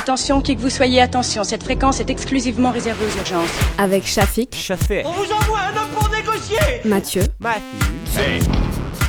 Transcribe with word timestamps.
Attention, 0.00 0.40
qui 0.40 0.56
que 0.56 0.62
vous 0.62 0.70
soyez, 0.70 1.02
attention, 1.02 1.44
cette 1.44 1.62
fréquence 1.62 2.00
est 2.00 2.08
exclusivement 2.08 2.70
réservée 2.70 3.04
aux 3.04 3.18
urgences. 3.18 3.50
Avec 3.76 4.06
Shafik, 4.06 4.56
Chafé. 4.56 5.04
Mathieu, 6.86 7.22
Matthew. 7.38 7.60
Hey, 8.18 8.40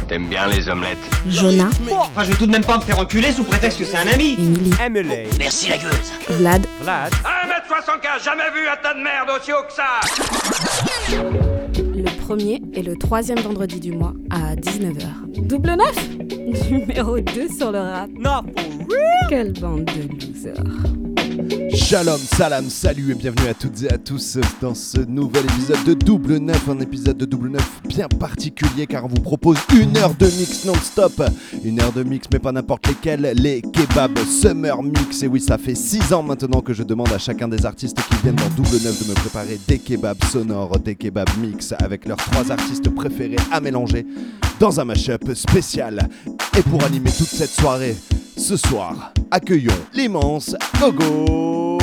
t'aimes 0.10 0.28
bien 0.28 0.48
les 0.48 0.68
omelettes? 0.68 0.98
Jonah, 1.30 1.70
Enfin, 1.90 2.26
je 2.26 2.32
vais 2.32 2.38
tout 2.38 2.46
de 2.46 2.52
même 2.52 2.66
pas 2.66 2.76
me 2.76 2.82
faire 2.82 3.00
enculer 3.00 3.32
sous 3.32 3.46
prétexte 3.46 3.80
que 3.80 3.86
c'est 3.86 3.96
un 3.96 4.08
ami. 4.14 4.34
Emily, 4.34 4.74
Emily. 4.84 5.30
Vlad, 6.30 6.68
Vlad. 6.82 7.14
1m75, 7.14 8.26
jamais 8.26 8.52
vu 8.54 8.68
un 8.68 8.76
tas 8.84 8.94
de 8.94 9.00
merde 9.00 9.30
aussi 9.40 9.54
haut 9.54 9.64
que 9.66 9.74
ça 9.74 10.02
premier 12.32 12.62
et 12.74 12.82
le 12.82 12.96
troisième 12.96 13.40
vendredi 13.40 13.82
du 13.82 13.92
mois 13.92 14.14
à 14.30 14.56
19h. 14.56 15.48
Double 15.48 15.72
neuf 15.72 16.10
Numéro 16.72 17.20
2 17.20 17.50
sur 17.50 17.74
le 17.74 17.80
rap. 17.80 18.10
Not 18.18 18.44
for 18.56 18.88
real. 18.90 19.28
Quelle 19.28 19.52
bande 19.52 19.84
de 19.84 20.26
losers. 20.26 20.64
Shalom, 21.74 22.18
salam, 22.18 22.70
salut 22.70 23.12
et 23.12 23.14
bienvenue 23.14 23.50
à 23.50 23.54
toutes 23.54 23.84
et 23.84 23.92
à 23.92 23.98
tous 23.98 24.38
dans 24.62 24.74
ce 24.74 25.00
nouvel 25.02 25.44
épisode 25.44 25.84
de 25.86 25.94
Double 25.94 26.38
Neuf, 26.38 26.70
un 26.70 26.80
épisode 26.80 27.18
de 27.18 27.26
Double 27.26 27.50
Neuf 27.50 27.82
bien 27.90 28.08
particulier 28.08 28.88
car 28.88 29.04
on 29.04 29.10
vous 29.10 29.22
propose 29.22 29.58
une 29.76 29.98
heure 29.98 30.14
de 30.14 30.28
mix 30.28 30.64
non-stop, 30.64 31.22
une 31.66 31.82
heure 31.82 31.92
de 31.92 32.04
mix 32.04 32.28
mais 32.32 32.40
pas 32.40 32.54
n'importe 32.54 32.88
lesquels, 32.88 33.34
les 33.36 33.62
kebabs 33.62 34.18
Summer 34.20 34.82
Mix. 34.82 35.24
Et 35.24 35.28
oui 35.28 35.42
ça 35.42 35.58
fait 35.58 35.76
6 35.76 36.14
ans 36.14 36.24
maintenant 36.24 36.62
que 36.62 36.74
je 36.74 36.84
demande 36.84 37.12
à 37.12 37.18
chacun 37.18 37.50
des 37.50 37.66
artistes 37.66 37.98
qui 37.98 38.16
viennent 38.24 38.36
dans 38.36 38.50
Double 38.56 38.78
Neuf 38.84 39.04
de 39.04 39.10
me 39.10 39.14
préparer 39.16 39.60
des 39.68 39.80
kebabs 39.80 40.24
sonores, 40.32 40.80
des 40.80 40.96
kebabs 40.96 41.38
mix 41.38 41.74
avec 41.80 42.08
leurs 42.08 42.18
trois 42.18 42.50
artistes 42.50 42.90
préférés 42.90 43.36
à 43.52 43.60
mélanger 43.60 44.06
dans 44.58 44.80
un 44.80 44.86
mashup 44.86 45.34
spécial. 45.34 46.08
Et 46.58 46.62
pour 46.62 46.82
animer 46.86 47.12
toute 47.12 47.28
cette 47.28 47.52
soirée, 47.52 47.98
ce 48.42 48.58
soir, 48.58 49.14
accueillons 49.30 49.72
l'immense 49.94 50.56
Gogo 50.80 51.78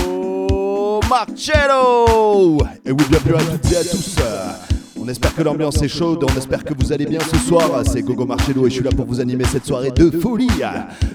Marcello 1.08 2.58
Et 2.84 2.90
oui, 2.90 3.04
bienvenue 3.08 3.36
à 3.36 3.42
toutes 3.42 3.72
et 3.72 3.76
à 3.76 3.84
tous 3.84 4.16
on 5.00 5.06
espère 5.08 5.34
que 5.34 5.42
l'ambiance 5.42 5.80
est 5.80 5.88
chaude, 5.88 6.22
on 6.22 6.36
espère 6.36 6.64
que 6.64 6.74
vous 6.74 6.92
allez 6.92 7.06
bien 7.06 7.20
ce 7.20 7.38
soir. 7.38 7.82
C'est 7.86 8.02
Gogo 8.02 8.26
Marcello 8.26 8.66
et 8.66 8.68
je 8.68 8.74
suis 8.74 8.84
là 8.84 8.90
pour 8.94 9.06
vous 9.06 9.20
animer 9.20 9.44
cette 9.44 9.64
soirée 9.64 9.90
de 9.90 10.10
folie. 10.10 10.50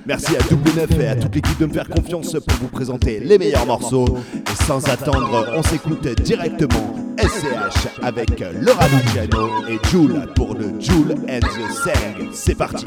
Merci 0.07 0.35
à 0.35 0.39
Double 0.49 0.71
Neuf 0.75 0.99
et 0.99 1.07
à 1.09 1.15
toute 1.15 1.35
l'équipe 1.35 1.59
de 1.59 1.67
me 1.67 1.73
faire 1.73 1.87
confiance 1.87 2.31
pour 2.31 2.57
vous 2.59 2.69
présenter 2.69 3.19
les 3.19 3.37
meilleurs 3.37 3.67
morceaux. 3.67 4.07
Et 4.35 4.63
sans 4.63 4.83
attendre, 4.89 5.47
on 5.55 5.61
s'écoute 5.61 6.07
directement 6.23 7.02
SCH 7.17 7.87
avec 8.01 8.43
Laura 8.61 8.87
Luciano 8.87 9.49
et 9.69 9.79
Jules 9.89 10.27
pour 10.35 10.55
le 10.55 10.79
Jules 10.79 11.15
and 11.29 11.39
the 11.39 11.71
Sang. 11.71 12.27
C'est 12.31 12.55
parti. 12.55 12.83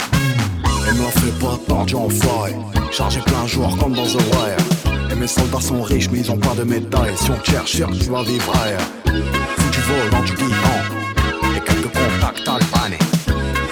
Elle 0.88 0.94
me 0.94 1.06
fait 1.06 1.38
pas 1.40 1.58
par 1.66 1.86
John 1.88 2.10
Fly 2.10 2.54
Chargé 2.92 3.20
plein 3.20 3.46
jour 3.46 3.76
comme 3.78 3.92
dans 3.92 4.06
The 4.06 4.20
Wire. 4.32 5.10
Et 5.10 5.14
mes 5.14 5.26
soldats 5.26 5.60
sont 5.60 5.82
riches 5.82 6.10
mais 6.10 6.20
ils 6.20 6.30
ont 6.30 6.38
pas 6.38 6.54
de 6.54 6.64
médailles 6.64 7.16
Si 7.16 7.30
on 7.30 7.44
cherche 7.44 7.78
que 7.78 8.04
tu 8.04 8.10
vas 8.10 8.22
vivre 8.22 8.52
ailleurs. 8.64 9.16
Si 9.58 9.70
tu 9.70 9.80
voles 9.80 10.10
dans 10.10 10.22
du 10.22 10.32
guidon 10.32 11.56
Et 11.56 11.60
quelques 11.60 11.92
contacts 11.92 12.48
à 12.48 12.58
le 12.58 12.66
pané 12.66 12.98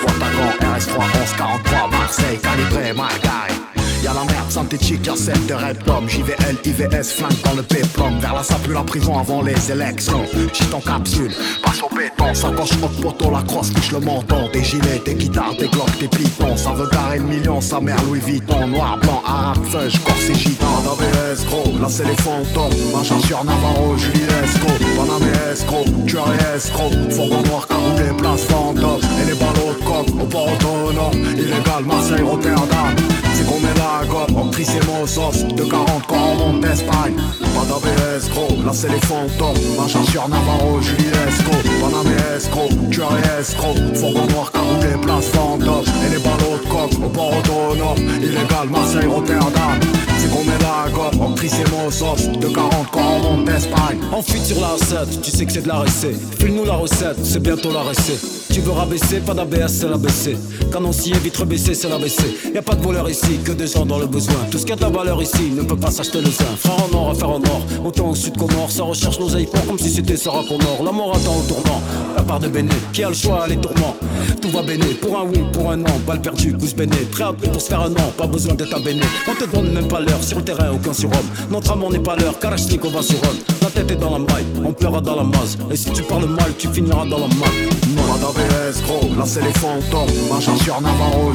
Vois 0.01 0.13
ta 0.13 0.31
grand 0.31 0.77
RS3 0.77 0.99
1143 1.21 1.89
Marseille 1.91 2.39
calibré 2.39 2.93
mal 2.93 3.64
Y'a 4.05 4.13
la 4.13 4.25
merde 4.25 4.51
synthétique, 4.51 5.07
y'a 5.07 5.17
celle 5.17 5.47
de 5.47 5.55
Reptom 5.55 6.07
JVL, 6.07 6.59
IVS, 6.63 7.15
flingue 7.15 7.41
dans 7.43 7.55
le 7.55 7.63
péplum 7.63 8.19
Vers 8.21 8.35
la 8.35 8.43
sapue, 8.43 8.75
la 8.75 8.83
prison 8.83 9.19
avant 9.19 9.41
les 9.41 9.73
élections. 9.73 10.27
J'suis 10.53 10.75
en 10.75 10.81
capsule, 10.81 11.33
passe 11.65 11.83
au 11.83 11.89
béton. 11.95 12.35
Sacoche 12.35 12.73
au 12.83 12.89
poteau, 13.01 13.31
la 13.31 13.41
crosse 13.41 13.73
touche 13.73 13.93
le 13.93 14.01
menton. 14.01 14.51
Des 14.53 14.63
gilets, 14.63 15.01
des 15.07 15.15
guitares, 15.15 15.57
des 15.59 15.69
glocks, 15.69 15.99
des 15.99 16.09
pitons. 16.09 16.55
Ça 16.55 16.73
veut 16.73 16.87
garer 16.93 17.17
le 17.17 17.25
million, 17.25 17.63
sa 17.63 17.81
mère 17.81 17.97
Louis 18.05 18.21
Vuitton. 18.21 18.69
Noir, 18.69 18.99
blanc, 18.99 19.23
arabe, 19.27 19.65
feuge, 19.71 19.99
corse 20.05 20.29
et 20.29 20.35
gitan. 20.35 20.67
ABS, 20.85 21.47
gros, 21.47 21.79
là 21.81 21.87
c'est 21.89 22.05
les 22.05 22.17
fantômes. 22.17 22.77
Machin 22.95 23.19
sur 23.27 23.43
Navarro, 23.43 23.97
Juliesco 23.97 24.67
Paname 24.99 25.33
escroc, 25.51 25.87
tueur 26.07 26.29
et 26.29 26.57
escroc 26.57 26.91
Fourgon 27.11 27.43
noir, 27.45 27.67
cagoulé, 27.67 28.15
place 28.19 28.43
fantôme 28.43 29.01
Et 29.23 29.31
les 29.31 29.35
ballots 29.39 29.73
de 29.81 29.85
coque, 29.87 30.21
au 30.21 30.27
port 30.27 30.53
autonome. 30.53 31.25
Illégal, 31.39 31.85
Marseille, 31.87 32.23
Rotterdam 32.23 33.14
qu'on 33.55 33.61
met 33.61 33.75
la 33.75 34.07
gomme, 34.07 34.37
on 34.37 34.51
crie 34.51 34.65
ses 34.65 34.81
mots 34.81 35.07
sauce 35.07 35.45
De 35.45 35.65
40 35.65 36.07
quand 36.09 36.17
on 36.17 36.35
monte 36.37 36.61
d'Espagne. 36.61 37.15
Pas 37.55 37.65
d'ABS 37.67 38.29
gros, 38.31 38.63
là 38.65 38.73
c'est 38.73 38.89
les 38.89 39.01
fantômes. 39.01 39.57
Machin 39.79 40.03
sur 40.11 40.29
Navarro, 40.29 40.81
Juliesco 40.81 41.53
Paname 41.81 42.17
escroc, 42.37 42.71
tueur 42.91 43.13
et 43.17 43.41
escroc. 43.41 43.75
Fourgon 43.95 44.27
noir, 44.27 44.51
cagoulé, 44.51 44.97
place 45.03 45.27
fantôme. 45.29 45.85
Et 46.07 46.11
les 46.11 46.23
ballots 46.23 46.59
de 46.63 46.69
coque, 46.69 47.05
au 47.05 47.09
port 47.09 47.33
autonome. 47.39 47.99
Illégal, 48.23 48.69
Marseille, 48.71 49.07
Rotterdam. 49.07 49.81
C'est 50.19 50.31
qu'on 50.31 50.45
met 50.45 50.59
la 50.61 50.91
gomme, 50.91 51.21
on 51.21 51.35
crie 51.35 51.49
ses 51.49 51.65
mots 51.65 51.91
sauce 51.91 52.29
De 52.29 52.49
40 52.49 52.91
quand 52.91 53.01
on 53.01 53.37
monte 53.37 53.45
d'Espagne. 53.45 53.99
On 54.13 54.23
fuit 54.23 54.41
sur 54.41 54.61
la 54.61 54.69
recette, 54.69 55.21
tu 55.23 55.31
sais 55.31 55.47
que 55.47 55.53
c'est 55.53 55.63
de 55.63 55.69
la 55.69 55.79
recette. 55.79 56.17
File-nous 56.39 56.65
la 56.65 56.75
recette, 56.75 57.19
c'est 57.23 57.41
bientôt 57.43 57.73
la 57.73 57.83
recette. 57.83 58.45
Tu 58.55 58.61
veux 58.61 58.71
rabaisser, 58.71 59.19
pas 59.19 59.35
d'ABS, 59.35 59.67
c'est 59.69 59.89
la 59.89 59.97
BC. 59.97 60.37
Canoncier, 60.73 61.15
vitre 61.19 61.45
baissée, 61.45 61.75
c'est 61.75 61.89
la 61.89 61.99
BC. 61.99 62.23
Y 62.55 62.59
a 62.59 62.63
pas 62.63 62.77
de 62.77 62.83
voleur 62.83 63.11
ici, 63.11 63.41
que 63.45 63.53
des 63.53 63.67
gens 63.67 63.85
dans 63.85 63.99
le 63.99 64.07
besoin. 64.07 64.35
Tout 64.51 64.59
ce 64.59 64.65
qui 64.65 64.73
a 64.73 64.77
de 64.77 64.81
la 64.81 64.89
valeur 64.89 65.23
ici 65.23 65.51
ne 65.55 65.63
peut 65.63 65.77
pas 65.77 65.91
s'acheter 65.91 66.21
le 66.21 66.31
sein. 66.31 66.45
Frère 66.57 66.77
en 66.85 66.97
or, 66.97 67.11
affaire 67.11 67.31
en 67.31 67.43
or, 67.43 67.63
autant 67.85 68.11
au 68.11 68.15
sud 68.15 68.37
qu'au 68.37 68.49
nord. 68.49 68.71
Ça 68.71 68.83
recherche 68.83 69.21
nos 69.21 69.37
aïforts 69.37 69.67
comme 69.67 69.79
si 69.79 69.91
c'était 69.91 70.17
Sarah 70.17 70.43
Connor. 70.49 70.83
La 70.83 70.93
mort 70.93 71.15
attend 71.15 71.37
au 71.37 71.43
tournant, 71.43 71.81
la 72.17 72.23
part 72.23 72.41
de 72.41 72.49
Béné. 72.49 72.75
Qui 72.93 73.05
a 73.05 73.11
le 73.11 73.15
choix, 73.15 73.47
les 73.47 73.57
tourments. 73.57 73.97
Tout 74.41 74.49
va 74.49 74.63
béné, 74.63 74.87
pour 74.95 75.19
un 75.19 75.25
oui, 75.25 75.45
pour 75.53 75.71
un 75.71 75.77
non. 75.77 76.01
Balle 76.07 76.21
perdue, 76.21 76.53
pouce 76.53 76.75
béné. 76.75 76.97
Prêt 77.11 77.25
à 77.25 77.33
pour 77.33 77.61
se 77.61 77.69
faire 77.69 77.83
un 77.83 77.91
non, 77.91 78.13
pas 78.17 78.27
besoin 78.27 78.55
d'être 78.55 78.75
abéné. 78.75 79.03
On 79.29 79.35
te 79.35 79.51
donne 79.51 79.73
même 79.73 79.89
pas 79.89 80.01
l'heure, 80.01 80.23
sur 80.23 80.39
le 80.39 80.45
terrain, 80.45 80.71
aucun 80.73 80.93
surhomme. 80.93 81.29
Notre 81.51 81.73
amour 81.73 81.93
n'est 81.93 81.99
pas 81.99 82.17
l'heure, 82.17 82.39
Kalachnikov 82.39 82.93
va 82.93 83.03
sur 83.03 83.23
homme. 83.25 83.39
La 83.63 83.69
tête 83.71 83.91
est 83.91 83.97
dans 83.97 84.11
la 84.11 84.19
maille, 84.19 84.47
on 84.65 84.73
pleura 84.73 85.01
dans 85.01 85.17
la 85.17 85.25
masse. 85.25 85.59
Et 85.71 85.77
si 85.77 85.91
tu 85.91 86.03
parles 86.03 86.27
mal, 86.27 86.53
tu 86.59 86.69
finiras 86.69 87.05
dans 87.07 87.19
la 87.19 87.29
malle. 87.29 87.75
D'ABS 88.15 88.81
gros, 88.87 89.09
là 89.19 89.25
c'est 89.27 89.43
les 89.43 89.53
fantômes 89.55 90.09
Machin 90.31 90.57
sur 90.57 90.81
Navarro, 90.81 91.33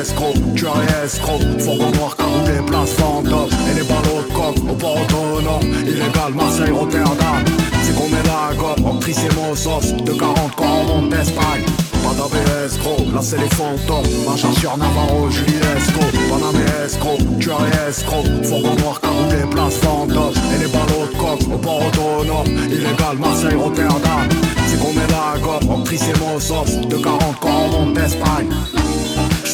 escroc, 0.00 0.34
tueur 0.54 0.76
et 0.82 1.04
escroc. 1.04 1.40
Fourgon 1.58 1.90
noir, 1.92 2.16
cagoulé, 2.16 2.60
place 2.66 2.90
fantôme 2.92 3.48
Et 3.70 3.74
les 3.74 3.86
ballots 3.86 4.22
de 4.26 4.32
coque, 4.32 4.70
au 4.70 4.74
port 4.74 4.96
autonome. 5.00 5.62
Illégal, 5.86 6.34
Marseille, 6.34 6.70
Rotterdam. 6.70 7.44
C'est 7.82 7.94
qu'on 7.94 8.08
met 8.08 8.22
la 8.24 8.54
gomme, 8.54 8.84
on 8.84 8.98
crie 8.98 9.14
ses 9.14 9.28
mots 9.34 9.54
sauce 9.54 9.92
De 9.92 10.12
40 10.12 10.54
quand 10.56 10.64
on 10.64 10.84
monte 10.84 11.10
d'Espagne. 11.10 11.64
Pas 12.02 12.14
d'ABS 12.14 12.78
gros, 12.78 13.04
là 13.12 13.20
c'est 13.22 13.38
les 13.38 13.48
fantômes. 13.48 14.06
Machin 14.28 14.52
sur 14.58 14.76
Navarro, 14.76 15.30
Juliesco 15.30 16.00
Paname 16.28 16.62
escroc, 16.84 17.18
tueur 17.40 17.60
et 17.66 17.90
escroc. 17.90 18.24
Fourgon 18.44 18.74
noir, 18.76 19.00
cagoulé, 19.00 19.48
place 19.50 19.74
fantôme 19.76 20.34
Et 20.54 20.58
les 20.58 20.68
ballots 20.68 21.06
de 21.10 21.16
coque, 21.16 21.54
au 21.54 21.58
port 21.58 21.80
autonome. 21.86 22.46
Illégal, 22.70 23.18
Marseille, 23.18 23.56
Rotterdam. 23.56 24.28
C'est 24.68 24.78
qu'on 24.78 24.92
met 24.92 25.06
la 25.08 25.38
gomme, 25.40 25.70
on 25.70 25.82
crie 25.82 25.98
ses 25.98 26.12
mots 26.20 26.40
sauce 26.40 26.76
De 26.88 26.96
40 26.96 27.20
quand 27.40 27.48
on 27.48 27.68
monte 27.68 27.94
d'Espagne 27.94 28.48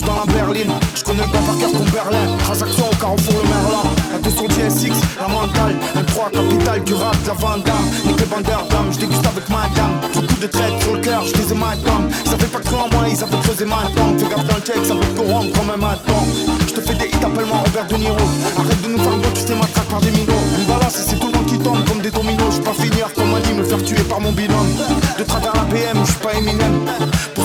Dans 0.06 0.14
la 0.18 0.32
berline, 0.32 0.72
j'connais 0.94 1.22
pas 1.22 1.38
par 1.38 1.58
cœur 1.58 1.70
ton 1.72 1.84
Berlin. 1.90 2.36
Transaction 2.44 2.90
au 2.90 2.96
carrefour 2.96 3.34
le 3.42 3.48
Merlin. 3.48 3.84
Un 4.14 4.18
200 4.18 4.44
SX, 4.68 5.00
la 5.20 5.28
mentale 5.28 5.76
Un 5.94 6.02
3 6.02 6.30
capital 6.30 6.84
du 6.84 6.94
rap, 6.94 7.16
la 7.26 7.34
vandame. 7.34 7.86
Nique 8.04 8.20
les 8.20 8.26
bandeurs 8.26 8.66
d'âme, 8.68 8.92
j'déguste 8.92 9.26
avec 9.26 9.48
ma 9.48 9.68
dame. 9.76 10.00
Tout 10.12 10.22
coup 10.22 10.40
de 10.40 10.46
traite 10.46 10.82
sur 10.82 10.94
le 10.94 11.00
cœur, 11.00 11.22
j'disais 11.24 11.54
ma 11.54 11.76
dame. 11.76 12.08
Ça 12.24 12.36
fait 12.36 12.50
pas 12.50 12.58
que 12.58 12.74
en 12.74 12.88
moi, 12.90 13.08
ils 13.08 13.22
avaient 13.22 13.38
creusé 13.42 13.64
ma 13.64 13.82
dame. 13.94 14.18
Fais 14.18 14.28
gaffe 14.28 14.46
dans 14.46 14.56
le 14.56 14.62
check, 14.62 14.84
ça 14.84 14.94
peut 14.94 15.06
te 15.06 15.20
corrompre 15.20 15.58
comme 15.58 15.70
un 15.70 15.76
maton 15.76 16.18
J'te 16.66 16.80
fais 16.80 16.94
des 16.94 17.06
hits, 17.06 17.24
appelle-moi 17.24 17.58
Robert 17.64 17.86
De 17.86 17.96
Niro. 17.96 18.26
Arrête 18.58 18.82
de 18.82 18.88
nous 18.88 18.98
faire 18.98 19.16
le 19.16 19.32
tu 19.34 19.42
fais 19.46 19.54
ma 19.54 19.66
traque 19.66 19.88
par 19.88 20.00
des 20.00 20.10
minots. 20.10 20.44
Une 20.58 20.66
balance 20.66 20.98
c'est 20.98 21.18
tout 21.18 21.28
le 21.28 21.38
monde 21.38 21.46
qui 21.46 21.58
tombe 21.58 21.84
comme 21.86 22.00
des 22.00 22.10
dominos. 22.10 22.50
J'suis 22.50 22.62
pas 22.62 22.74
finir 22.74 23.12
comme 23.14 23.38
dit 23.44 23.52
me 23.52 23.64
faire 23.64 23.82
tuer 23.82 24.02
par 24.02 24.20
mon 24.20 24.32
binôme. 24.32 24.74
De 25.18 25.22
travers 25.24 25.54
la 25.54 25.64
PM, 25.70 25.98
j'suis 26.04 26.18
pas 26.18 26.34
Eminem 26.34 26.86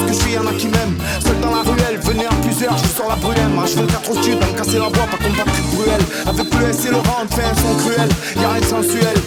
que 0.07 0.13
j'suis, 0.13 0.33
y'en 0.33 0.48
a 0.48 0.54
qui 0.54 0.68
m'aiment 0.68 0.98
Seul 1.19 1.39
dans 1.42 1.51
la 1.51 1.62
ruelle, 1.62 2.00
venez 2.04 2.25
à 2.25 2.33
plusieurs, 2.42 2.77
j'suis 2.77 2.95
sur 2.95 3.07
la 3.07 3.15
brûlée. 3.15 3.42
Moi 3.54 3.65
j'veux 3.65 3.86
4 3.86 4.12
au 4.12 4.24
sud, 4.24 4.36
me 4.36 4.57
casser 4.57 4.80
la 4.80 4.89
voix, 4.89 5.07
pas 5.12 5.18
comme 5.18 5.36
Patrick 5.36 5.65
Bruel. 5.75 6.01
Avec 6.25 6.54
le 6.54 6.69
S 6.69 6.86
et 6.86 6.89
le 6.89 6.98
rang, 6.98 7.25
fait 7.30 7.44
un 7.44 7.56
son 7.56 7.75
cruel. 7.83 8.09
Y'a 8.42 8.50
rien 8.50 8.62
de 8.62 8.65
sensuel. 8.65 9.18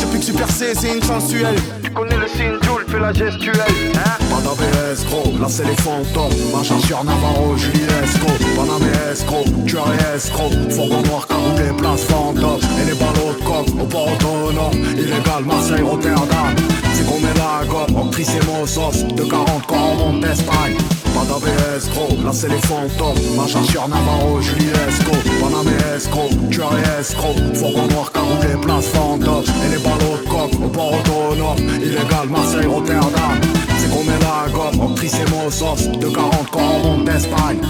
Depuis 0.00 0.18
que 0.18 0.24
j'suis 0.24 0.32
percé, 0.32 0.74
c'est 0.74 0.96
une 0.96 1.02
sensuelle. 1.02 1.56
Tu 1.82 1.90
connais 1.90 2.16
le 2.16 2.28
signe, 2.28 2.56
Jules, 2.62 2.86
fais 2.88 3.00
la 3.00 3.12
gestuelle 3.12 3.60
hein? 3.94 4.16
Pas 4.30 4.40
d'ABS 4.42 5.04
gros, 5.06 5.32
là 5.40 5.46
c'est 5.48 5.64
les 5.64 5.76
fantômes. 5.76 6.32
Machin 6.54 6.78
sur 6.86 7.02
Navarro, 7.04 7.56
Juliesco 7.56 8.26
Paname 8.56 8.88
escroc, 9.10 9.44
tueur 9.66 9.88
et 9.92 10.16
escroc 10.16 10.50
Fourgon 10.70 11.02
noir, 11.02 11.26
cagoulé, 11.26 11.70
place 11.76 12.04
fantôme 12.04 12.60
Et 12.80 12.90
les 12.90 12.94
ballots 12.94 13.34
de 13.38 13.44
coque, 13.44 13.80
au 13.80 13.86
port 13.86 14.08
autonome, 14.12 14.84
illégal 14.96 15.44
Marseille, 15.44 15.82
Rotterdam. 15.82 16.54
C'est 16.98 17.06
qu'on 17.06 17.20
met 17.20 17.34
la 17.34 17.64
gomme, 17.64 18.06
actrice 18.06 18.30
et 18.30 18.44
Mossos, 18.44 19.04
de 19.14 19.22
40 19.22 19.66
quand 19.68 19.76
on 19.76 20.12
monte 20.12 20.20
d'Espagne. 20.20 20.76
Pas 21.14 21.24
d'ABS 21.26 21.88
gros, 21.90 22.24
là 22.24 22.32
c'est 22.32 22.48
les 22.48 22.58
fantômes. 22.58 23.36
Machin 23.36 23.62
sur 23.62 23.86
Navarro, 23.86 24.40
Juliesco 24.40 25.12
Panamé 25.40 25.76
escroc, 25.94 26.30
tueur 26.50 26.72
et 26.76 27.00
escroc. 27.00 27.36
Fourgon 27.54 27.86
noir, 27.86 28.10
cagoulé, 28.10 28.60
place 28.60 28.86
fantôme. 28.86 29.44
Et 29.64 29.76
les 29.76 29.78
ballots 29.78 30.18
de 30.24 30.28
coque 30.28 30.60
au 30.60 30.68
port 30.68 30.92
autonome. 30.94 31.58
Illégal, 31.80 32.28
Marseille, 32.28 32.66
Rotterdam. 32.66 33.38
C'est 33.78 33.90
qu'on 33.90 34.02
met 34.02 34.18
la 34.18 34.50
gomme, 34.50 34.90
actrice 34.90 35.14
et 35.14 35.30
Mossos 35.30 35.98
De 36.00 36.08
40 36.08 36.50
quand 36.50 36.60
on 36.60 36.88
monte 36.88 37.04
d'Espagne 37.04 37.60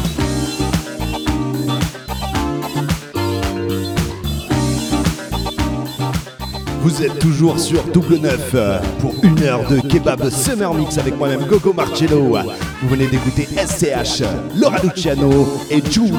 Vous 6.81 7.03
êtes 7.03 7.19
toujours 7.19 7.59
sur 7.59 7.83
Double 7.89 8.19
Neuf 8.19 8.53
euh, 8.55 8.79
pour 9.01 9.13
une 9.25 9.43
heure 9.43 9.69
de 9.69 9.81
kebab 9.81 10.31
Summer 10.31 10.73
Mix 10.75 10.97
avec 10.99 11.17
moi-même 11.17 11.45
Gogo 11.45 11.73
Marcello. 11.73 12.37
Vous 12.83 12.89
venez 12.89 13.07
d'écouter 13.09 13.47
SCH, 13.47 14.23
Laura 14.57 14.79
Luciano 14.83 15.49
et 15.71 15.83
Joule 15.91 16.13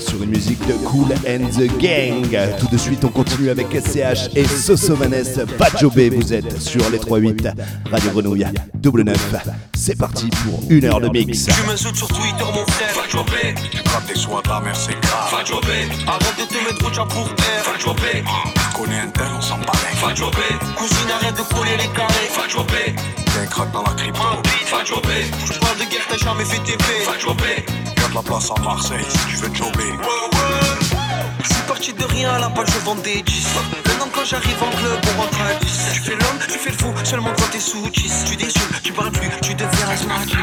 sur 0.00 0.22
une 0.22 0.30
musique 0.30 0.66
de 0.66 0.72
Cool 0.84 1.12
and 1.28 1.48
the 1.50 1.68
Gang. 1.78 2.36
Tout 2.58 2.68
de 2.72 2.78
suite, 2.78 3.04
on 3.04 3.08
continue 3.08 3.50
avec 3.50 3.66
SCH 3.68 4.34
et 4.34 4.44
Sosomanes 4.44 5.46
Bajobé. 5.58 6.08
Vous 6.10 6.32
êtes 6.32 6.58
sur 6.60 6.88
les 6.90 6.98
3-8 6.98 7.52
Radio 7.90 8.10
Grenouille 8.12 8.46
Double 8.74 9.02
Neuf. 9.02 9.71
C'est 9.84 9.98
parti 9.98 10.30
pour 10.44 10.60
une 10.70 10.84
heure 10.84 11.00
de 11.00 11.08
mix. 11.08 11.46
Tu 11.46 11.66
m'insultes 11.66 11.96
sur 11.96 12.06
Twitter, 12.06 12.44
mon 12.54 12.64
frère. 12.70 12.90
Fajobé. 12.90 13.52
Tu 13.68 13.82
grattes 13.82 14.06
tes 14.06 14.14
soins, 14.14 14.40
ta 14.40 14.60
mère 14.60 14.76
c'est 14.76 14.94
grave 15.00 15.28
Fajobé. 15.28 15.88
Arrête 16.06 16.38
de 16.38 16.44
te 16.44 16.54
mettre 16.64 16.88
au 16.88 16.94
chat 16.94 17.04
pour 17.06 17.34
terre. 17.34 17.64
Fajobé. 17.64 18.22
Tu 18.22 18.80
connais 18.80 19.00
un 19.00 19.08
tel, 19.08 19.26
on 19.36 19.40
s'en 19.40 19.58
balèque 19.58 19.96
Fajobé. 19.96 20.38
Cousine, 20.76 21.10
arrête 21.10 21.36
de 21.36 21.42
coller 21.52 21.76
les 21.78 21.88
carrés. 21.96 22.30
Fajobé. 22.30 22.94
Viens 23.34 23.46
craque 23.46 23.72
dans 23.72 23.82
la 23.82 23.94
crypto 23.94 24.22
Fajobé. 24.66 25.26
Je 25.52 25.58
parle 25.58 25.78
de 25.78 25.90
guerre, 25.90 26.06
t'as 26.08 26.16
jamais 26.16 26.44
fait 26.44 26.62
TP. 26.62 26.84
Fajobé. 27.04 27.66
Garde 27.96 28.14
la 28.14 28.22
place 28.22 28.50
à 28.56 28.60
Marseille 28.62 29.04
si 29.08 29.18
tu 29.30 29.36
veux 29.42 29.52
jobber 29.52 29.98
Je 30.80 30.81
suis 31.62 31.68
parti 31.68 31.92
de 31.92 32.04
rien 32.04 32.30
à 32.30 32.38
la 32.38 32.50
page, 32.50 32.68
je 32.72 32.78
vends 32.84 32.94
des 32.96 33.22
10 33.22 33.46
Maintenant 33.86 34.08
quand 34.12 34.24
j'arrive 34.24 34.62
en 34.62 34.70
club, 34.76 34.98
on 35.14 35.20
rentre 35.22 35.40
à 35.40 35.54
10 35.64 35.90
Tu 35.92 36.00
fais 36.00 36.12
l'homme, 36.12 36.38
tu 36.40 36.58
fais 36.58 36.70
le 36.70 36.78
fou, 36.78 36.92
seulement 37.04 37.32
quand 37.38 37.50
t'es 37.50 37.60
sous 37.60 37.88
10 37.88 38.24
Tu 38.26 38.36
déçus, 38.36 38.60
tu 38.82 38.92
parles 38.92 39.12
plus, 39.12 39.28
tu 39.42 39.54
deviens 39.54 39.88
asthmatique 39.90 40.38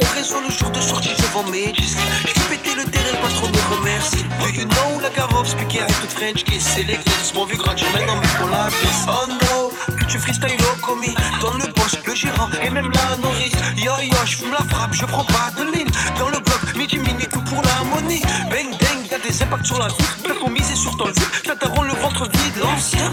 On 0.00 0.16
résout 0.16 0.40
le 0.40 0.52
jour 0.52 0.70
de 0.70 0.80
sortie, 0.80 1.14
je 1.16 1.26
vends 1.32 1.48
mes 1.50 1.72
disques. 1.72 1.98
Je 2.22 2.40
fais 2.40 2.56
péter 2.56 2.74
le 2.76 2.84
terrain, 2.84 3.12
le 3.12 3.20
patron 3.20 3.48
me 3.48 3.76
remercie. 3.76 4.24
Do 4.40 4.48
you 4.48 4.64
know 4.64 5.00
la 5.00 5.10
garotte, 5.10 5.48
speaker 5.48 5.82
avec 5.82 6.00
toute 6.00 6.12
French 6.12 6.44
kiss. 6.44 6.64
C'est 6.74 6.84
les 6.84 6.96
kids, 6.96 7.32
mon 7.34 7.44
vieux 7.44 7.58
gratuit, 7.58 7.86
maintenant 7.92 8.16
mais 8.20 8.28
pour 8.38 8.48
la 8.48 8.68
Oh 9.08 9.26
no, 9.28 9.72
tu 10.08 10.18
freestyle 10.18 10.56
au 10.72 10.86
commis. 10.86 11.14
Dans 11.40 11.54
le 11.54 11.66
boss, 11.72 11.98
le 12.06 12.14
gérant 12.14 12.48
et 12.62 12.70
même 12.70 12.90
la 12.90 13.16
nourrice. 13.18 13.52
Yo 13.76 13.92
yo, 14.02 14.16
je 14.24 14.36
fume 14.36 14.52
la 14.52 14.64
frappe, 14.72 14.92
je 14.92 15.04
prends 15.04 15.24
pas 15.24 15.50
de 15.58 15.64
ligne 15.72 15.90
Dans 16.18 16.28
le 16.28 16.38
bloc, 16.38 16.76
midi 16.76 16.98
mini, 16.98 17.26
tout 17.26 17.40
pour 17.42 17.62
l'harmonie 17.62 18.22
Bang 18.50 18.70
bang, 18.70 18.81
des 19.32 19.42
impacts 19.42 19.66
sur 19.66 19.78
la 19.78 19.88
vie 19.88 20.38
pour 20.38 20.50
miser 20.50 20.74
sur 20.74 20.96
ton 20.96 21.06
vue, 21.06 21.26
ça 21.46 21.56
t'arrond 21.56 21.82
le 21.82 21.94
ventre 21.94 22.24
vide 22.24 22.56
L'ancien, 22.60 23.10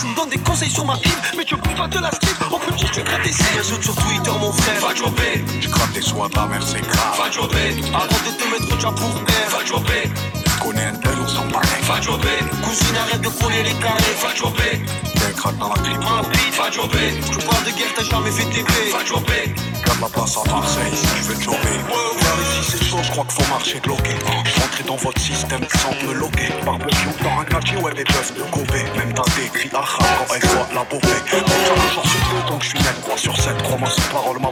tu 0.00 0.06
me 0.06 0.16
donnes 0.16 0.30
des 0.30 0.38
conseils 0.38 0.70
sur 0.70 0.84
ma 0.84 0.94
vie 0.94 1.10
Mais 1.36 1.44
tu 1.44 1.56
bouges 1.56 1.76
pas 1.76 1.88
de 1.88 1.98
la 1.98 2.10
street, 2.10 2.44
en 2.50 2.58
plus 2.58 2.74
tu 2.92 3.02
grattes 3.02 3.22
des 3.22 3.32
cils 3.32 3.44
Réseau 3.56 3.80
sur 3.82 3.94
Twitter 3.96 4.30
mon 4.40 4.52
frère, 4.52 4.80
va 4.80 4.94
jobber 4.94 5.44
Tu 5.60 5.68
grattes 5.68 5.92
tes 5.92 6.02
soins, 6.02 6.28
ta 6.30 6.46
mère 6.46 6.62
c'est 6.62 6.80
grave 6.80 7.18
Va 7.18 7.30
jobber, 7.30 7.74
arrête 7.94 8.10
de 8.10 8.32
te 8.38 8.50
mettre 8.50 8.88
au 8.88 8.92
pour 8.92 9.24
terre 9.24 9.50
Va 9.50 9.64
jobber, 9.64 10.10
connais 10.60 10.84
un 10.84 10.94
tel, 10.94 11.14
on 11.22 11.28
s'en 11.28 11.46
balèque 11.46 11.84
va 11.84 12.00
jobber 12.00 12.38
Cousine 12.62 12.96
arrête 12.96 13.20
de 13.20 13.28
coller 13.28 13.62
les 13.62 13.74
carrés, 13.74 14.16
va 14.22 14.34
jobber 14.34 14.82
Viens 15.14 15.32
craque 15.36 15.58
dans 15.58 15.68
la 15.68 15.80
crypto 15.82 16.00
Ma 16.00 16.22
bite, 16.28 16.56
va 16.56 16.70
jobber 16.70 17.08
Je 17.30 17.46
parle 17.46 17.64
de 17.64 17.70
guerre, 17.70 17.92
t'as 17.96 18.04
jamais 18.04 18.30
fait 18.30 18.44
TP 18.44 18.70
Va 18.92 19.04
jobber 19.04 19.54
Garde 19.84 20.00
la 20.00 20.08
place 20.08 20.36
à 20.36 20.50
Marseille 20.50 20.92
si 20.94 21.06
tu 21.06 21.22
veux 21.22 21.40
jobber 21.40 21.76
Vers 22.18 22.38
ici 22.42 22.70
c'est 22.70 22.84
chaud, 22.84 22.98
je 23.02 23.10
crois 23.10 23.24
qu'il 23.24 23.42
faut 23.44 23.50
marcher 23.50 23.80
bloqué. 23.80 24.12
J'entrais 24.44 24.84
dans 24.84 24.96
votre 24.96 25.20
système 25.20 25.64
sans 25.80 26.06
me 26.06 26.12
loquer. 26.12 26.48
Barbecue 26.64 27.08
dans 27.22 27.40
un 27.40 27.44
quartier, 27.44 27.76
ouais 27.78 27.92
les 27.96 28.04
peuvent 28.04 28.32
me 28.36 28.50
gober 28.52 28.84
Même 28.96 29.14
t'as 29.14 29.22
des 29.36 29.48
cris 29.48 29.70
à 29.72 29.82
quand 29.98 30.34
elle 30.34 30.48
voit 30.48 30.68
la 30.74 30.84
bobée 30.84 31.06
Déjà 31.24 31.74
le 31.74 31.88
jour 31.92 32.04
sur 32.04 32.20
deux, 32.28 32.48
donc 32.48 32.62
je 32.62 32.68
suis 32.68 32.78
net 32.78 33.00
3 33.02 33.16
sur 33.16 33.36
7, 33.40 33.62
crois-moi 33.62 33.88
cette 33.90 34.10
parole 34.10 34.38
ma 34.40 34.50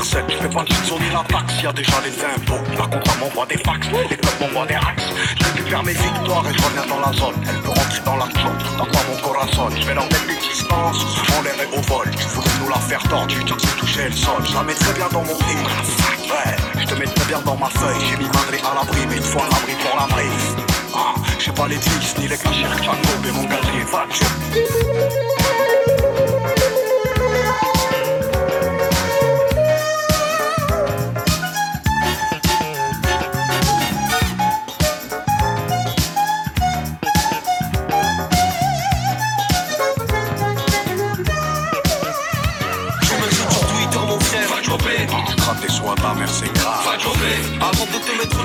je 0.00 0.36
fais 0.36 0.48
pas 0.48 0.64
de 0.64 1.00
ni 1.00 1.10
la 1.10 1.22
taxe, 1.28 1.62
y 1.62 1.66
a 1.66 1.72
déjà 1.72 2.00
les 2.02 2.24
impôts 2.24 2.62
La 2.76 2.86
compta 2.86 3.12
m'envoie 3.20 3.46
des 3.46 3.58
fax, 3.58 3.86
les 4.10 4.16
clubs 4.16 4.40
m'envoient 4.40 4.66
des 4.66 4.76
racks. 4.76 5.00
Je 5.38 5.44
récupère 5.44 5.82
mes 5.84 5.92
victoires 5.92 6.44
et 6.48 6.54
je 6.54 6.62
reviens 6.62 6.86
dans 6.86 7.00
la 7.00 7.12
zone. 7.12 7.34
Elle 7.48 7.60
peut 7.62 7.68
rentrer 7.68 8.00
dans 8.04 8.16
la 8.16 8.26
zone, 8.26 8.58
dans 8.78 8.86
pas 8.86 9.04
mon 9.08 9.16
corazon 9.22 9.68
Je 9.78 9.86
vais 9.86 9.94
leur 9.94 10.04
mettre 10.04 10.26
des 10.26 10.36
distances, 10.36 11.04
en 11.38 11.42
l'air 11.42 11.54
et 11.60 11.76
au 11.76 11.80
vol. 11.82 12.10
Tu 12.10 12.26
voulais 12.28 12.56
nous 12.60 12.68
la 12.68 12.76
faire 12.76 13.02
tordue, 13.04 13.44
que 13.44 13.60
c'est 13.60 13.76
touché 13.76 14.04
le 14.08 14.16
sol. 14.16 14.42
Je 14.48 14.54
la 14.54 14.62
mets 14.64 14.74
très 14.74 14.92
bien 14.94 15.08
dans 15.12 15.22
mon 15.22 15.34
ring, 15.34 15.66
ouais 16.30 16.56
Je 16.80 16.86
te 16.86 16.94
mets 16.94 17.06
très 17.06 17.24
bien 17.26 17.40
dans 17.40 17.56
ma 17.56 17.68
feuille, 17.70 18.00
j'ai 18.10 18.16
mis 18.16 18.28
Madrid 18.28 18.62
à 18.64 18.74
l'abri 18.74 19.06
Mais 19.08 19.16
une 19.16 19.22
fois 19.22 19.42
à 19.42 19.54
l'abri 19.54 19.74
pour 19.82 19.96
la 20.00 20.06
brise. 20.06 20.56
Ah, 20.94 21.14
J'ai 21.38 21.52
pas 21.52 21.68
les 21.68 21.78
tricks, 21.78 22.18
ni 22.18 22.28
les 22.28 22.36
clichés, 22.36 22.66
Django 22.82 23.14
Mais 23.22 23.32
mon 23.32 23.44
gazier 23.44 23.84
va 23.92 24.06
Tu 24.10 24.24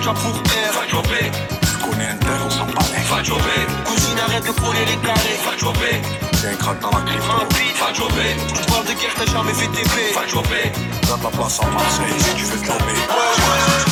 te 0.02 0.06
chat 0.06 0.14
pour 0.14 0.44
terre 0.44 0.74
Va 0.74 0.88
jobber, 0.88 1.32
Tu 1.62 1.90
connais 1.90 2.08
un 2.08 2.18
tel, 2.18 2.42
on 2.46 2.50
s'en 2.50 2.66
balèque 2.66 3.08
va 3.10 3.24
jobber. 3.24 3.62
Cousine 3.86 4.20
arrête 4.20 4.46
de 4.46 4.52
coller 4.52 4.86
les 4.86 4.98
carrés, 4.98 5.40
va 5.46 5.58
jobber. 5.58 6.02
Viens 6.42 6.56
craque 6.56 6.80
dans 6.80 6.92
la 6.92 7.00
bite, 7.02 7.78
va 7.80 7.94
jobber. 7.94 8.36
Je 8.48 8.72
parle 8.72 8.86
de 8.86 8.94
guerre, 8.94 9.14
t'as 9.16 9.32
jamais 9.32 9.54
fait 9.54 9.68
TP 9.68 10.16
Va 10.16 10.28
jobber. 10.28 10.72
Garde 11.08 11.24
la 11.24 11.30
place 11.30 11.60
à 11.60 11.68
Marseille 11.68 12.20
si 12.20 12.36
tu 12.36 12.44
veux 12.46 12.64
jobber 12.66 13.91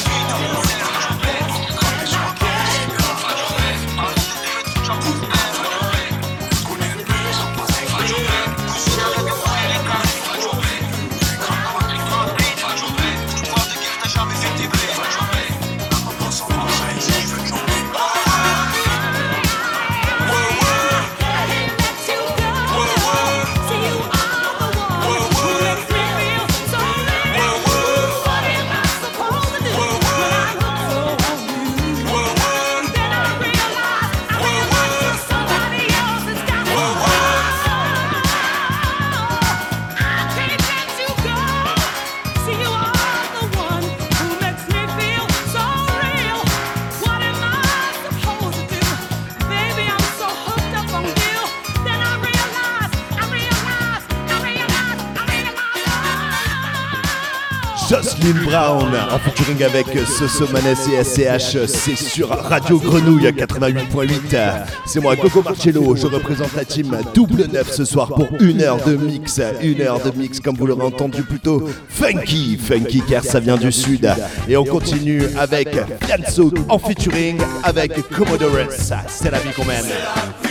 Jocelyn 58.02 58.46
Brown 58.46 58.96
en 59.12 59.20
featuring 59.20 59.62
avec 59.62 59.88
Soso 60.08 60.48
Manes 60.54 60.78
et 60.94 61.04
SCH, 61.04 61.66
c'est 61.68 61.98
sur 61.98 62.30
Radio 62.30 62.80
Grenouille 62.80 63.28
88.8. 63.28 64.38
C'est 64.86 65.02
moi 65.02 65.18
Coco 65.18 65.42
Marcello, 65.44 65.96
je 65.98 66.08
représente 66.08 66.56
la 66.56 66.64
team 66.64 66.98
Double 67.14 67.48
Neuf 67.52 67.74
ce 67.74 67.84
soir 67.84 68.08
pour 68.08 68.30
une 68.40 68.62
heure 68.62 68.82
de 68.86 68.96
mix, 68.96 69.42
une 69.62 69.82
heure 69.82 70.00
de 70.00 70.18
mix 70.18 70.40
comme 70.40 70.56
vous 70.56 70.68
l'aurez 70.68 70.86
entendu 70.86 71.24
plutôt 71.24 71.68
funky, 71.90 72.58
funky 72.58 73.02
car 73.02 73.24
ça 73.24 73.42
vient 73.42 73.58
du 73.58 73.72
sud. 73.72 74.10
Et 74.48 74.56
on 74.56 74.64
continue 74.64 75.24
avec 75.38 75.70
Fianso 76.06 76.54
en 76.70 76.80
featuring 76.80 77.38
avec 77.64 78.08
Commodores, 78.10 78.72
c'est 78.72 79.32
la 79.32 79.40
vie 79.40 79.52
qu'on 79.52 79.66
mène. 79.66 80.49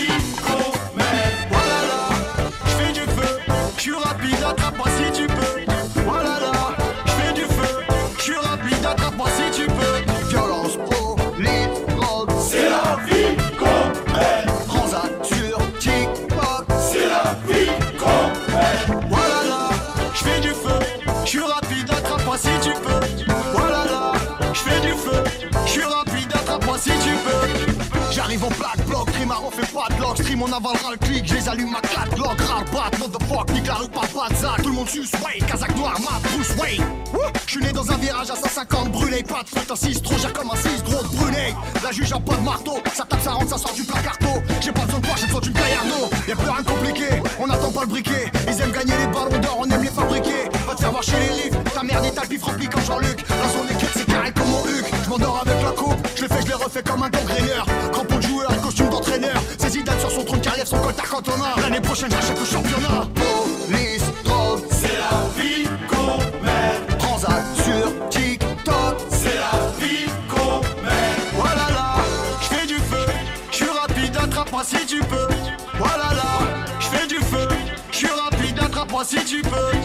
En 28.45 28.51
black 28.59 28.87
bloc, 28.87 29.11
crime 29.13 29.33
on 29.45 29.51
fait 29.51 29.73
pas 29.73 29.95
de 29.95 30.01
lock, 30.01 30.17
stream 30.17 30.43
on 30.43 30.53
avalera 30.53 30.93
le 30.93 30.97
clic, 31.07 31.27
je 31.27 31.35
les 31.35 31.49
allume 31.49 31.75
à 31.75 31.81
4 31.81 32.17
log, 32.17 32.41
rare 32.41 32.65
bat, 32.73 32.91
motherfuck, 32.99 33.51
nique 33.53 33.67
la 33.67 33.75
rue, 33.75 33.89
pas 33.89 34.01
pas 34.01 34.29
de 34.29 34.63
tout 34.63 34.69
le 34.69 34.75
monde 34.75 34.89
suce, 34.89 35.13
ouais, 35.25 35.39
Kazakh 35.47 35.75
noir, 35.77 35.99
ma 36.01 36.19
Bruce 36.29 36.55
Wayne. 36.59 36.85
Je 37.47 37.51
suis 37.51 37.61
né 37.61 37.73
dans 37.73 37.91
un 37.91 37.97
virage 37.97 38.31
à 38.31 38.37
150 38.37 38.93
brûlé, 38.93 39.23
pas 39.23 39.43
de 39.43 39.49
faute, 39.49 39.77
6 39.77 40.03
trop 40.03 40.19
cher 40.19 40.33
comme 40.33 40.51
un 40.51 40.57
6 40.57 40.83
drôle 40.85 41.07
brûlé. 41.09 41.55
La 41.83 41.91
juge 41.91 42.13
a 42.13 42.21
pas 42.21 42.37
de 42.37 42.43
marteau, 42.43 42.79
ça 42.95 43.05
tape, 43.05 43.23
ça 43.23 43.33
rentre, 43.33 43.49
ça 43.51 43.59
sort 43.59 43.73
du 43.75 43.85
placarto. 43.85 44.27
J'ai 44.61 44.73
pas 44.73 44.83
besoin 44.83 45.01
de 45.01 45.07
quoi, 45.07 45.17
j'ai 45.17 45.27
besoin 45.27 45.41
d'une 45.41 45.53
Gallardo. 45.53 46.11
Y'a 46.29 46.37
plus 46.37 46.51
rien 46.51 46.63
de 46.63 46.69
compliqué, 46.69 47.09
on 47.41 47.51
attend 47.51 47.73
pas 47.73 47.81
le 47.83 47.87
briquet. 47.87 48.31
Ils 48.47 48.61
aiment 48.61 48.73
gagner 48.73 48.95
les 48.99 49.07
ballons 49.07 49.39
d'or, 49.41 49.57
on 49.59 49.71
aime 49.71 49.83
les 49.83 49.91
fabriquer. 49.91 50.49
Va 50.67 50.75
te 50.75 50.81
faire 50.81 50.91
voir 50.91 51.03
chez 51.03 51.19
les 51.19 51.43
rives, 51.43 51.59
ta 51.75 51.83
merde 51.83 52.05
est 52.05 52.11
talpif 52.11 52.43
rempli 52.45 52.69
comme 52.69 52.85
Jean-Luc. 52.85 53.25
La 53.29 53.49
zone 53.49 53.71
équipe, 53.71 53.98
Je 55.09 55.13
m'endors 55.15 55.41
avec 55.41 55.63
la 55.63 55.71
coupe, 55.71 56.07
je 56.17 56.23
les 56.23 56.29
fais, 56.29 56.43
je 56.43 56.49
les 56.49 56.55
refais 56.55 56.83
comme 56.83 57.03
un 57.03 57.09
gangréneur. 57.09 57.65
Crampon 57.93 58.17
de 58.17 58.23
joueur, 58.25 58.61
costume 58.61 58.91
d'entraîneur. 58.91 59.43
C'est 59.57 59.71
Zidane 59.71 59.99
sur 60.01 60.11
son 60.11 60.23
trône 60.23 60.41
carrière, 60.43 60.67
son 60.67 60.79
coltard 60.81 61.09
cantonat. 61.09 61.55
L'année 61.63 61.81
prochaine, 61.81 62.11
j'achète 62.11 62.39
le 62.39 62.45
championnat. 62.45 63.09
Police, 63.15 64.03
drogue, 64.23 64.61
c'est 64.71 64.99
la 64.99 65.43
vie 65.43 65.65
qu'on 65.89 66.19
mène. 66.45 66.99
Transat 66.99 67.43
sur 67.65 68.09
TikTok, 68.11 68.97
c'est 69.09 69.37
la 69.37 69.71
vie 69.81 70.11
qu'on 70.29 70.61
mène. 70.83 71.17
Voilà 71.37 71.71
là, 71.71 71.95
je 72.43 72.47
fais 72.55 72.67
du 72.67 72.75
feu, 72.75 73.07
je 73.51 73.57
suis 73.57 73.65
rapide, 73.65 74.15
attrape-moi 74.15 74.63
si 74.63 74.85
tu 74.85 75.01
peux. 75.01 75.29
Voilà 75.79 76.13
là, 76.13 76.47
je 76.81 76.87
fais 76.87 77.07
du 77.07 77.17
feu, 77.17 77.49
je 77.93 77.97
suis 77.97 78.09
rapide, 78.09 78.59
attrape-moi 78.63 79.05
si 79.07 79.25
tu 79.25 79.41
peux. 79.41 79.78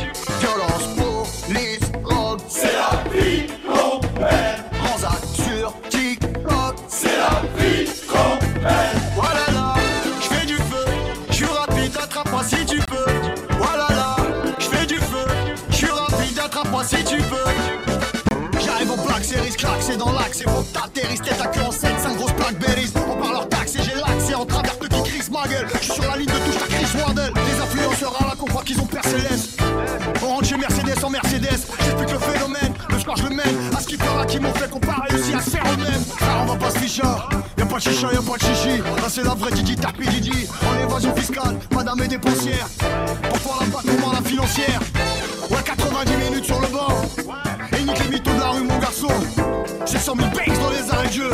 On 36.84 36.86
y'a 36.86 37.66
pas 37.66 37.78
de 37.78 37.82
chicha, 37.82 38.12
y'a 38.12 38.22
pas 38.22 38.36
de 38.36 38.44
chichi. 38.44 38.78
Là, 38.80 39.08
c'est 39.08 39.24
la 39.24 39.34
vraie 39.36 39.52
Didi 39.54 39.74
Tapi 39.78 40.06
Didi. 40.06 40.48
En 40.68 40.84
évasion 40.86 41.16
fiscale, 41.16 41.58
madame 41.74 42.02
est 42.02 42.10
dépensière. 42.10 42.68
Parfois 43.22 43.60
la 43.62 43.72
patte, 43.72 43.86
comment 43.86 44.12
la 44.12 44.22
financière. 44.22 44.82
Ouais, 45.50 45.64
90 45.64 46.18
minutes 46.18 46.44
sur 46.44 46.60
le 46.60 46.68
banc. 46.68 46.90
Et 47.72 47.84
nique 47.84 48.00
les 48.00 48.10
mythos 48.10 48.34
de 48.34 48.40
la 48.40 48.50
rue, 48.50 48.64
mon 48.64 48.78
garçon. 48.80 49.08
J'ai 49.86 49.98
100 49.98 50.14
000 50.14 50.28
banks 50.28 50.60
dans 50.60 50.70
les 50.72 50.92
arrêts 50.92 51.08
de 51.08 51.14
jeu. 51.14 51.30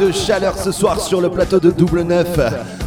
De 0.00 0.12
chaleur 0.12 0.56
ce 0.56 0.72
soir 0.72 0.98
sur 0.98 1.20
le 1.20 1.28
plateau 1.28 1.60
de 1.60 1.70
Double 1.70 2.02
Neuf. 2.02 2.38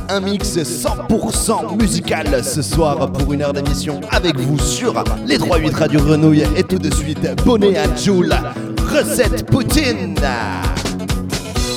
Un 0.10 0.20
mix 0.20 0.58
100% 0.58 1.80
musical 1.80 2.44
ce 2.44 2.64
soir 2.64 3.12
pour 3.12 3.34
une 3.34 3.44
heure 3.44 3.54
d'émission 3.54 4.02
avec 4.10 4.36
vous 4.38 4.58
sur 4.58 5.04
les 5.26 5.38
3-8 5.38 5.76
Radio 5.76 6.00
Grenouille 6.02 6.46
et 6.56 6.64
tout 6.64 6.80
de 6.80 6.92
suite 6.94 7.20
bonnet 7.46 7.78
à 7.78 7.96
Joule. 7.96 8.34
Recette 8.92 9.46
Poutine. 9.46 10.16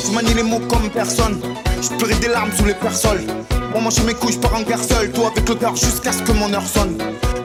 Je 0.06 0.14
manie 0.14 0.32
les 0.32 0.42
mots 0.42 0.60
comme 0.68 0.88
personne. 0.88 1.38
Je 1.82 1.88
pleurais 1.96 2.18
des 2.18 2.28
larmes 2.28 2.52
sous 2.52 2.64
les 2.64 2.74
persoles. 2.74 3.20
Pour 3.76 3.82
manger 3.82 4.04
mes 4.04 4.14
couilles, 4.14 4.32
je 4.32 4.38
pars 4.38 4.54
en 4.54 4.62
guerre 4.62 4.82
seul. 4.82 5.12
Toi 5.12 5.30
avec 5.30 5.46
le 5.46 5.54
cœur 5.54 5.76
jusqu'à 5.76 6.10
ce 6.10 6.22
que 6.22 6.32
mon 6.32 6.50
heure 6.50 6.66
sonne. 6.66 6.96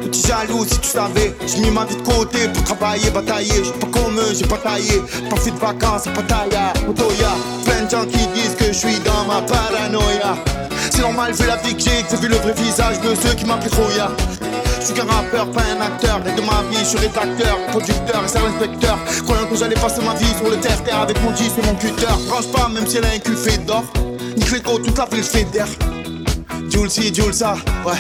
Petit 0.01 0.25
jaloux, 0.25 0.63
si 0.63 0.79
tu 0.79 0.87
savais, 0.87 1.35
j'ai 1.45 1.59
mis 1.59 1.71
ma 1.71 1.83
vie 1.83 1.97
de 1.97 2.01
côté 2.03 2.47
pour 2.53 2.63
travailler, 2.63 3.09
batailler. 3.09 3.65
Suis 3.65 3.73
pas 3.73 3.87
comme 3.87 4.17
eux, 4.17 4.33
j'ai 4.33 4.45
pas 4.45 4.55
taillé. 4.55 5.03
Fait 5.11 5.51
de 5.51 5.59
vacances, 5.59 6.03
taillé. 6.29 6.87
Otoya, 6.87 7.35
plein 7.65 7.83
de 7.83 7.89
gens 7.91 8.05
qui 8.05 8.25
disent 8.27 8.55
que 8.57 8.67
je 8.67 8.71
suis 8.71 8.97
dans 8.99 9.25
ma 9.27 9.41
paranoïa. 9.41 10.37
C'est 10.89 11.01
normal 11.01 11.33
vu 11.33 11.45
la 11.45 11.57
vie 11.57 11.75
que 11.75 11.81
j'ai, 11.81 12.01
que 12.01 12.11
j'ai 12.11 12.15
vu 12.15 12.29
le 12.29 12.37
vrai 12.37 12.53
visage 12.53 13.01
de 13.01 13.13
ceux 13.13 13.35
qui 13.35 13.43
m'appellent 13.43 13.69
Troya. 13.69 14.09
Je 14.79 14.85
suis 14.85 14.93
qu'un 14.93 15.03
rappeur, 15.03 15.51
pas 15.51 15.63
un 15.63 15.81
acteur. 15.81 16.21
Et 16.25 16.31
de 16.31 16.45
ma 16.47 16.63
vie, 16.71 16.79
je 16.79 16.85
suis 16.85 16.97
rédacteur, 16.97 17.57
producteur 17.71 18.23
et 18.23 18.27
c'est 18.29 18.39
l'inspecteur. 18.39 18.97
Croyant 19.25 19.47
que 19.47 19.57
j'allais 19.57 19.75
passer 19.75 20.01
ma 20.01 20.13
vie 20.13 20.33
sur 20.39 20.49
le 20.49 20.55
terre-terre 20.61 21.01
avec 21.01 21.21
mon 21.23 21.31
10 21.31 21.51
et 21.61 21.65
mon 21.65 21.75
cutter. 21.75 22.07
Branche 22.29 22.47
pas, 22.53 22.69
même 22.69 22.87
si 22.87 22.99
elle 22.99 23.05
a 23.05 23.09
un 23.09 23.19
cul 23.19 23.35
fait 23.35 23.57
d'or. 23.65 23.83
Nique 24.37 24.51
les 24.53 24.61
côtes, 24.61 24.85
toute 24.85 24.97
la 24.97 25.05
ville 25.07 25.25
fait 25.25 25.43
d'air. 25.51 25.67
Jules 26.71 26.89
ci, 26.89 27.13
Jules 27.13 27.33
ça, 27.33 27.55
ouais. 27.85 27.93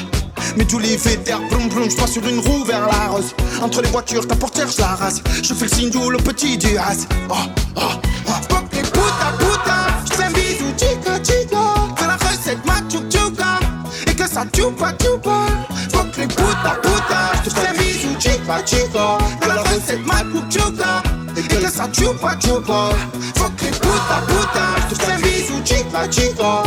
Mais 0.55 0.65
Julie 0.67 0.97
fait 0.97 1.17
d'air, 1.17 1.39
plom 1.49 1.67
plom, 1.69 1.89
je 1.89 2.11
sur 2.11 2.25
une 2.25 2.39
roue 2.39 2.63
vers 2.63 2.87
la 2.87 3.07
rose. 3.09 3.35
Entre 3.61 3.81
les 3.81 3.89
voitures, 3.89 4.25
ta 4.25 4.35
portière, 4.35 4.67
je 4.69 4.79
la 4.79 4.95
rase. 4.95 5.21
Je 5.43 5.53
fais 5.53 5.65
le 5.65 5.75
signe 5.75 5.89
du 5.89 5.97
le 6.09 6.17
petit 6.17 6.57
du 6.57 6.77
as. 6.77 7.05
Oh, 7.29 7.35
oh, 7.75 7.81
oh. 8.27 8.31
Fuck 8.49 8.73
les 8.73 8.81
puta 8.81 9.33
puta, 9.37 9.87
je 10.05 10.13
fais 10.13 10.23
un 10.23 10.31
bisou, 10.31 10.71
chica 10.77 11.17
chica. 11.23 11.63
Que 11.97 12.05
la 12.05 12.15
recette 12.15 12.65
ma 12.65 12.81
tchouk 12.89 13.09
tchouka. 13.09 13.59
Et 14.07 14.15
que 14.15 14.27
ça 14.27 14.45
tchoupa 14.53 14.93
tchoupa. 14.93 15.45
Fuck 15.91 16.17
les 16.17 16.27
puta 16.27 16.75
puta, 16.81 17.31
je 17.43 17.49
fais 17.49 17.67
un 17.67 17.73
bisou, 17.73 18.19
chica 18.19 18.65
chica. 18.65 19.17
Que 19.41 19.47
la 19.47 19.61
recette 19.63 20.05
ma 20.05 20.21
tchouk 20.23 20.49
tchouka. 20.49 21.03
Et 21.37 21.41
que 21.43 21.69
ça 21.69 21.87
tchoupa 21.91 22.35
tchoupa. 22.35 22.89
Fuck 23.35 23.61
les 23.61 23.71
puta 23.71 24.17
puta, 24.27 24.65
je 24.89 24.95
fais 24.95 25.11
un 25.11 25.19
bisou, 25.19 25.61
chica 25.63 26.09
chica. 26.09 26.63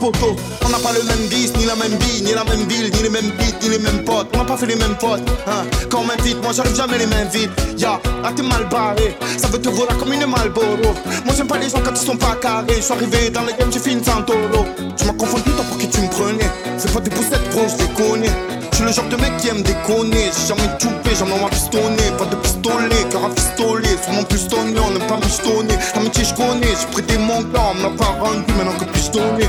Poto, 0.00 0.36
on 0.64 0.68
n'a 0.70 0.78
pas 0.78 0.92
le 0.92 1.02
même 1.02 1.28
bis, 1.28 1.52
ni 1.58 1.66
la 1.66 1.74
même 1.74 1.98
vie, 1.98 2.22
ni 2.22 2.32
la 2.32 2.44
même 2.44 2.66
ville, 2.66 2.90
ni 2.90 3.02
les 3.02 3.10
mêmes 3.10 3.30
beats, 3.36 3.58
ni 3.62 3.68
les 3.68 3.78
mêmes 3.78 4.04
potes. 4.04 4.28
On 4.32 4.38
n'a 4.38 4.44
pas 4.44 4.56
fait 4.56 4.66
les 4.66 4.76
mêmes 4.76 4.96
potes. 4.96 5.28
Hein. 5.46 5.66
Quand 5.90 6.00
on 6.00 6.04
m'invite, 6.04 6.40
moi 6.42 6.52
j'arrive 6.54 6.74
jamais 6.74 6.98
les 6.98 7.06
mains 7.06 7.24
vides. 7.24 7.50
Ya, 7.76 8.00
là 8.22 8.32
t'es 8.34 8.42
mal 8.42 8.66
barré. 8.70 9.16
Ça 9.36 9.48
veut 9.48 9.60
te 9.60 9.68
voler 9.68 9.92
comme 9.98 10.12
une 10.12 10.24
Malboro. 10.24 10.94
Moi 11.24 11.34
j'aime 11.36 11.46
pas 11.46 11.58
les 11.58 11.68
gens 11.68 11.80
quand 11.84 11.90
ils 11.90 12.06
sont 12.06 12.16
pas 12.16 12.36
carrés. 12.40 12.76
Je 12.76 12.80
suis 12.80 12.92
arrivé 12.92 13.28
dans 13.28 13.42
le 13.42 13.52
game, 13.52 13.70
j'ai 13.70 13.80
fini 13.80 14.02
sans 14.02 14.22
taureau. 14.22 14.64
Tu 14.96 15.04
m'as 15.04 15.12
confondu, 15.12 15.50
toi 15.50 15.64
pour 15.68 15.76
qui 15.76 15.88
tu 15.88 16.00
me 16.00 16.08
prenais. 16.08 16.50
C'est 16.78 16.92
pas 16.92 17.00
des 17.00 17.10
poussettes, 17.10 17.50
bro, 17.50 17.66
je 17.68 17.76
les. 18.22 18.28
Je 18.28 18.57
suis 18.78 18.86
le 18.86 18.92
genre 18.92 19.08
de 19.08 19.16
mec 19.16 19.36
qui 19.38 19.48
aime 19.48 19.62
déconner. 19.62 20.30
J'ai 20.30 20.48
jamais 20.48 20.68
toupé, 20.78 21.14
jamais 21.14 21.32
on 21.32 21.42
m'a 21.42 21.50
pistonné. 21.50 22.02
Pas 22.16 22.26
de 22.26 22.36
pistolet, 22.36 23.02
cœur 23.10 23.24
à 23.24 23.30
pistolet. 23.30 23.96
Sur 24.02 24.12
mon 24.12 24.24
pistonné, 24.24 24.78
on 24.78 24.90
n'aime 24.90 25.06
pas 25.06 25.16
pistonner. 25.16 25.74
L'amitié, 25.94 26.24
je 26.24 26.34
connais. 26.34 26.74
J'ai 26.78 26.86
prêté 26.92 27.18
mon 27.18 27.42
temps, 27.42 27.72
on 27.72 27.74
me 27.74 27.82
l'a 27.82 27.90
pas 27.90 28.16
rendu. 28.22 28.52
Maintenant 28.56 28.78
que 28.78 28.84
pistonné. 28.92 29.46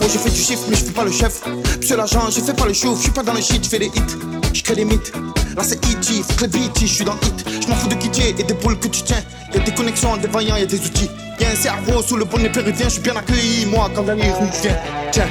Oh, 0.00 0.06
j'ai 0.10 0.18
fait 0.18 0.30
du 0.30 0.40
chiffre, 0.40 0.62
mais 0.68 0.76
je 0.76 0.84
suis 0.84 0.92
pas 0.92 1.04
le 1.04 1.10
chef. 1.10 1.42
Monsieur 1.80 1.96
l'agent, 1.96 2.30
j'ai 2.30 2.42
fait 2.42 2.54
pas 2.54 2.66
le 2.66 2.72
show. 2.72 2.94
Je 2.94 3.02
suis 3.02 3.10
pas 3.10 3.22
dans 3.22 3.34
le 3.34 3.40
shit, 3.40 3.64
je 3.64 3.68
fais 3.68 3.78
des 3.80 3.86
hits. 3.86 4.16
Je 4.54 4.62
crée 4.62 4.76
des 4.76 4.84
mythes. 4.84 5.12
Là, 5.56 5.62
c'est 5.64 5.84
E.T., 5.84 6.22
faut 6.22 6.46
les 6.46 6.80
je 6.80 6.86
suis 6.86 7.04
dans 7.04 7.14
hit. 7.14 7.44
Je 7.62 7.66
m'en 7.66 7.74
fous 7.74 7.88
de 7.88 7.96
quitter 7.96 8.34
et 8.38 8.42
des 8.44 8.54
boules 8.54 8.78
que 8.78 8.88
tu 8.88 9.02
tiens. 9.02 9.22
Y'a 9.52 9.60
des 9.60 9.74
connexions, 9.74 10.16
des 10.16 10.28
vaillants, 10.28 10.56
y'a 10.56 10.66
des 10.66 10.78
outils. 10.78 11.10
Y'a 11.40 11.50
un 11.50 11.56
cerveau 11.56 12.02
sous 12.02 12.16
le 12.16 12.24
bonnet 12.24 12.50
péruvien. 12.50 12.86
Je 12.86 12.92
suis 12.92 13.02
bien 13.02 13.16
accueilli, 13.16 13.66
moi, 13.66 13.90
quand 13.94 14.06
la 14.06 14.14
nuit 14.14 14.30
vient. 14.62 14.76
Tiens, 15.10 15.28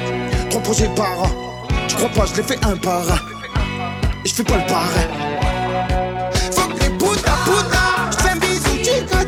trois 0.50 0.62
projets 0.62 0.90
par 0.94 1.22
an. 1.22 1.49
Tu 1.90 1.96
crois 1.96 2.08
pas, 2.10 2.24
je 2.24 2.36
les 2.36 2.44
fais 2.44 2.64
un 2.64 2.76
par 2.76 3.00
un. 3.00 3.16
Et 4.24 4.28
je 4.28 4.34
fais 4.34 4.44
pas 4.44 4.58
le 4.58 4.66
parrain. 4.66 5.08
Fuck 6.52 6.72
les 6.80 6.90
puta 6.90 7.32
puta. 7.44 7.80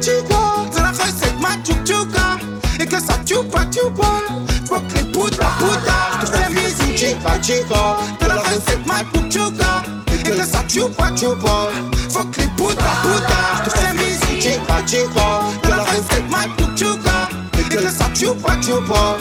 chica. 0.01 0.41
C'est 0.71 0.81
la 0.81 0.91
recette 0.91 1.41
machuchuka. 1.41 2.39
Et 2.79 2.87
que 2.87 3.01
ça 3.01 3.19
chupa 3.27 3.65
chupa. 3.73 4.07
Faut 4.69 4.79
que 4.79 4.95
les 4.95 5.03
putas 5.11 5.55
putas. 5.59 6.21
Je 6.21 6.27
fais 6.27 6.51
musique 6.51 6.97
chica 6.97 7.43
chica. 7.43 7.97
C'est 8.21 8.29
la 8.29 8.37
recette 8.37 8.87
machuchuka. 8.87 9.83
Et 10.15 10.23
que 10.23 10.37
ça 10.45 10.63
chupa 10.69 11.11
chupa. 11.17 11.69
Faut 12.11 12.25
que 12.27 12.41
les 12.43 12.47
putas 12.47 12.97
putas. 13.03 13.65
Je 13.65 13.71
fais 13.71 13.93
musique 13.93 14.41
chica 14.41 14.87
chica. 14.87 15.27
C'est 15.65 15.71
la 15.71 15.83
recette 15.83 16.31
machuchuka. 16.31 17.29
Et 17.59 17.65
que 17.65 17.89
ça 17.89 18.07
chupa 18.15 18.53
chupa. 18.63 19.17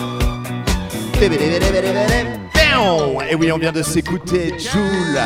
Et 3.30 3.36
oui, 3.36 3.51
on 3.51 3.58
vient 3.58 3.72
de 3.72 3.82
s'écouter 3.82 4.54
Joule. 4.58 5.20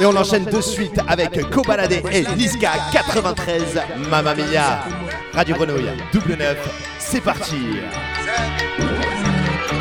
Et 0.00 0.06
on 0.06 0.16
enchaîne 0.16 0.44
de 0.44 0.60
suite 0.60 0.98
avec 1.06 1.48
Kobalade 1.50 1.92
et 1.92 2.24
Niska 2.36 2.70
93 2.92 3.80
Mamma 4.10 4.34
Mia. 4.34 4.84
Radio 5.32 5.56
Grenouille, 5.56 5.90
double 6.12 6.36
neuf, 6.36 6.58
c'est 6.98 7.20
parti. 7.20 7.56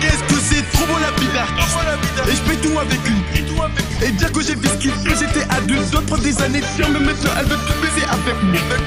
Qu'est-ce 0.02 0.24
que 0.24 0.40
c'est? 0.40 0.64
Trop 0.72 1.00
la 1.00 1.10
Et 2.28 2.32
je 2.32 2.42
fais 2.42 2.68
tout 2.68 2.78
avec 2.78 3.00
une 3.08 3.29
et 4.02 4.12
dire 4.12 4.32
que 4.32 4.42
j'ai 4.42 4.56
vu 4.56 4.68
ce 4.68 4.78
qu'il 4.78 4.92
j'étais 5.20 5.46
adulte, 5.50 5.90
d'autres 5.92 6.06
prendre 6.06 6.24
des 6.24 6.42
années 6.42 6.62
tiens 6.76 6.88
mais 6.92 7.00
maintenant 7.00 7.32
elle 7.38 7.46
veut 7.46 7.58
tout 7.58 7.74
baiser 7.82 8.06
avec 8.08 8.36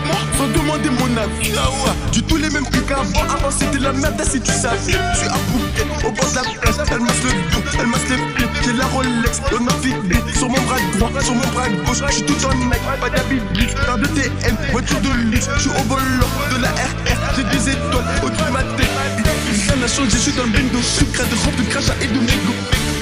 moi, 0.07 0.16
sans 0.38 0.49
demander 0.49 0.90
mon 0.90 1.16
avis. 1.16 1.52
Ah 1.57 1.69
ouais, 1.69 2.11
du 2.12 2.23
tout 2.23 2.37
les 2.37 2.49
mêmes 2.50 2.64
trucs 2.64 2.87
qu'avant, 2.87 3.23
avant 3.28 3.50
c'était 3.50 3.78
la 3.78 3.92
merde, 3.92 4.23
si 4.25 4.40
tu 4.40 4.50
savais. 4.50 4.78
Je 4.87 5.19
suis 5.19 5.28
à 5.28 5.38
bouquet, 5.52 5.87
au 6.07 6.11
bord 6.12 6.31
de 6.31 6.37
la 6.37 6.42
plage, 6.42 6.88
elle 6.90 7.00
masse 7.00 7.23
le 7.25 7.31
dos, 7.52 7.62
elle 7.78 7.87
masse 7.87 8.09
les 8.09 8.16
pieds, 8.35 8.49
j'ai 8.64 8.73
la 8.73 8.87
Rolex, 8.87 9.40
on 9.52 9.66
a 9.66 9.73
sur 10.35 10.49
mon 10.49 10.61
bras 10.62 10.78
droit, 10.99 11.23
sur 11.23 11.35
mon 11.35 11.47
bras 11.52 11.69
gauche, 11.69 12.02
je 12.09 12.14
suis 12.14 12.23
tout 12.25 12.47
en 12.47 12.54
mec, 12.66 12.81
pas 13.00 13.11
d'habit 13.11 13.40
gris, 13.52 13.75
pas 13.87 13.97
de 13.97 14.07
TN, 14.07 14.57
voiture 14.73 15.00
de 15.00 15.31
luxe, 15.31 15.49
je 15.57 15.61
suis 15.61 15.71
au 15.71 15.83
volant 15.88 16.02
de 16.50 16.62
la 16.62 16.69
RR, 16.71 17.37
j'ai 17.37 17.45
des 17.45 17.71
étoiles 17.71 18.04
au-dessus 18.25 18.45
de 18.45 18.50
ma 18.50 18.62
tête. 18.76 18.90
Rien 19.52 19.76
n'a 19.76 19.87
changé, 19.87 20.11
je 20.12 20.16
suis 20.16 20.33
dans 20.33 20.45
le 20.45 20.50
bingo, 20.50 20.78
je 20.78 21.04
suis 21.04 21.07
crade, 21.07 21.28
de 21.28 22.04
et 22.04 22.07
de 22.09 22.19
mégo. 22.19 22.54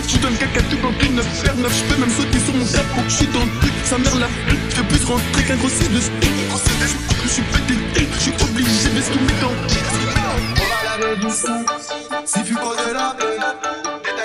Je 0.09 0.19
donne 0.19 0.35
caca 0.35 0.61
tout 0.63 0.77
comme 0.79 0.95
9 1.13 1.57
9 1.59 1.73
je 1.75 1.85
peux 1.85 2.01
même 2.01 2.11
sauter 2.11 2.39
sur 2.39 2.55
mon 2.55 2.65
cap 2.65 2.87
je 3.09 3.15
suis 3.15 3.27
dans 3.27 3.41
le 3.41 3.61
truc. 3.61 3.73
Sa 3.85 3.99
mère 3.99 4.17
la 4.17 4.27
oh, 4.27 4.53
je 4.77 4.83
plus 4.83 5.05
rentrer 5.05 5.45
qu'un 5.45 5.57
gros 5.57 5.69
de 5.69 5.73
Je 5.73 7.29
suis 7.29 7.43
pété, 7.43 8.09
je 8.15 8.21
suis 8.21 8.33
obligé 8.43 8.89
de 8.91 9.01
ce 9.01 9.11
qu'il 9.11 9.23
met 9.23 9.41
dans 9.41 9.51
On 9.51 10.69
va 10.71 10.99
laver 10.99 11.31
si 12.25 12.43
tu 12.45 12.55
causes 12.55 12.77
de 12.77 12.93
la 12.93 13.17
paix 13.19 13.39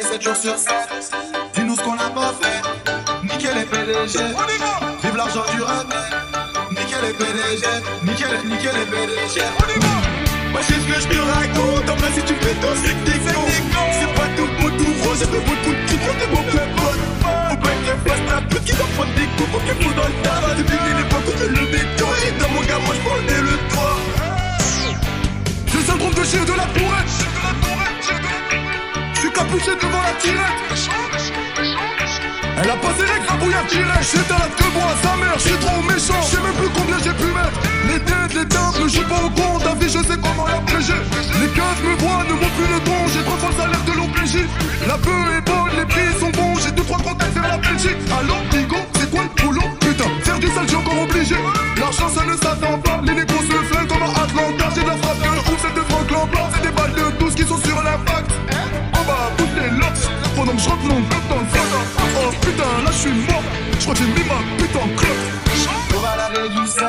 7 0.01 0.21
jours 0.21 0.35
sur 0.35 0.57
7, 0.57 0.69
dis-nous 1.55 1.75
ce 1.75 1.81
qu'on 1.81 1.93
a 1.93 2.09
pas 2.09 2.33
fait. 2.41 2.61
Nickel 3.23 3.57
et 3.57 3.65
PDG, 3.65 4.19
vive 5.03 5.15
l'argent 5.17 5.43
du 5.55 5.61
rap 5.61 5.93
Nickel 6.69 7.09
et 7.09 7.13
PDG, 7.13 7.65
nickel, 8.03 8.39
nickel 8.45 8.75
et 8.75 8.85
PDG 8.85 10.24
Sais 10.67 10.79
ce 10.81 10.87
que 10.87 10.97
je 11.01 11.07
te 11.07 11.19
raconte. 11.19 11.89
En 11.89 11.95
vrai 11.95 12.09
si 12.15 12.21
tu 12.21 12.33
c'est 12.33 12.95
t'es 13.05 13.17
C'est 13.21 14.13
pas 14.15 14.29
tout 14.35 14.49
beau 14.59 14.69
tout 14.77 14.93
rose 15.03 15.19
C'est 15.19 15.31
pas 15.31 15.37
beau 15.37 15.55
tout 15.63 15.75
tout 15.87 15.97
tout 15.97 16.15
t'es 16.19 16.27
bon 16.27 16.43
Faut 17.49 17.57
pas 17.57 17.75
que 17.85 18.09
fasse 18.09 18.23
ta 18.27 18.41
pute 18.41 18.63
qui 18.63 18.73
doit 18.73 18.91
prendre 18.95 19.13
des 19.15 19.27
coups 19.35 19.49
Faut 19.51 19.59
qu'il 19.59 19.95
dans 19.95 20.07
le 20.07 20.17
tabac 20.23 20.55
Depuis 20.57 20.93
l'époque 20.97 21.27
où 21.27 21.33
je 21.37 21.45
le 21.45 21.65
béton 21.71 22.09
Et 22.25 22.31
dans 22.39 22.49
mon 22.49 22.61
gars 22.61 22.79
moi 22.85 22.95
je 22.95 23.01
prenais 23.07 23.41
le 23.41 23.55
toit 23.69 23.95
le 25.75 25.81
syndrome 25.81 26.13
de 26.13 26.23
chien 26.23 26.43
de 26.45 26.53
la 26.53 26.65
tourette 26.67 27.25
Je 29.13 29.19
suis 29.19 29.31
capuché 29.31 29.71
devant 29.75 30.01
la 30.01 30.13
tirette 30.19 31.84
elle 32.57 32.69
a 32.69 32.75
passé 32.77 33.03
les 33.03 33.25
grabouilles 33.25 33.67
tirées 33.67 34.01
J'étais 34.01 34.33
à 34.33 34.39
la 34.39 34.47
deux 34.47 34.71
bois 34.73 34.93
sa 35.03 35.15
mère, 35.17 35.37
je 35.37 35.47
suis 35.49 35.59
trop 35.59 35.81
méchant. 35.81 36.21
Je 36.31 36.37
même 36.39 36.55
plus 36.55 36.69
combien 36.69 36.97
j'ai 37.03 37.13
pu 37.13 37.27
mettre. 37.35 37.59
Les 37.87 37.99
têtes, 37.99 38.33
les 38.35 38.47
temples, 38.47 38.83
je 38.85 38.89
suis 38.89 39.05
pas 39.05 39.21
au 39.23 39.29
compte 39.29 39.63
Ta 39.63 39.73
vie 39.75 39.89
je 39.89 39.99
sais 39.99 40.19
comment 40.21 40.47
la 40.47 40.59
piéger 40.65 40.99
Les 41.41 41.49
keufs 41.51 41.81
me 41.83 41.93
voient, 41.99 42.23
ne 42.27 42.33
m'ont 42.33 42.53
plus 42.55 42.69
le 42.73 42.79
don 42.85 42.99
J'ai 43.13 43.23
trois 43.23 43.37
fois 43.37 43.49
le 43.49 43.57
salaire 43.59 43.83
de 43.85 43.93
l'OPJ. 43.97 44.33
La 44.87 44.97
bœuf 44.97 45.25
est 45.37 45.43
bonne, 45.45 45.73
les 45.77 45.85
prix 45.85 46.09
sont 46.19 46.31
bons. 46.31 46.55
J'ai 46.63 46.71
deux 46.71 46.83
trois 46.83 46.99
contacts 46.99 47.33
vers 47.33 47.47
la 47.47 47.57
Belgique 47.57 47.99
Allô, 48.17 48.37
Bigo, 48.51 48.81
c'est 48.99 49.09
quoi 49.11 49.23
le 49.27 49.33
boulot? 49.41 49.67
Putain, 49.81 50.09
faire 50.23 50.39
du 50.39 50.47
sale, 50.47 50.67
j'ai 50.69 50.75
encore 50.75 51.01
obligé. 51.01 51.35
L'argent 51.79 52.09
ça 52.09 52.23
ne 52.25 52.35
s'attend 52.37 52.77
pas. 52.79 53.01
Les 53.03 53.13
négros 53.13 53.43
se 53.43 53.57
flinguent 53.67 53.87
comme 53.87 54.03
à 54.03 54.11
Atlanta. 54.23 54.65
J'ai 54.75 54.83
de 54.83 54.87
la 54.87 54.97
frappe 54.97 55.19
de 55.19 55.29
ouf, 55.51 55.59
c'est 55.59 55.75
de 55.75 55.83
Franklin 55.89 56.25
Blanc. 56.31 56.47
C'est 56.53 56.63
des 56.63 56.73
balles 56.75 56.93
de 56.93 57.05
12 57.19 57.35
qui 57.35 57.43
sont 57.43 57.59
sur 57.59 57.81
l'impact 57.83 58.31
Pendant 60.45 60.57
que 60.57 60.61
je 60.61 60.69
bloc 60.69 61.27
dans 61.27 61.39
le 61.39 61.47
sac 61.49 61.61
Oh 62.17 62.31
putain, 62.41 62.83
là 62.83 62.91
je 62.91 62.97
suis 62.97 63.11
mort 63.11 63.43
Je 63.79 63.81
crois 63.81 63.93
que 63.95 63.99
j'ai 63.99 64.05
mis 64.05 64.29
ma 64.29 64.57
pute 64.57 64.75
en 64.75 64.87
clope 64.95 65.95
On 65.95 65.99
va 65.99 66.15
laver 66.17 66.49
du 66.49 66.67
7. 66.67 66.83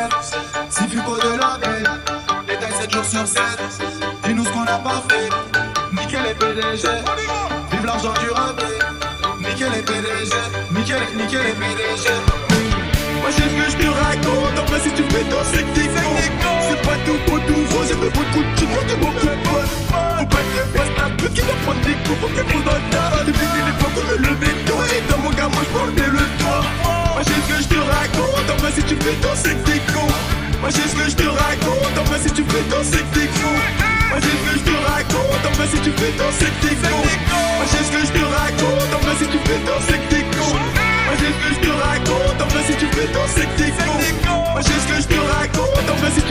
Si 0.69 0.89
fut 0.89 1.01
cause 1.01 1.21
de 1.21 1.39
la 1.39 1.59
paix. 1.59 1.83
Détail 2.47 2.73
7 2.81 2.93
jours 2.93 3.05
sur 3.05 3.27
7. 3.27 3.41
Dis-nous 4.25 4.45
ce 4.45 4.51
qu'on 4.51 4.63
a 4.63 4.79
pas 4.79 5.03
fait. 5.09 5.31
Nickel 5.93 6.23
les 6.25 6.35
PDG. 6.35 6.87
Vive 7.71 7.87
l'argent 7.87 8.13
du 8.21 8.31
raté. 8.31 8.67
Nickel 9.41 9.73
les 9.73 9.83
PDG. 9.83 10.35
Nickel, 10.73 11.03
nickel 11.17 11.43
les 11.47 11.53
PDG. 11.53 12.56
Moi 13.27 13.35
je 13.35 13.43
que 13.43 13.71
je 13.73 13.77
te 13.83 13.91
raconte. 13.91 14.55
En 14.57 14.65
vrai 14.71 14.79
si 14.79 14.91
tu 14.95 15.03
fais 15.03 15.27
ton 15.27 15.43
c'est 15.51 15.67
que 15.67 15.73
t'es 15.75 15.91
con. 15.91 16.15
C'est 16.63 16.81
pas 16.87 16.95
tout 17.03 17.19
beau 17.27 17.43
tout 17.43 17.59
rose 17.75 17.91
fait 17.91 18.15
beaucoup 18.15 18.39
de 18.39 18.55
trucs 18.55 18.87
Tu 18.87 18.95
m'en 19.03 19.11
fais 19.19 19.39
bonne 19.43 19.71
Faut 19.91 20.31
pas 20.31 20.45
que 20.47 20.63
fasse 20.79 20.95
ta 20.95 21.11
pute 21.11 21.35
qui 21.35 21.43
doit 21.43 21.59
prendre 21.67 21.83
des 21.83 21.99
coups. 22.07 22.23
Faut 22.23 22.31
faut 22.31 22.63
dans 22.63 22.79
le 22.79 22.87
tabac 22.87 23.27
Depuis 23.27 23.51
l'époque 23.67 23.99
où 23.99 24.05
je 24.07 24.31
le 24.31 24.35
béton 24.39 24.79
Et 24.95 25.03
dans 25.11 25.19
mon 25.27 25.31
gars 25.35 25.51
moi 25.51 25.63
je 25.67 25.71
prenais 25.75 26.07
le 26.07 26.25
toit 26.39 26.63
Moi 27.19 27.23
je 27.27 27.35
ce 27.35 27.47
que 27.51 27.59
je 27.67 27.69
te 27.75 27.81
raconte. 27.83 28.47
En 28.47 28.59
vrai 28.63 28.71
si 28.79 28.83
tu 28.87 28.95
fais 28.95 29.19
ton 29.19 29.35
c'est 29.35 29.59
que 29.59 29.65
t'es 29.75 29.83
con. 29.91 30.07
Moi 30.63 30.71
je 30.71 30.83
ce 30.87 30.95
que 30.95 31.07
je 31.11 31.17
te 31.19 31.27
raconte. 31.27 31.99
En 31.99 32.05
vrai 32.07 32.19
si 32.23 32.31
tu 32.31 32.45
fais 32.47 32.65
ton 32.71 32.83
c'est 32.87 33.03
que 33.03 33.11
t'es 33.11 33.27
con. 33.43 33.55
Moi 34.07 34.19
je 34.23 34.31
sais 34.31 34.39
ce 34.39 34.43
que 34.47 34.55
je 34.55 34.65
te 34.71 34.77
raconte. 34.87 35.43
En 35.43 35.53
vrai 35.59 35.67
si 35.67 35.79
tu 35.83 35.91
fais 35.99 36.15
c'est 36.15 36.53
que 36.55 36.59
t'es 36.63 36.79
con. 36.79 37.03
Moi 37.59 37.67
je 37.67 37.75
sais 37.75 37.83
ce 37.83 37.91
que 37.91 38.03
je 38.07 38.13
te 38.15 38.23
raconte. 38.23 38.91
En 38.95 39.01
vrai 39.03 39.15
si 39.19 39.27
tu 39.27 39.39
fais 39.43 39.61
ton 39.67 39.79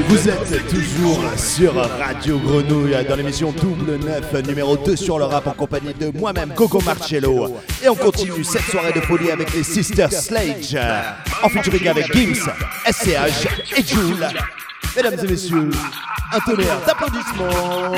Vous 0.08 0.30
êtes 0.30 0.68
toujours 0.68 1.20
sur 1.38 1.74
Radio 1.76 2.40
Grenouille 2.40 2.96
dans 3.08 3.16
l'émission 3.16 3.52
Double 3.52 3.98
9 4.04 4.48
numéro 4.48 4.78
2 4.78 4.96
sur 4.96 5.20
le 5.20 5.26
rap 5.26 5.48
en 5.48 5.52
compagnie 5.52 5.94
de 5.94 6.12
moi-même 6.18 6.54
Coco 6.56 6.82
Marcello. 6.82 7.56
Et 7.84 7.90
on 7.90 7.96
continue 7.96 8.44
cette 8.44 8.64
soirée 8.64 8.94
de 8.94 9.02
folie 9.02 9.32
avec 9.32 9.54
les 9.54 9.64
Sisters 9.64 10.12
Slage 10.12 10.78
en 11.44 11.50
featuring 11.50 11.88
avec 11.88 12.14
Gims, 12.14 12.50
SCH 12.90 13.48
et 13.78 13.84
Joule. 13.84 14.28
Mesdames 14.96 15.20
et 15.24 15.28
messieurs, 15.28 15.70
un 16.32 16.40
tonnerre 16.40 16.82
d'applaudissements 16.86 17.92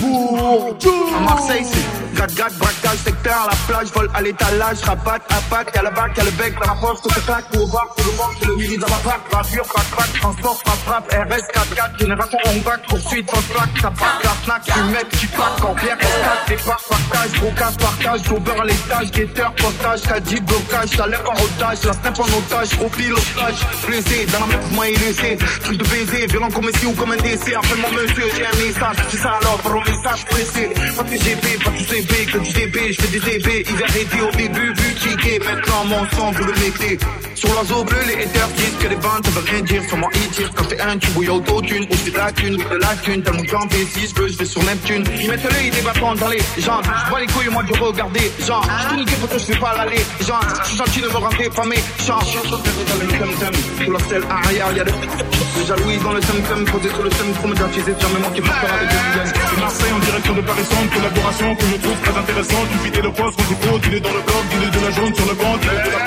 pour 0.00 0.80
Joule. 0.80 2.07
C'est 2.18 2.26
gad-gad, 2.26 2.58
braquage, 2.58 2.98
secteur, 3.04 3.48
la 3.48 3.56
plage, 3.68 3.92
vol 3.94 4.10
à 4.12 4.22
l'étalage, 4.22 4.78
rabat, 4.82 5.20
patte, 5.50 5.70
y'a 5.72 5.82
la 5.82 5.90
bac, 5.90 6.16
y'a 6.16 6.24
le 6.24 6.30
bec, 6.32 6.52
la 6.66 6.74
poche, 6.74 6.98
tout 7.00 7.10
se 7.10 7.20
claque, 7.20 7.44
au 7.54 7.66
bar, 7.68 7.86
tout 7.96 8.10
le 8.10 8.16
monde, 8.16 8.34
c'est 8.40 8.46
le 8.48 8.56
midi 8.56 8.76
dans 8.76 8.88
ma 8.88 8.96
bac, 9.04 9.20
gravure, 9.30 9.66
frappe, 9.66 9.84
frappe, 9.84 10.12
transport, 10.18 10.58
frappe, 10.64 10.78
frappe, 10.84 11.30
RS, 11.30 11.76
4-4, 11.76 11.98
génération 12.00 12.38
on 12.46 12.58
bac, 12.68 12.80
poursuite, 12.88 13.30
sans 13.30 13.42
plaque, 13.42 13.68
ça 13.80 13.90
part, 13.92 14.20
la 14.24 14.30
fnac, 14.30 14.62
tu 14.64 14.80
mets, 14.90 15.18
tu 15.20 15.26
pack, 15.28 15.64
en 15.64 15.74
pierre, 15.74 15.96
escale, 16.00 16.38
départ, 16.48 16.82
partage, 16.88 17.40
gros 17.40 17.52
casse, 17.52 17.76
partage, 17.76 18.22
beurre 18.22 18.62
à 18.62 18.64
l'étage, 18.64 19.10
guetteur, 19.12 19.52
postage, 19.54 20.02
caddie, 20.02 20.40
blocage, 20.40 20.88
salaire 20.88 21.24
en 21.24 21.34
otage, 21.34 21.84
la 21.84 21.92
snap 21.92 22.18
en 22.18 22.24
otage, 22.24 22.78
gros 22.78 22.88
pilotage, 22.88 23.66
blessé, 23.86 24.26
dans 24.32 24.40
la 24.40 24.46
même 24.46 24.68
moi 24.72 24.88
il 24.88 24.98
laissé, 24.98 25.38
truc 25.62 25.78
de 25.78 25.84
baiser, 25.84 26.26
violent 26.26 26.50
comme 26.50 26.68
ici 26.68 26.86
ou 26.86 26.92
comme 26.94 27.12
un 27.12 27.16
décès, 27.16 27.54
appelle-moi 27.54 27.90
monsieur, 28.02 28.24
j'ai 28.34 28.44
un 28.44 28.66
message, 28.66 28.96
c'est 29.08 29.18
ça 29.18 29.38
alors, 29.40 29.58
par 29.58 29.72
un 29.76 29.84
message 29.84 30.24
pressé, 30.24 30.68
pas 30.96 31.02
de 31.04 31.16
GB, 31.16 31.58
pas 31.64 31.70
de 31.70 32.07
Que 32.08 32.38
du 32.38 32.52
DB, 32.52 32.92
je 32.92 33.00
fais 33.00 33.08
des 33.08 33.20
DB, 33.20 33.64
hiver 33.70 33.96
été 33.96 34.20
au 34.20 34.30
début, 34.32 34.72
vu 34.74 35.38
maintenant 35.44 35.84
mon 35.84 36.04
sang, 36.10 36.30
vous 36.32 36.44
le 36.44 36.52
mettez, 36.52 36.98
sur 37.34 37.48
l'oiseau 37.52 37.84
bleu, 37.84 37.96
les 38.06 38.24
haters 38.24 38.48
disent 38.48 38.76
que 38.80 38.88
les 38.88 38.96
bandes, 38.96 39.24
ça 39.24 39.30
veut 39.30 39.46
rien 39.50 39.60
dire, 39.62 39.82
moi 39.96 40.10
ils 40.14 40.28
tirent, 40.28 40.50
quand 40.54 40.64
c'est 40.68 40.80
un 40.80 40.98
tube, 40.98 41.16
ou 41.16 41.22
y'a 41.22 41.32
autotune, 41.32 41.86
ou 41.90 41.94
c'est 42.04 42.10
de 42.10 42.16
la 42.16 42.32
thune, 42.32 42.56
de 42.56 42.76
la 42.76 42.96
thune, 42.96 43.22
tellement 43.22 43.42
grand 43.44 43.68
si 43.70 44.08
je 44.08 44.26
je 44.28 44.38
vais 44.38 44.44
sur 44.44 44.62
Neptune, 44.64 45.04
ils 45.20 45.30
mettent 45.30 45.52
l'œil 45.52 45.70
des 45.70 45.80
bâtons 45.80 46.14
dans 46.14 46.28
les 46.28 46.42
jambes, 46.58 46.84
je 46.84 47.10
vois 47.10 47.20
les 47.20 47.26
couilles, 47.26 47.48
moi, 47.50 47.62
de 47.62 47.78
regarder, 47.78 48.32
genre, 48.46 48.66
je 48.90 48.96
niqué, 48.96 49.14
pour 49.20 49.28
que 49.28 49.38
je 49.38 49.44
fais 49.44 49.58
pas 49.58 49.76
l'aller, 49.76 50.02
genre, 50.26 50.40
je 50.62 50.68
suis 50.68 50.76
gentil, 50.76 51.00
ne 51.00 51.08
me 51.08 51.16
rendez 51.16 51.48
pas 51.48 51.64
mes 51.64 51.82
chants, 52.04 52.20
je 52.20 52.38
suis 52.38 52.50
dans 52.50 52.58
le 52.58 53.06
tum-tum, 53.06 53.84
sur 53.84 53.92
la 53.92 53.98
selle 54.00 54.24
arrière, 54.28 54.72
y'a 54.76 54.84
des 54.84 55.66
jalouies 55.66 55.98
dans 55.98 56.12
le 56.12 56.20
tum-tum, 56.20 56.64
posé 56.64 56.88
sur 56.88 57.02
le 57.02 57.10
tum, 57.10 57.32
trop 57.34 57.48
médiatisé, 57.48 57.94
jamais 58.00 58.20
manqué 58.20 58.40
de 58.40 58.46
peur 58.46 58.72
avec 58.74 58.88
des. 58.88 59.38
De 59.38 59.60
Marseille 59.60 59.92
en 59.92 59.98
direction 59.98 60.34
de 60.34 60.40
Paris 60.42 60.64
Centre, 60.64 60.94
collaboration 60.94 61.54
que 61.56 61.62
je 61.66 61.76
trouve 61.82 61.97
très 62.02 62.16
intéressante. 62.18 62.66
Tu 62.72 62.78
vides 62.84 63.02
le 63.02 63.12
poste 63.12 63.36
quand 63.38 63.48
il 63.50 63.56
faut, 63.56 63.78
es 63.96 64.00
dans 64.00 64.12
le 64.12 64.22
bloc, 64.22 64.44
es 64.52 64.70
de 64.70 64.84
la 64.84 64.90
jaune 64.90 65.14
sur 65.14 65.26
le 65.26 65.34
banc, 65.34 65.54
es 65.56 65.64
de 65.64 65.90
la. 65.90 65.98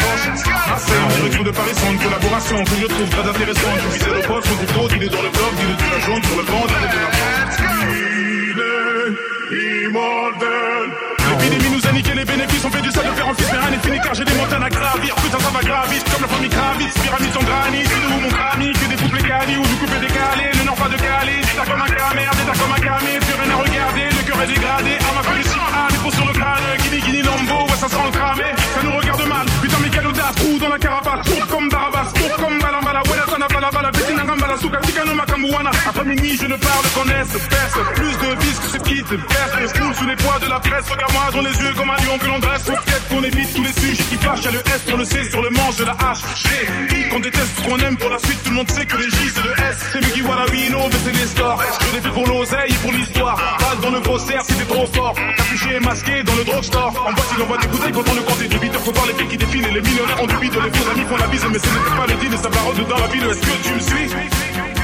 Marseille 0.67 1.03
en 1.03 1.15
direction 1.15 1.43
de 1.43 1.51
Paris 1.51 1.75
Centre, 1.75 2.03
collaboration 2.03 2.63
que 2.63 2.75
je 2.81 2.87
trouve 2.87 3.09
très 3.09 3.29
intéressante. 3.29 3.79
Tu 3.81 3.99
vides 3.99 4.15
le 4.15 4.21
poste 4.27 4.47
quand 4.47 4.61
il 4.61 4.67
faut, 4.73 4.87
es 4.87 5.09
dans 5.09 5.21
le 5.21 5.29
bloc, 5.29 5.51
tu 5.57 5.65
es 5.65 5.75
de 5.75 5.87
la 5.91 5.99
jaune 6.05 6.23
sur 6.23 6.37
le 6.37 6.43
banc, 6.43 6.63
es 6.63 6.87
de 6.91 6.99
la 7.01 7.09
planche. 7.11 7.57
Il 9.51 9.57
est 9.57 9.85
immortel. 9.87 10.87
L'épidémie 11.31 11.71
nous 11.75 11.87
a 11.87 11.91
niqué 11.91 12.13
les 12.13 12.25
bénéfices, 12.25 12.65
on 12.65 12.71
fait 12.71 12.81
du 12.81 12.91
sale 12.91 13.07
de 13.09 13.15
faire 13.15 13.27
en 13.27 13.33
fils, 13.33 13.49
mais 13.51 13.59
rien 13.59 13.71
n'est 13.71 13.79
fini 13.79 13.99
car 14.03 14.13
j'ai 14.13 14.25
des 14.25 14.33
montagnes 14.33 14.63
à 14.63 14.69
gravir. 14.69 15.15
Putain, 15.15 15.39
ça 15.39 15.49
va 15.49 15.61
gravir, 15.61 16.03
comme 16.11 16.21
la 16.21 16.27
famille 16.27 16.49
Kravitz, 16.49 16.93
pyramide 16.99 17.37
en 17.37 17.43
granit, 17.43 17.83
c'est 17.85 18.01
nous 18.03 18.21
mon 18.21 18.29
crâne, 18.29 18.73
que 18.73 18.87
des 18.91 18.95
poupées 18.95 19.23
Cali 19.23 19.57
ou 19.57 19.65
du 19.65 19.75
coupé 19.75 19.97
décalé, 19.99 20.45
le 20.53 20.63
nord 20.65 20.75
pas 20.75 20.89
de 20.89 20.97
Cali, 20.97 21.35
t'as 21.55 21.65
comme 21.65 21.81
un 21.81 21.87
camé, 21.87 22.23
je 36.37 36.45
ne 36.45 36.55
parle 36.55 36.85
qu'en 36.95 37.07
S, 37.09 37.27
perce, 37.49 37.77
plus 37.95 38.11
de 38.11 38.41
vis 38.41 38.59
que 38.59 38.67
ce 38.67 38.77
qui 38.77 39.03
te 39.03 39.15
perce, 39.15 39.73
je 39.75 39.81
roule 39.81 39.95
sous 39.95 40.07
les 40.07 40.15
poids 40.15 40.39
de 40.39 40.49
la 40.49 40.59
presse, 40.59 40.85
regarde-moi 40.89 41.23
dans 41.33 41.41
les 41.41 41.55
yeux 41.61 41.73
comme 41.75 41.89
un 41.89 41.97
lion 42.05 42.17
que 42.19 42.27
l'on 42.27 42.39
dresse, 42.39 42.63
faut 42.63 42.73
peut-être 42.73 43.07
qu'on 43.09 43.23
évite 43.23 43.53
tous 43.53 43.63
les 43.63 43.73
sujets 43.73 44.03
qui 44.03 44.17
fâchent, 44.17 44.43
y'a 44.43 44.51
le 44.51 44.59
S 44.59 44.81
sur 44.87 44.97
le 44.97 45.05
C, 45.05 45.29
sur 45.29 45.41
le 45.41 45.49
manche 45.49 45.77
de 45.77 45.85
la 45.85 45.93
H, 45.93 46.19
G, 46.35 46.49
I, 46.97 47.09
qu'on 47.09 47.19
déteste, 47.19 47.51
ce 47.57 47.69
qu'on 47.69 47.77
aime 47.79 47.97
pour 47.97 48.09
la 48.09 48.19
suite, 48.19 48.41
tout 48.43 48.49
le 48.49 48.55
monde 48.57 48.71
sait 48.71 48.85
que 48.85 48.97
les 48.97 49.09
J 49.09 49.31
c'est 49.33 49.43
le 49.43 49.51
S, 49.51 49.77
c'est 49.91 49.99
lui 49.99 50.11
qui 50.11 50.21
voit 50.21 50.35
la 50.35 50.45
wino, 50.51 50.79
mais 50.89 50.97
c'est 51.03 51.19
les 51.19 51.27
stores, 51.27 51.61
je 51.89 51.95
l'ai 51.95 52.01
fait 52.01 52.09
pour 52.09 52.27
l'oseille, 52.27 52.73
pour 52.81 52.91
l'histoire, 52.91 53.57
passe 53.59 53.79
dans 53.81 53.91
le 53.91 54.01
faussaire 54.01 54.41
si 54.45 54.53
t'es 54.53 54.65
trop 54.65 54.87
fort, 54.93 55.15
capuché 55.37 55.75
et 55.75 55.79
masqué 55.79 56.23
dans 56.23 56.35
le 56.35 56.43
drugstore, 56.43 56.93
en 57.07 57.13
boîte 57.13 57.29
il 57.35 57.43
envoie 57.43 57.57
des 57.57 57.67
bouteilles 57.67 57.91
quand 57.91 58.09
on 58.09 58.15
le 58.15 58.21
compte. 58.21 58.41
Et 58.41 58.47
de 58.47 58.57
8 58.57 58.75
heures 58.75 58.81
faut 58.81 58.91
voir 58.91 59.05
les 59.07 59.13
filles 59.13 59.27
qui 59.27 59.37
défilent. 59.37 59.67
Et 59.67 59.71
les 59.71 59.81
millionnaires 59.81 60.21
ont 60.21 60.27
du 60.27 60.35
bide, 60.37 60.53
les 60.53 60.77
faux 60.77 60.89
amis 60.91 61.05
font 61.07 61.17
la 61.17 61.27
bise, 61.27 61.45
mais 61.51 61.59
ce 61.59 61.67
n'était 61.67 61.95
pas 61.95 62.07
le 62.07 62.15
deal, 62.15 62.37
ça 62.37 62.49
barode 62.49 62.87
dans 62.87 62.97
la 62.97 63.07
ville, 63.07 63.23
est-ce 63.23 63.39
que 63.39 63.67
tu 63.67 63.73
me 63.73 63.79
suis? 63.79 64.80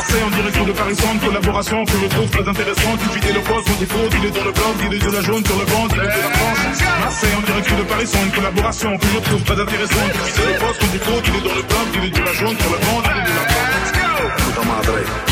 Marseille 0.00 0.22
en 0.24 0.30
direction 0.30 0.64
de 0.64 0.72
Paris 0.72 0.96
Centre, 0.96 1.26
collaboration 1.26 1.84
que 1.84 1.92
je 1.92 2.06
trouve 2.06 2.30
très 2.30 2.48
intéressante. 2.48 3.00
Tu 3.12 3.36
au 3.36 3.40
poste, 3.42 3.68
mon 3.68 3.76
défaut, 3.76 4.08
il 4.16 4.24
est 4.24 4.30
dans 4.30 4.44
le 4.44 4.52
blog, 4.52 4.74
il 4.86 4.94
est 4.94 4.98
de 4.98 5.10
la 5.10 5.20
jaune 5.20 5.44
sur 5.44 5.58
le 5.58 5.64
ventre, 5.66 5.94
il 5.94 6.00
est 6.00 6.04
de 6.04 6.22
la 6.24 6.30
France. 6.40 6.58
Marseille 7.00 7.34
en 7.36 7.42
direction 7.42 7.76
de 7.76 7.82
Paris 7.82 8.06
Centre, 8.06 8.34
collaboration 8.34 8.96
que 8.96 9.06
je 9.12 9.18
trouve 9.18 9.42
très 9.42 9.60
intéressante. 9.60 10.12
Tu 10.24 10.40
au 10.40 10.66
poste, 10.66 10.82
mon 10.82 10.92
défaut, 10.92 11.20
il 11.22 11.36
est 11.36 11.48
dans 11.48 11.54
le 11.54 11.62
blog, 11.68 11.86
il 11.96 12.04
est 12.06 12.10
de 12.18 12.24
la 12.24 12.32
jaune 12.32 12.56
sur 12.58 12.70
le 12.70 12.78
ventre, 12.78 13.10
il 13.12 13.20
est 13.20 13.28
de 13.28 13.36
la 13.36 13.44
France. 13.44 13.92
Puta 14.38 14.64
madre. 14.64 15.29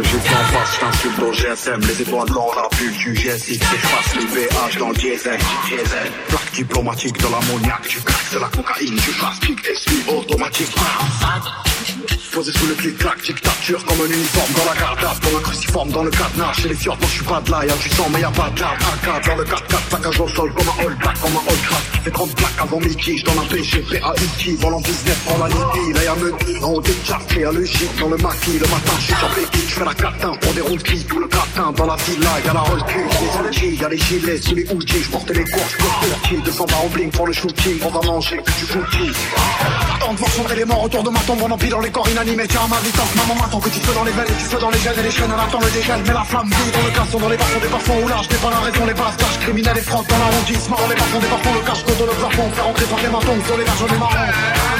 J'ai 0.00 0.04
fait 0.04 0.34
en 0.34 0.44
face, 0.44 0.74
je 0.74 0.80
t'insulte 0.80 1.18
au 1.18 1.32
GSM, 1.32 1.80
les 1.80 2.02
étoiles 2.02 2.28
dans 2.28 2.50
la 2.54 2.68
vue 2.76 2.92
du 2.92 3.14
GSX, 3.16 3.50
et 3.50 4.18
les 4.18 4.26
VH 4.26 4.78
dans 4.78 4.90
le 4.90 4.94
diesel, 4.94 5.38
diesel. 5.66 6.12
Plaque 6.28 6.52
diplomatique 6.54 7.20
dans 7.20 7.30
l'ammoniaque, 7.30 7.88
tu 7.88 8.00
craques, 8.02 8.26
c'est 8.30 8.38
la 8.38 8.46
cocaïne, 8.46 8.96
tu 8.96 9.10
plastique, 9.10 9.58
esprit 9.68 10.04
automatique. 10.08 10.70
Posé 12.32 12.52
sous 12.52 12.66
le 12.66 12.74
clic-clac, 12.74 13.20
dictature 13.22 13.84
comme 13.86 14.00
un 14.02 14.12
uniforme 14.12 14.52
dans 14.52 14.72
la 14.72 14.80
garde 14.80 15.20
comme 15.20 15.36
un 15.36 15.40
cruciforme 15.40 15.90
dans 15.90 16.04
le 16.04 16.10
cadenas. 16.10 16.52
Chez 16.52 16.68
les 16.68 16.74
fjords, 16.76 16.98
moi 16.98 17.08
je 17.08 17.14
suis 17.14 17.24
pas 17.24 17.40
de 17.40 17.50
là, 17.50 17.66
y'a 17.66 17.74
du 17.74 17.88
sang, 17.88 18.06
mais 18.12 18.20
y'a 18.20 18.30
pas 18.30 18.50
de. 18.50 18.62
Arcade 18.62 19.26
dans 19.26 19.36
le 19.36 19.44
4-4, 19.44 19.90
saccage 19.90 20.20
au 20.20 20.28
sol 20.28 20.52
comme 20.54 20.68
un 20.68 20.86
all-back, 20.86 21.20
comme 21.20 21.32
un 21.32 21.50
all-crack. 21.50 22.04
Fait 22.04 22.10
30 22.10 22.34
plaques 22.36 22.58
avant 22.60 22.80
je 22.80 23.24
donne 23.24 23.38
un 23.38 23.56
Uki, 23.56 24.56
volant 24.60 24.80
19, 24.80 25.24
prends 25.24 25.38
la 25.38 25.48
ligne, 25.48 25.94
là 25.94 26.04
y'a 26.04 26.14
me 26.14 26.64
en 26.64 26.72
haut 26.74 26.80
des 26.80 26.94
charts, 27.04 27.22
y'a 27.36 27.50
le 27.50 27.64
dans 27.98 28.08
le 28.08 28.16
maquis. 28.18 28.58
Le 28.58 28.68
matin, 28.68 28.92
je 28.98 29.04
suis 29.04 29.14
sur 29.14 29.28
les 29.36 29.58
je 29.68 29.74
fais 29.74 29.84
la 29.88 29.94
catin 29.94 30.32
pour 30.40 30.52
des 30.52 30.78
qui 30.82 31.04
tout 31.04 31.18
le 31.18 31.26
gratin 31.26 31.72
dans 31.72 31.86
la 31.86 31.96
villa, 31.96 32.30
y'a 32.44 32.52
la 32.52 32.60
roll 32.60 32.82
cul, 32.84 33.00
les 33.00 33.48
LG, 33.48 33.80
y'a 33.80 33.88
les 33.88 33.98
gilets 33.98 34.36
sous 34.36 34.54
les 34.54 34.68
hoodies, 34.70 35.02
je 35.02 35.10
porte 35.10 35.30
les 35.30 35.44
courses, 35.44 35.76
je 36.28 36.34
peux 36.34 36.42
200 36.42 36.66
barres 36.66 36.84
en 36.84 36.88
bling 36.88 37.10
pour 37.10 37.26
le 37.26 37.32
shooting, 37.32 37.78
on 37.82 37.88
va 37.88 38.00
manger 38.06 38.36
que 38.36 38.52
du 38.58 38.66
footing. 38.66 39.12
Attends 39.96 40.12
de 40.12 40.18
voir 40.18 40.30
son 40.30 40.46
élément 40.52 40.84
autour 40.84 41.02
de 41.02 41.10
ma 41.10 41.20
tombe, 41.20 41.40
on 41.42 41.50
empile 41.50 41.70
dans 41.70 41.80
les 41.80 41.90
corps 41.90 42.08
inanimés, 42.10 42.46
tiens 42.48 42.68
ma 42.68 42.80
vitesse, 42.80 43.14
maman 43.16 43.40
m'attend 43.40 43.60
que 43.60 43.70
tu 43.70 43.80
fais 43.80 43.94
dans 43.94 44.04
les 44.04 44.12
veines 44.12 44.28
et 44.28 44.38
tu 44.38 44.44
fais 44.44 44.60
dans 44.60 44.70
les 44.70 44.78
gènes 44.78 44.98
et 44.98 45.02
les 45.02 45.10
chaînes, 45.10 45.32
elle 45.32 45.40
attend 45.40 45.60
le 45.60 45.70
dégel, 45.70 46.00
mais 46.06 46.12
la 46.12 46.24
flamme 46.24 46.50
vit 46.50 46.72
dans 46.72 46.84
le 46.84 46.92
casson, 46.92 47.18
dans 47.18 47.28
les 47.28 47.36
parfums 47.38 47.60
des 47.62 47.68
parfums 47.68 48.04
au 48.04 48.08
large, 48.08 48.28
pas 48.28 48.50
la 48.50 48.60
raison, 48.60 48.86
les 48.86 48.94
bases 48.94 49.16
caches, 49.16 49.38
criminels 49.40 49.78
et 49.78 49.82
frottes 49.88 50.08
dans 50.08 50.18
l'arrondissement, 50.18 50.76
les 50.88 50.96
parfums 50.96 51.20
des 51.20 51.32
parfums, 51.32 51.54
le 51.54 51.64
cache-côte 51.64 51.98
dans 51.98 52.12
le 52.12 52.16
plafond, 52.18 52.50
faire 52.52 52.68
entrer 52.68 52.84
par 52.84 53.00
les 53.00 53.08
mentons, 53.08 53.40
sur 53.46 53.56
les 53.56 53.64
verges, 53.64 53.86
les 53.88 53.98
marrons. 53.98 54.77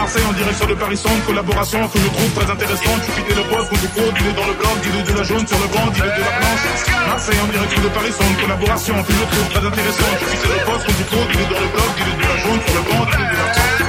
Marseille 0.00 0.24
en 0.26 0.32
direction 0.32 0.66
de 0.66 0.72
Paris 0.74 0.96
Centre, 0.96 1.26
collaboration 1.26 1.86
que 1.88 1.98
je 1.98 2.08
trouve 2.08 2.32
très 2.32 2.50
intéressante. 2.50 3.02
Tu 3.04 3.12
fidèle 3.12 3.40
au 3.40 3.44
poste, 3.54 3.70
mon 3.70 3.78
défaut, 3.84 4.08
il 4.18 4.26
est 4.28 4.32
dans 4.32 4.46
le 4.46 4.54
blanc, 4.54 4.72
il 4.80 4.96
est 4.96 5.02
de 5.12 5.18
la 5.18 5.24
jaune 5.24 5.46
sur 5.46 5.58
le 5.58 5.64
il 5.68 6.00
est 6.00 6.16
de 6.16 6.24
la 6.24 6.32
planche. 6.40 6.64
Marseille 7.06 7.40
en 7.44 7.48
direction 7.52 7.82
de 7.82 7.88
Paris 7.88 8.12
Centre, 8.12 8.40
collaboration 8.40 8.94
que 9.02 9.12
je 9.12 9.24
trouve 9.28 9.48
très 9.52 9.66
intéressante. 9.66 10.16
Tu 10.20 10.24
fidèle 10.24 10.56
au 10.56 10.60
poste, 10.70 10.88
mon 10.88 10.96
défaut, 10.96 11.20
il 11.28 11.40
est 11.40 11.50
dans 11.52 11.60
le 11.60 11.68
blanc, 11.68 11.88
il 12.00 12.08
est 12.08 12.16
de 12.16 12.24
la 12.32 12.36
jaune 12.40 12.60
sur 12.64 12.74
le 12.76 12.80
il 12.80 13.20
est 13.20 13.28
de 13.28 13.36
la 13.36 13.44
planche. 13.52 13.80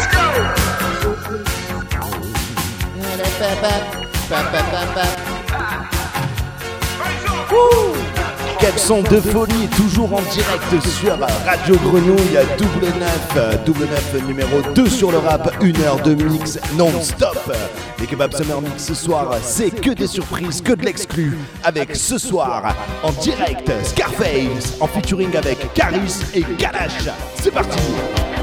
Quel 8.62 8.78
son 8.78 9.02
de 9.02 9.20
folie, 9.20 9.68
toujours 9.76 10.14
en 10.14 10.22
direct 10.22 10.88
sur 10.88 11.18
Radio 11.48 11.76
Grenouille, 11.78 12.38
double 12.60 12.94
9, 13.34 13.64
double 13.66 13.86
9 14.14 14.28
numéro 14.28 14.62
2 14.76 14.88
sur 14.88 15.12
le 15.12 15.18
rap, 15.18 15.52
une 15.62 15.82
heure 15.82 16.00
de 16.00 16.14
mix 16.14 16.60
non-stop. 16.78 17.52
Les 18.00 18.06
kebabs 18.06 18.36
Summer 18.36 18.62
Mix 18.62 18.86
ce 18.86 18.94
soir, 18.94 19.34
c'est 19.42 19.72
que 19.72 19.90
des 19.90 20.06
surprises, 20.06 20.62
que 20.62 20.74
de 20.74 20.86
l'exclu, 20.86 21.36
avec 21.64 21.96
ce 21.96 22.20
soir 22.20 22.76
en 23.02 23.12
direct 23.14 23.72
Scarface 23.84 24.76
en 24.80 24.86
featuring 24.86 25.36
avec 25.36 25.74
Caris 25.74 26.20
et 26.36 26.46
Galash. 26.60 27.10
C'est 27.42 27.52
parti. 27.52 27.80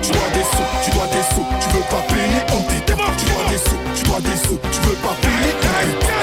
Tu 0.03 0.11
dois 0.11 0.21
des 0.35 0.43
sous, 0.43 0.85
tu 0.85 0.91
dois 0.91 1.07
des 1.07 1.35
sous, 1.35 1.47
tu 1.61 1.77
veux 1.77 1.85
pas 1.91 2.03
payer, 2.09 2.43
on 2.53 2.63
t'éteint. 2.63 3.03
Tu 3.17 3.25
dois 3.27 3.45
des 3.51 3.59
sous, 3.59 3.79
tu 3.95 4.03
dois 4.03 4.21
des 4.21 4.37
sous, 4.37 4.59
tu 4.73 4.81
veux 4.81 4.97
pas 4.97 5.15
payer. 5.23 5.55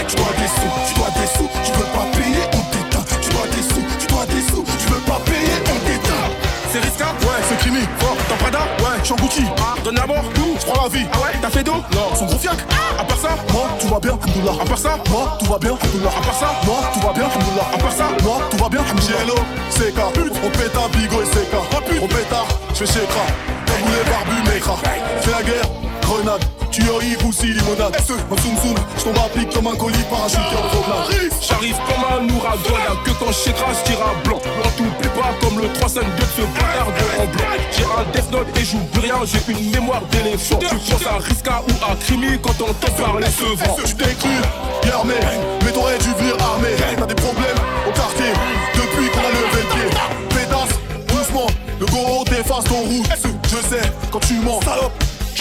Tu 0.08 0.16
dois 0.18 0.34
des 0.38 0.48
sous, 0.48 0.72
tu 0.88 0.94
dois 0.96 1.10
des 1.16 1.28
sous, 1.38 1.50
tu 1.64 1.72
veux 1.72 1.86
pas 1.94 2.06
payer, 2.12 2.55
Ouais, 7.22 7.40
c'est 7.48 7.58
Crimi. 7.60 7.82
Fort, 8.00 8.18
t'en 8.30 8.36
Prada 8.36 8.60
Ouais, 8.80 8.98
je 9.00 9.06
suis 9.06 9.14
en 9.14 9.18
Gucci. 9.18 9.44
Donne 9.84 9.96
la 9.96 10.06
mort 10.08 10.24
Tout, 10.34 10.56
je 10.60 10.66
prends 10.66 10.84
la 10.84 10.90
vie. 10.90 11.06
Ah 11.14 11.18
ouais 11.20 11.34
T'as 11.42 11.50
fait 11.50 11.64
d'eau 11.64 11.84
Non. 11.94 12.16
Son 12.16 12.26
gros 12.26 12.38
fiac 12.38 12.58
À 13.00 13.04
part 13.04 13.18
ça 13.18 13.30
Moi, 13.54 13.68
tout 13.80 13.88
va 13.88 14.00
bien, 14.00 14.14
Alhamdoulilah. 14.14 14.62
À 14.62 14.66
part 14.66 14.78
ça 14.78 14.98
Moi, 15.10 15.38
tout 15.40 15.46
va 15.46 15.58
bien, 15.60 15.72
Alhamdoulilah. 15.76 16.12
À 16.16 16.22
part 16.24 16.34
ça 16.34 16.48
Moi, 16.66 16.90
tout 16.94 17.00
va 17.06 17.14
bien, 17.14 17.26
Alhamdoulilah. 17.26 17.68
À 17.74 17.78
part 17.78 17.92
ça 17.92 18.08
Moi, 18.24 18.38
tout 18.50 18.58
va 18.58 18.70
bien, 18.70 18.82
Alhamdoulilah. 18.82 19.22
Hello, 19.22 19.36
CK. 19.70 20.00
On 20.44 20.50
pète 20.50 20.76
à 20.76 20.88
Bigo 20.98 21.22
et 21.22 21.26
CK. 21.26 21.54
On 22.02 22.08
pétard, 22.08 22.48
je 22.74 22.86
fais 22.86 22.86
Shekra. 22.88 23.26
Cagoulé, 23.66 24.02
barbu, 24.10 24.54
mécra. 24.54 24.76
Fais 25.22 25.32
la 25.32 25.44
guerre, 25.44 25.66
grenade. 26.06 26.46
Tu 26.72 26.82
Yves 26.82 27.26
aussi 27.28 27.48
limonade. 27.48 27.96
En 27.96 28.38
soum 28.38 28.58
soum, 28.62 28.76
je 28.98 29.04
tombe 29.04 29.18
à 29.18 29.30
pic 29.30 29.50
comme 29.54 29.68
un 29.68 29.76
colis 29.76 30.04
parachuté 30.10 30.56
en 30.58 30.68
promenade. 30.68 31.32
J'arrive 31.42 31.78
comme 31.88 32.04
un 32.04 32.36
ouragan, 32.36 32.78
y'a 32.84 32.96
que 33.06 33.12
quand 33.18 33.32
j'écrase, 33.32 33.80
à 33.88 34.28
blanc. 34.28 34.42
Non, 34.44 34.70
t'oublies 34.76 35.10
pas 35.16 35.34
comme 35.42 35.60
le 35.62 35.72
3 35.74 35.90
5 35.90 36.04
de 36.04 36.22
ce 36.36 36.42
bâtard 36.42 36.88
de 36.88 37.22
en 37.22 37.26
blanc. 37.32 37.46
J'ai 37.72 37.84
un 37.84 38.04
death 38.12 38.32
note 38.32 38.48
et 38.58 38.66
j'oublie 38.66 39.00
rien, 39.00 39.20
j'ai 39.24 39.40
une 39.52 39.72
mémoire 39.72 40.02
d'éléphant. 40.12 40.58
Tu 40.60 40.68
penses 40.68 41.08
à 41.08 41.18
Riska 41.18 41.62
ou 41.68 41.92
à 41.92 41.96
Crimi 41.96 42.40
quand 42.42 42.56
on 42.62 42.72
entend 42.72 42.92
parler 43.02 43.28
ce 43.28 43.44
vent. 43.44 43.76
Tu 43.86 43.96
cru, 43.96 44.30
bien 44.84 44.94
armé, 44.96 45.14
mais 45.64 45.72
t'aurais 45.72 45.98
dû 45.98 46.12
venir 46.18 46.36
armé. 46.42 46.70
T'as 46.98 47.06
des 47.06 47.16
problèmes 47.16 47.62
au 47.88 47.92
quartier, 47.92 48.32
depuis 48.74 49.10
qu'on 49.12 49.20
a 49.20 49.32
levé 49.32 49.62
le 49.64 49.70
pied. 49.74 49.98
Pétasse, 50.30 50.76
doucement, 51.08 51.48
le 51.80 51.86
goro 51.86 52.24
t'efface 52.26 52.66
ton 52.66 52.82
rouge. 52.82 53.08
Je 53.48 53.70
sais, 53.70 53.92
quand 54.12 54.20
tu 54.20 54.34
mens, 54.42 54.60
salope, 54.62 54.92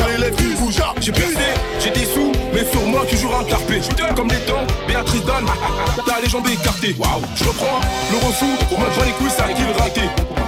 les 0.03 0.19
lèvres 0.19 0.37
qui 0.37 0.55
bougent. 0.59 0.83
J'ai 1.01 1.13
plus 1.13 1.37
j'ai 1.81 1.91
des 1.91 2.07
sous, 2.07 2.33
mais 2.53 2.65
sur 2.71 2.83
moi 2.87 3.05
toujours 3.09 3.37
un 3.39 3.45
carpé. 3.45 3.81
Comme 4.17 4.29
les 4.29 4.45
dents, 4.47 4.67
Béatrice 4.87 5.25
Dan, 5.25 5.45
t'as 6.07 6.21
les 6.21 6.29
jambes 6.29 6.47
écartées. 6.49 6.97
Waouh, 6.99 7.23
je 7.37 7.45
reprends 7.45 7.81
le 8.11 8.17
me 8.17 8.91
prend 8.91 9.05
les 9.05 9.13
couilles, 9.13 9.31
ça 9.31 9.45
qu'il 9.53 9.67
raté. 9.79 10.03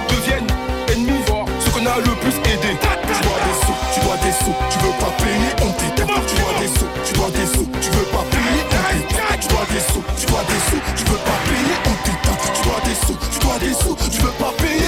Deviennent 0.09 0.47
ennemis, 0.91 1.23
ceux 1.27 1.71
qu'on 1.71 1.85
a 1.85 1.97
le 1.97 2.13
plus 2.21 2.35
aidé. 2.51 2.73
Tu 2.73 3.21
dois 3.23 3.39
des 3.45 3.55
sous, 3.65 3.77
tu 3.93 3.99
dois 4.01 4.17
des 4.17 4.31
sous, 4.31 4.55
tu 4.69 4.77
veux 4.79 4.95
pas 4.99 5.13
payer, 5.21 5.49
on 5.61 5.71
t'éteint. 5.77 6.07
Tu 6.27 6.35
dois 6.35 6.53
des 6.59 6.67
sous, 6.67 6.89
tu 7.05 7.13
dois 7.13 7.29
des 7.29 7.47
sous, 7.47 7.67
tu 7.81 7.89
veux 7.91 8.07
pas 8.11 8.25
payer, 8.31 8.61
on 8.67 9.05
t'éteint. 9.07 9.37
Tu 9.39 9.47
dois 9.47 9.65
des 9.71 9.83
sous, 9.93 10.03
tu 10.17 10.25
dois 10.25 10.43
des 10.47 10.61
sous, 10.67 10.81
tu 10.97 11.03
veux 11.05 11.21
pas 11.23 11.39
payer, 11.47 11.75
on 11.85 11.95
t'éteint. 12.03 12.37
Tu 12.55 12.61
dois 12.67 12.81
des 12.83 12.97
sous, 13.05 13.17
tu 13.31 13.39
dois 13.39 13.59
des 13.59 13.73
sous, 13.73 13.95
tu 14.11 14.21
veux 14.21 14.35
pas 14.39 14.53
payer. 14.57 14.86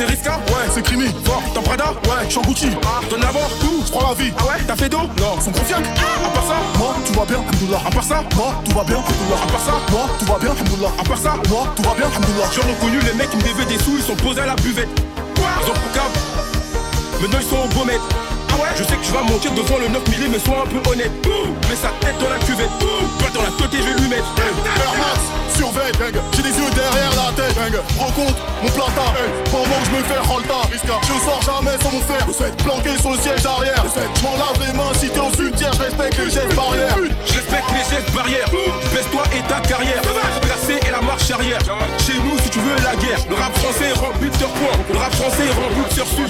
C'est 0.00 0.06
Risca 0.06 0.38
Ouais, 0.48 0.64
c'est 0.72 0.80
Crimi. 0.80 1.08
Fort, 1.26 1.42
t'en 1.52 1.60
Prada 1.60 1.92
Ouais, 2.08 2.24
je 2.24 2.30
suis 2.30 2.38
en 2.38 2.42
Gucci. 2.42 2.70
Donne 3.10 3.20
la 3.20 3.32
mort 3.32 3.50
Tout, 3.60 3.82
je 3.84 3.92
prends 3.92 4.08
la 4.08 4.14
vie. 4.14 4.32
Ah 4.38 4.46
ouais 4.46 4.64
T'as 4.66 4.74
fait 4.74 4.88
d'eau 4.88 5.02
Non. 5.20 5.38
Son 5.44 5.50
gros 5.50 5.62
fiac 5.62 5.84
À 6.24 6.28
part 6.30 6.42
ça 6.42 6.56
Moi, 6.78 6.94
tout 7.04 7.12
va 7.12 7.26
bien, 7.26 7.36
Alhamdoulilah. 7.36 7.82
À 7.86 7.90
part 7.90 8.02
ça 8.02 8.24
Moi, 8.34 8.54
tout 8.64 8.72
va 8.72 8.84
bien, 8.84 8.96
Alhamdoulilah. 8.96 9.36
À 9.42 9.52
part 9.52 9.60
ça 9.60 9.72
Moi, 9.92 10.08
tout 10.18 10.24
va 10.24 10.38
bien, 10.38 10.50
Alhamdoulilah. 10.52 10.88
À 10.98 11.04
part 11.04 11.18
ça 11.18 11.34
Moi, 11.50 11.74
tout 11.76 11.82
va 11.82 11.94
bien, 11.96 12.06
Alhamdoulilah. 12.06 12.48
J'ai 12.50 12.62
reconnu 12.62 12.98
les 13.04 13.12
mecs 13.12 13.28
qui 13.28 13.36
me 13.36 13.42
devaient 13.42 13.66
des 13.66 13.84
sous, 13.84 13.96
ils 13.98 14.02
sont 14.02 14.16
posés 14.16 14.40
à 14.40 14.46
la 14.46 14.56
buvette. 14.56 14.88
Ils 15.36 15.70
ont 15.70 15.74
pour 15.74 15.92
câble. 15.92 16.16
Maintenant 17.20 17.38
ils 17.38 17.46
sont 17.46 17.56
au 17.56 17.68
beau. 17.68 17.84
Je 18.76 18.84
sais 18.84 18.96
que 18.96 19.04
tu 19.04 19.12
vas 19.12 19.22
monter 19.22 19.50
devant 19.50 19.78
le 19.78 19.88
9 19.88 20.02
mm, 20.08 20.30
mais 20.30 20.38
sois 20.38 20.64
un 20.64 20.68
peu 20.68 20.80
honnête. 20.90 21.12
Mets 21.68 21.76
sa 21.76 21.92
tête 22.00 22.18
dans 22.20 22.30
la 22.30 22.38
cuvette. 22.38 22.70
Toi 22.78 23.28
dans 23.34 23.42
la 23.42 23.52
tête, 23.56 23.72
je 23.72 23.82
vais 23.82 24.00
lui 24.00 24.08
mettre. 24.08 24.30
Max, 24.98 25.20
surveille, 25.56 25.92
j'ai 26.34 26.42
des 26.42 26.48
yeux 26.50 26.70
derrière 26.74 27.12
la 27.16 27.32
tête. 27.36 27.56
Rencontre 27.98 28.40
mon 28.62 28.70
plata, 28.70 29.06
pendant 29.50 29.64
que 29.64 29.86
je 29.86 29.90
me 29.96 30.02
fais 30.04 30.20
rolta. 30.26 30.60
Je 30.72 31.24
sors 31.24 31.42
jamais 31.42 31.76
sans 31.82 31.92
mon 31.92 32.00
fer, 32.00 32.26
planqué 32.64 32.96
sur 32.98 33.12
le 33.12 33.18
siège 33.18 33.46
arrière. 33.46 33.84
Je 33.94 34.22
m'en 34.22 34.36
lave 34.36 34.58
les 34.66 34.72
mains 34.72 34.92
si 34.94 35.08
t'es 35.08 35.20
au 35.20 35.32
cimetière, 35.32 35.72
je 35.74 35.82
respecte 35.82 36.18
les 36.18 36.30
gestes 36.30 36.54
barrières. 36.54 36.96
Je 37.26 37.32
respecte 37.34 37.70
les 37.72 37.96
gestes 37.96 38.12
barrières. 38.14 38.50
Baisse-toi 38.92 39.22
et 39.36 39.42
ta 39.48 39.60
carrière. 39.60 40.02
Chez 41.30 42.18
nous, 42.18 42.36
si 42.42 42.50
tu 42.50 42.58
veux 42.58 42.74
la 42.82 42.96
guerre. 42.96 43.20
Le 43.28 43.36
rap 43.36 43.56
français 43.58 43.92
rend 43.92 44.10
buteur 44.18 44.48
point. 44.48 44.76
Le 44.92 44.98
rap 44.98 45.14
français 45.14 45.46
rend 45.54 45.70
buteur 45.76 46.06
sud. 46.08 46.26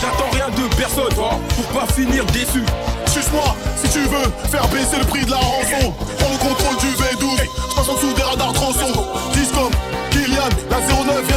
J'attends 0.00 0.30
rien 0.30 0.48
de 0.50 0.72
personne 0.76 1.12
pour 1.56 1.66
pas 1.80 1.92
finir 1.92 2.24
déçu. 2.26 2.62
Suce 3.06 3.16
Lâche-moi 3.16 3.56
si 3.74 3.90
tu 3.90 3.98
veux 3.98 4.48
faire 4.48 4.68
baisser 4.68 4.98
le 4.98 5.06
prix 5.06 5.24
de 5.24 5.30
la 5.32 5.38
rançon. 5.38 5.92
Prends 6.20 6.30
le 6.30 6.38
contrôle 6.38 6.76
du 6.76 6.86
V12, 6.86 7.48
je 7.68 7.74
passe 7.74 7.88
en 7.88 7.94
dessous 7.94 8.12
des 8.14 8.22
radars 8.22 8.52
tronçons. 8.52 9.04
Discom, 9.32 9.70
Kylian, 10.12 10.48
la 10.70 10.78
09 10.78 11.33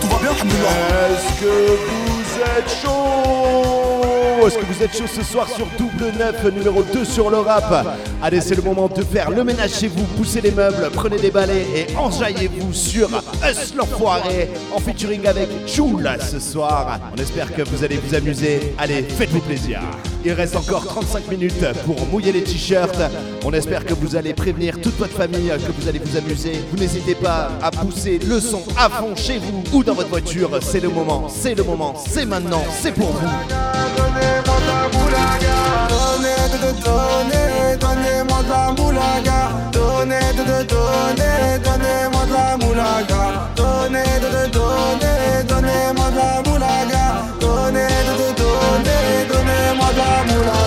Tout 0.00 0.08
va 0.08 0.18
bien. 0.18 0.30
Est-ce 0.32 1.40
que 1.40 1.54
vous 1.96 2.24
êtes 2.42 2.70
chaud? 2.82 4.46
Est-ce 4.46 4.58
que 4.58 4.64
vous 4.64 4.82
êtes 4.82 4.96
chaud 4.96 5.06
ce 5.12 5.22
soir 5.24 5.48
sur 5.48 5.66
Double 5.78 6.12
9, 6.16 6.52
numéro 6.54 6.82
2 6.82 7.04
sur 7.04 7.30
le 7.30 7.38
rap? 7.38 7.86
Allez, 8.22 8.40
c'est 8.40 8.54
le 8.54 8.62
moment 8.62 8.88
de 8.88 9.02
faire 9.02 9.30
le 9.30 9.42
ménage 9.42 9.72
chez 9.72 9.88
vous, 9.88 10.04
poussez 10.16 10.40
les 10.40 10.52
meubles, 10.52 10.90
prenez 10.94 11.18
des 11.18 11.30
balais 11.30 11.66
et 11.74 11.96
enjaillez-vous 11.96 12.72
sur 12.72 13.08
Us 13.08 13.74
l'enfoiré 13.74 14.50
en 14.72 14.78
featuring 14.78 15.26
avec 15.26 15.48
Choula 15.66 16.20
ce 16.20 16.38
soir. 16.38 17.00
On 17.12 17.20
espère 17.20 17.52
que 17.52 17.62
vous 17.62 17.82
allez 17.82 17.96
vous 17.96 18.14
amuser. 18.14 18.74
Allez, 18.78 19.02
faites-vous 19.02 19.40
plaisir. 19.40 19.80
Il 20.26 20.32
reste 20.32 20.56
encore 20.56 20.84
35 20.84 21.28
minutes 21.28 21.64
pour 21.84 22.04
mouiller 22.08 22.32
les 22.32 22.42
t-shirts. 22.42 23.00
On 23.44 23.52
espère 23.52 23.84
que 23.84 23.94
vous 23.94 24.16
allez 24.16 24.34
prévenir 24.34 24.80
toute 24.80 24.98
votre 24.98 25.12
famille, 25.12 25.50
que 25.50 25.70
vous 25.80 25.88
allez 25.88 26.00
vous 26.00 26.16
amuser. 26.16 26.54
Vous 26.72 26.76
n'hésitez 26.76 27.14
pas 27.14 27.52
à 27.62 27.70
pousser 27.70 28.18
le 28.18 28.40
son 28.40 28.64
à 28.76 28.90
fond 28.90 29.14
chez 29.14 29.38
vous 29.38 29.62
ou 29.72 29.84
dans 29.84 29.94
votre 29.94 30.08
voiture. 30.08 30.50
C'est 30.62 30.80
le 30.80 30.88
moment, 30.88 31.28
c'est 31.28 31.54
le 31.54 31.62
moment, 31.62 31.94
c'est 32.10 32.26
maintenant, 32.26 32.64
c'est 32.82 32.90
pour 32.90 33.12
vous. 33.12 33.28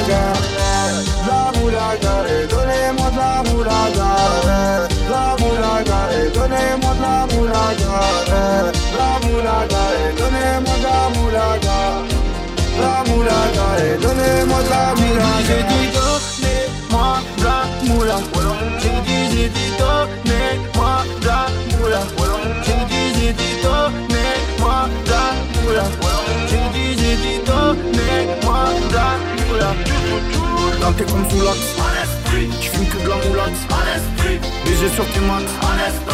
La 0.09 1.51
moulaga. 1.55 2.13
La 2.25 2.33
et 2.33 2.47
la 3.17 3.43
moulaga. 3.43 4.09
La 5.09 5.35
moulaga, 5.39 5.99
et 6.11 6.29
la 6.29 7.27
moulaga. 7.31 7.93
La 8.97 9.09
moulaga, 9.23 9.83
et 9.95 10.13
la 10.83 10.97
moulaga. 11.15 11.77
La 12.79 13.03
moulaga, 13.07 13.65
et 13.79 13.97
donnez-moi 14.01 14.59
de 14.63 14.69
la 14.69 14.83
moulaga. 14.95 15.37
J'ai 15.47 15.61
de 17.37 17.43
la 17.43 17.57
moulaga. 17.85 18.35
J'ai 18.81 18.97
dit, 19.05 19.23
j'ai 19.31 19.49
dit 19.49 19.71
donnez-moi 19.77 20.91
la 21.25 21.39
moulaga. 21.77 22.27
J'ai 22.65 22.81
dit, 22.89 23.05
j'ai 23.19 23.33
dit 23.33 23.55
donnez-moi 23.63 24.75
la 25.07 25.23
moulaga. 25.61 26.13
J'ai 26.49 26.65
dit, 26.73 26.89
j'ai 26.97 27.15
dit 27.17 27.39
donnez-moi 27.45 28.61
la. 28.93 29.38
Dans 29.59 30.93
tes 30.93 31.03
comptes 31.03 31.29
sous 31.31 31.41
l'axe, 31.43 31.75
tu 32.61 32.69
fumes 32.69 32.87
que 32.87 33.03
de 33.03 33.09
la 33.09 33.15
moulax. 33.15 33.51
Les 34.65 34.81
yeux 34.81 34.89
sur 34.95 35.05
tes 35.11 35.19
max, 35.21 35.43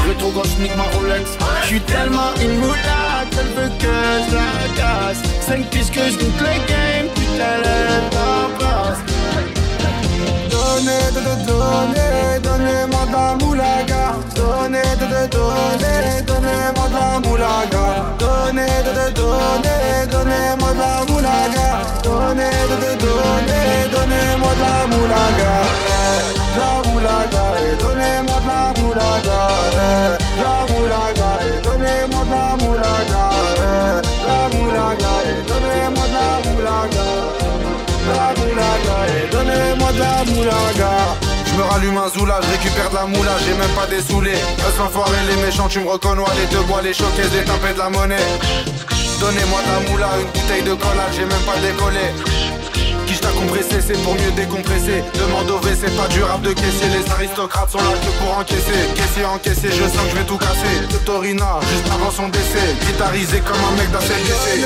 rétro 0.07 0.31
gauche 0.31 0.57
nique 0.59 0.75
ma 0.75 0.83
Rolex. 0.83 1.37
J'suis 1.63 1.81
tellement 1.81 2.33
une 2.41 2.57
moulax, 2.59 3.27
elle 3.31 3.63
veut 3.63 3.71
que 3.79 3.95
je 4.29 4.35
la 4.35 4.67
casse. 4.75 5.21
5 5.41 5.69
pistes 5.69 5.93
que 5.93 6.01
je 6.01 6.17
goûte 6.17 6.39
le 6.39 6.55
game, 6.67 7.07
elle 7.35 7.61
est 7.61 8.09
ta 8.09 8.49
place. 8.57 9.14
Donnez, 10.75 11.09
de 11.15 11.21
donnez, 11.47 12.39
donnez-moi 12.43 13.05
de 13.05 13.11
la 13.13 13.35
moulaga. 13.39 14.01
Donnez, 14.35 14.81
de 14.99 15.07
donnez, 15.31 16.21
donnez-moi 16.27 16.87
de 16.89 16.95
la 16.95 17.19
moulaga. 17.23 17.85
Donnez, 18.19 18.83
de 18.83 19.05
donnez, 19.15 20.05
donnez-moi 20.11 20.71
de 20.73 20.79
la 20.79 21.05
moulaga. 21.07 21.67
Donnez, 22.03 22.67
de 22.67 22.91
donnez, 23.03 23.87
donnez-moi 23.93 24.51
de 24.53 24.63
la 24.63 24.75
moulaga. 24.91 25.53
La 26.57 26.71
moulaga, 26.89 27.45
et 27.63 27.75
donnez-moi 27.81 28.37
de 28.41 28.47
la 28.49 28.61
moulaga. 28.77 29.39
La 30.43 30.55
moulaga, 30.73 31.29
et 31.47 31.61
donnez-moi 31.63 32.23
de 32.25 32.31
la 32.31 32.45
moulaga. 32.59 33.23
La 34.27 34.39
moulaga, 34.51 35.13
et 35.23 35.41
donnez-moi 35.47 36.05
de 36.05 36.15
la 36.15 36.27
moulaga. 36.51 37.44
Et 38.05 39.31
donnez-moi 39.31 39.91
de 39.91 39.99
la 39.99 40.23
moulaga. 40.25 40.91
Je 41.45 41.53
me 41.55 41.63
rallume 41.63 41.97
un 41.97 42.09
zoula, 42.09 42.39
je 42.43 42.51
récupère 42.51 42.89
de 42.89 42.95
la 42.95 43.05
moula, 43.05 43.31
j'ai 43.45 43.53
même 43.53 43.69
pas 43.69 43.87
des 43.87 44.01
saoulés. 44.01 44.33
Eux 44.33 44.73
l'enfoiré, 44.77 45.17
les 45.29 45.41
méchants, 45.41 45.67
tu 45.67 45.79
me 45.79 45.89
reconnais, 45.89 46.23
les 46.39 46.47
deux 46.55 46.63
bois, 46.63 46.81
les 46.81 46.93
choqués, 46.93 47.23
les 47.33 47.43
tapés 47.43 47.73
de 47.73 47.79
la 47.79 47.89
monnaie. 47.89 48.27
Donnez-moi 49.19 49.61
de 49.61 49.71
la 49.71 49.89
moula, 49.89 50.09
une 50.19 50.27
bouteille 50.27 50.63
de 50.63 50.73
cola, 50.73 51.05
j'ai 51.13 51.25
même 51.25 51.45
pas 51.45 51.57
décollé. 51.57 52.11
Compressé, 53.45 53.77
c'est 53.79 54.01
pour 54.03 54.15
mieux 54.15 54.31
décompresser. 54.35 55.03
Demande 55.13 55.49
au 55.51 55.59
WC, 55.59 55.91
pas 55.95 56.07
du 56.07 56.23
rap 56.23 56.41
de 56.41 56.51
caissier. 56.53 56.89
Les 56.89 57.11
aristocrates 57.11 57.69
sont 57.69 57.77
là 57.77 57.93
que 58.01 58.11
pour 58.17 58.37
encaisser. 58.39 58.89
Caissier 58.95 59.25
encaissé, 59.25 59.69
je 59.69 59.83
sens 59.83 60.03
que 60.05 60.09
je 60.09 60.15
vais 60.15 60.23
tout 60.23 60.37
casser. 60.37 60.81
De 60.89 60.97
Torina, 61.05 61.59
juste 61.69 61.85
avant 61.93 62.09
son 62.09 62.29
décès. 62.29 62.73
Guitarisé 62.87 63.41
comme 63.41 63.61
un 63.69 63.77
mec 63.77 63.91
d'ACDC. 63.91 64.65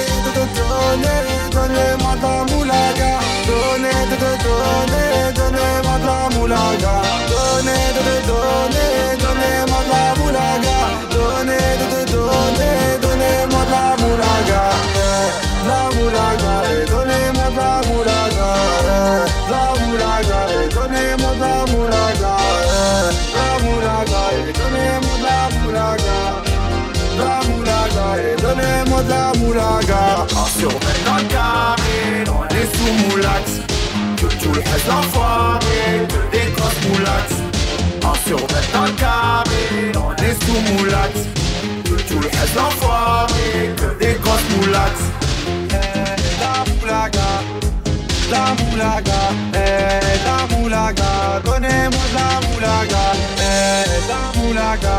Donnez, 0.55 1.21
donnez-moi 1.51 2.15
de 2.15 2.21
la 2.23 2.55
moulaga. 2.55 3.19
Donnez, 3.49 3.99
donnez, 4.15 5.33
donnez-moi 5.35 5.95
de 5.99 6.05
la 6.05 6.29
moulaga. 6.37 6.95
Donnez, 7.27 7.85
donnez, 8.27 9.17
donnez-moi 9.19 9.81
de 9.83 9.91
la 9.91 10.03
moulaga. 10.23 10.77
Donnez, 11.11 11.67
donnez, 11.79 11.98
de 29.03 29.09
la 29.09 29.31
moulaga. 29.37 30.25
En 30.35 30.45
surveille 30.45 31.03
dans 31.05 31.17
le 31.17 31.23
carré, 31.23 32.23
on 32.27 32.45
est 32.55 32.69
sous 32.75 32.93
moulax. 33.09 33.43
Que 34.17 34.27
tout 34.41 34.53
le 34.53 34.59
reste 34.59 34.87
l'enfoiré, 34.87 36.07
des 36.31 36.51
grosses 36.55 36.81
moulax. 36.87 37.33
En 38.03 38.13
surveille 38.27 38.69
dans 38.73 38.85
le 38.85 38.91
carré, 38.91 39.91
on 39.95 40.13
est 40.23 40.37
sous 40.43 40.59
moulax. 40.73 41.13
Que 41.85 42.01
tout 42.07 42.19
le 42.19 42.27
reste 42.27 42.55
l'enfoiré, 42.55 43.73
des 43.99 44.15
grosses 44.21 44.49
moulax. 44.57 44.93
La 46.41 46.63
moulaga, 46.73 47.29
la 48.31 48.45
moulaga, 48.63 49.21
eh, 49.53 50.17
la 50.25 50.57
moulaga, 50.57 51.41
donnez-moi 51.45 52.05
de 52.09 52.15
la 52.15 52.29
moulaga, 52.47 53.03
eh, 53.39 53.85
la 54.09 54.39
moulaga, 54.39 54.97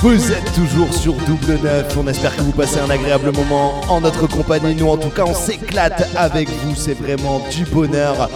Vous 0.00 0.32
êtes 0.32 0.52
toujours 0.52 0.92
sur 0.92 1.14
Double 1.14 1.58
9, 1.62 1.96
on 1.96 2.06
espère 2.06 2.36
que 2.36 2.42
vous 2.42 2.52
passez 2.52 2.78
un 2.78 2.90
agréable 2.90 3.32
moment 3.32 3.80
en 3.88 4.00
notre 4.00 4.26
compagnie. 4.26 4.74
Nous 4.74 4.88
en 4.88 4.96
tout 4.96 5.08
cas 5.08 5.24
on 5.26 5.34
s'éclate 5.34 6.08
avec 6.14 6.48
vous, 6.48 6.74
c'est 6.76 6.94
vraiment 6.94 7.40
du 7.50 7.64
bonheur. 7.64 8.28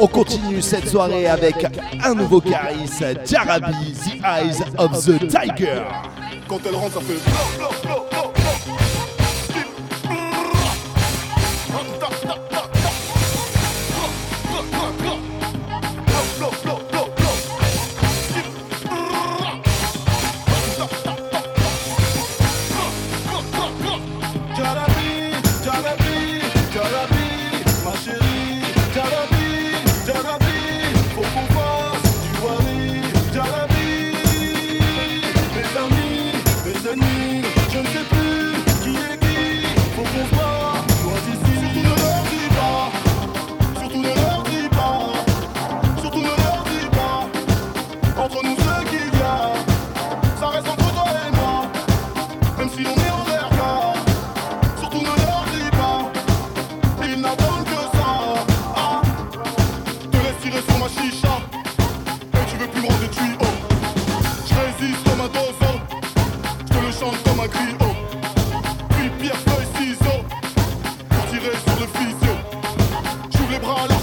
On 0.00 0.06
continue 0.06 0.62
cette 0.62 0.88
soirée 0.88 1.26
avec 1.26 1.66
un 2.04 2.14
nouveau 2.14 2.40
Caris, 2.40 2.88
Jarabi, 3.24 3.92
The 3.92 4.22
Eyes 4.24 4.62
of 4.78 5.04
the 5.04 5.26
Tiger. 5.26 5.82
Quand 6.46 6.60
elle 6.66 6.76
rentre, 6.76 6.94
ça 6.94 7.00
fait. 7.00 8.17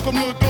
Comme 0.05 0.17
le 0.17 0.44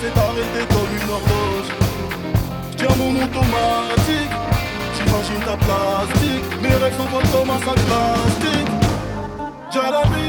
s'est 0.00 0.18
arrêté 0.18 0.60
comme 0.72 0.92
une 1.00 1.10
horloge. 1.10 1.70
Tiens 2.76 2.96
mon 2.98 3.12
automatique, 3.24 4.34
j'imagine 4.94 5.42
ta 5.44 5.56
plastique. 5.56 6.46
Mes 6.62 6.74
rêves 6.74 6.96
s'envolent 6.96 7.30
comme 7.32 7.50
un 7.50 7.58
sac 7.58 7.80
plastique. 7.88 8.72
Jalabi, 9.72 10.28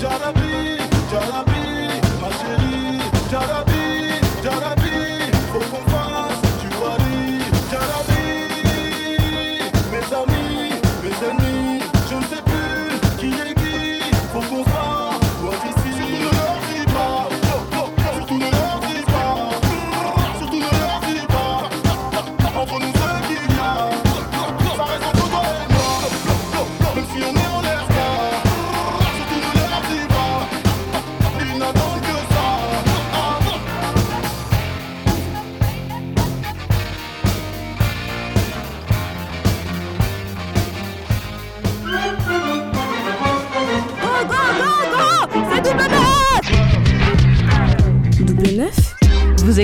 Jalabi, 0.00 0.52
Jalabi, 1.10 1.64
ma 2.20 2.30
chérie. 2.38 3.00
Jalabi, 3.30 3.84
Jalabi, 4.44 4.75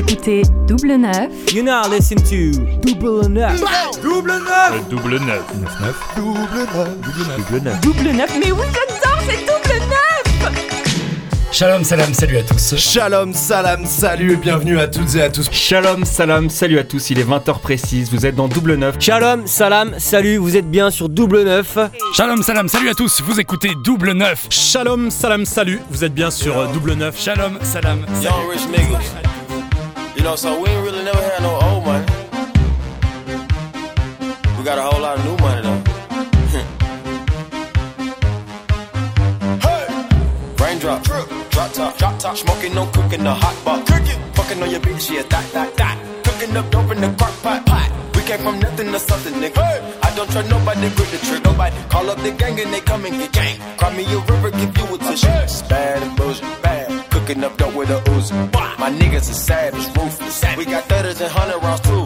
écoutez 0.03 0.43
Double 0.67 0.97
Neuf. 0.97 1.53
You 1.53 1.63
now 1.63 1.83
listen 1.89 2.19
to 2.19 2.53
Double 2.81 3.29
neuf. 3.29 3.61
Double 4.03 4.33
neuf 4.33 4.89
Double 4.91 5.19
neuf. 5.21 5.43
Double 6.17 6.41
neuf 6.45 6.89
Double 7.37 7.61
neuf. 7.63 7.81
Double 7.81 8.11
neuf, 8.11 8.39
mais 8.39 8.53
oui, 8.53 8.67
j'adore, 8.73 9.19
c'est 9.27 9.41
double 9.47 9.79
neuf 9.89 10.03
Shalom, 11.53 11.85
salam, 11.85 12.15
salut 12.15 12.39
à 12.39 12.43
tous. 12.43 12.77
Shalom, 12.77 13.35
salam, 13.35 13.85
salut 13.85 14.33
et 14.33 14.37
bienvenue 14.37 14.79
à 14.79 14.89
toutes 14.89 15.15
et 15.17 15.23
à 15.23 15.29
tous. 15.29 15.51
Shalom, 15.53 16.05
salam, 16.07 16.49
salut 16.49 16.79
à 16.79 16.85
tous, 16.85 17.11
il 17.11 17.19
est 17.19 17.29
20h 17.29 17.61
précise, 17.61 18.11
vous 18.11 18.25
êtes 18.25 18.35
dans 18.35 18.49
Double 18.49 18.75
Neuf. 18.77 18.97
Shalom, 18.99 19.47
salam, 19.47 19.95
salut, 19.99 20.39
vous 20.39 20.57
êtes 20.57 20.71
bien 20.71 20.91
sur 20.91 21.11
Double 21.11 21.43
Neuf. 21.43 21.77
Shalom, 22.15 22.43
salam, 22.43 22.69
salut 22.69 22.89
à 22.89 22.95
tous, 22.95 23.21
vous 23.21 23.39
écoutez 23.39 23.71
Double 23.85 24.13
Neuf. 24.13 24.47
Shalom, 24.49 25.11
salam, 25.11 25.45
salut, 25.45 25.81
vous 25.91 26.05
êtes 26.05 26.15
bien 26.15 26.31
sur 26.31 26.59
euh, 26.59 26.67
Double 26.73 26.95
Neuf. 26.95 27.21
Shalom, 27.21 27.59
salam, 27.63 27.99
salut. 28.23 29.42
Young 30.23 30.23
rich 30.23 30.23
niggas. 30.23 30.23
You 30.23 30.23
know, 30.23 30.37
so 30.37 30.61
we 30.61 30.69
ain't 30.69 30.85
really 30.85 31.03
never 31.05 31.21
had 31.21 31.43
no 31.43 31.59
old 31.61 31.85
money. 31.85 32.07
We 34.59 34.65
got 34.65 34.79
a 34.79 34.83
whole 34.83 35.01
lot 35.01 35.19
of 35.19 35.25
new 35.25 35.37
money 35.39 35.63
though. 35.63 35.83
hey! 39.67 39.87
Raindrop, 40.59 41.03
drop 41.03 41.29
top, 41.73 41.99
drop 41.99 42.19
top, 42.19 42.37
smoking, 42.37 42.75
no 42.75 42.87
cooking, 42.87 43.25
the 43.25 43.35
hot 43.35 43.57
pot. 43.65 43.87
Cooking, 43.87 44.21
fucking 44.35 44.63
on 44.63 44.71
your 44.71 44.81
bitch, 44.81 45.11
yeah, 45.11 45.23
that, 45.23 45.53
that, 45.53 45.77
that. 45.77 45.99
Cooking 46.25 46.57
up 46.57 46.71
dope 46.71 46.93
in 46.93 47.01
the 47.01 47.13
crock 47.19 47.43
pot, 47.43 47.67
pot. 47.67 47.91
We 48.15 48.23
came 48.23 48.41
from 48.41 48.61
nothing 48.61 48.93
to 48.93 48.99
something, 48.99 49.35
nigga. 49.35 49.83
I 50.05 50.15
don't 50.15 50.31
trust 50.31 50.49
nobody, 50.49 50.89
grip 50.91 51.09
the 51.09 51.19
trigger. 51.19 51.45
Nobody 51.45 51.77
call 51.89 52.11
up 52.11 52.19
the 52.19 52.31
gang 52.33 52.61
and 52.61 52.73
they 52.73 52.81
come 52.81 53.05
and 53.05 53.19
get 53.19 53.33
gang. 53.33 53.59
Cry 53.77 53.97
me 53.97 54.05
a 54.05 54.19
river, 54.19 54.51
give 54.51 54.79
you 54.79 54.95
a 54.95 54.99
tissue. 54.99 55.29
Bad 55.69 56.03
and 56.03 56.17
bullshit, 56.17 56.63
bad. 56.63 57.12
Cooking 57.23 57.45
up 57.45 57.57
dope 57.57 57.75
with 57.77 57.89
a 57.89 58.01
Uzi. 58.11 58.53
My 58.81 58.91
niggas 58.91 59.31
are 59.31 59.41
savage, 59.49 59.87
ruthless. 59.97 60.45
We 60.57 60.65
got 60.65 60.83
thudders 60.87 61.21
and 61.21 61.31
hundred 61.31 61.63
rounds 61.63 61.81
too. 61.83 62.05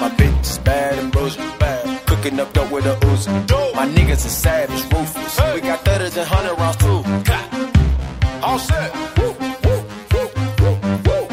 My 0.00 0.08
bitch 0.10 0.40
is 0.42 0.58
bad 0.58 0.98
and 1.00 1.10
bullshit, 1.10 1.58
bad. 1.58 2.06
Cooking 2.06 2.38
up 2.38 2.52
dope 2.52 2.70
with 2.70 2.86
a 2.86 2.94
Uzi. 2.94 3.74
My 3.74 3.86
niggas 3.88 4.24
are 4.24 4.36
savage, 4.44 4.84
ruthless. 4.92 5.40
We 5.54 5.60
got 5.62 5.84
thudders 5.84 6.16
and 6.16 6.28
hundred 6.28 6.54
rounds 6.60 6.76
too. 6.76 7.02
All 8.40 8.58
set. 8.60 8.94
Woo, 9.18 9.34
woo, 9.64 9.82
woo, 10.12 10.30
woo, 10.60 10.78
woo. 11.06 11.26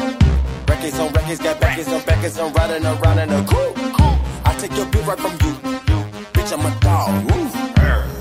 Records 0.66 0.98
on 0.98 1.12
records, 1.12 1.40
got 1.40 1.60
backers 1.60 1.86
on 1.86 2.02
backers, 2.02 2.36
I'm 2.36 2.52
riding 2.52 2.84
around 2.84 3.18
in 3.20 3.30
a 3.30 3.44
cool, 3.46 3.72
cool. 3.94 4.18
I 4.44 4.56
take 4.58 4.76
your 4.76 4.86
beat 4.86 5.06
right 5.06 5.20
from 5.20 5.32
you. 5.34 5.54
Bitch, 6.34 6.52
I'm 6.52 6.66
a 6.66 6.80
dog. 6.80 7.30
Woo. 7.30 7.44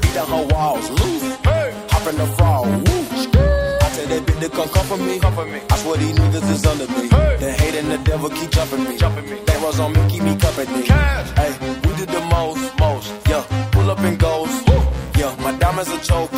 Beat 0.02 0.14
down 0.14 0.28
her 0.28 0.46
walls. 0.54 0.88
Loose. 0.92 1.36
Hop 1.92 2.08
in 2.14 2.16
the 2.16 2.28
fall. 2.38 2.89
Woo. 4.40 4.46
I 4.46 4.48
tell 4.48 4.48
that 4.48 4.48
bitch 4.48 4.50
to 4.50 4.50
come 4.50 4.70
come 4.70 4.86
for 4.88 4.98
me. 4.98 5.20
Come 5.20 5.34
for 5.34 5.46
me. 5.46 5.62
I 5.70 5.78
swear 5.78 5.98
these 5.98 6.16
niggas 6.16 6.52
is 6.52 6.66
under 6.66 6.88
me. 6.88 7.08
The 7.08 7.52
hate 7.52 7.76
and 7.76 7.92
the 7.92 7.98
devil 7.98 8.30
keep 8.30 8.52
jumping 8.52 8.84
me. 8.84 8.98
Jumping 8.98 9.30
me. 9.30 9.40
That 9.46 9.62
rose 9.62 9.80
on 9.80 9.94
me, 9.94 10.10
keep 10.10 10.24
me 10.24 10.36
company. 10.38 10.86
Hey, 10.86 11.52
we 11.84 11.96
did 11.96 12.10
the 12.10 12.22
most, 12.32 12.80
most. 12.80 13.14
Yeah, 13.28 13.44
pull 13.72 13.90
up 13.90 14.00
and 14.00 14.20
goes. 14.20 14.50
Yeah, 15.18 15.36
my 15.40 15.52
diamonds 15.58 15.92
a 15.92 16.00
choker. 16.00 16.38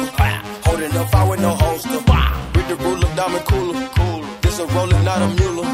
Holding 0.65 0.95
up, 0.97 1.13
I 1.13 1.29
with 1.29 1.41
no 1.41 1.49
holster. 1.49 1.89
Read 1.89 2.67
the 2.67 2.75
ruler, 2.77 3.15
diamond 3.15 3.45
cooler. 3.45 3.89
Cool. 3.95 4.25
This 4.41 4.59
a 4.59 4.65
roller, 4.67 5.03
not 5.03 5.21
a 5.21 5.27
mule. 5.39 5.65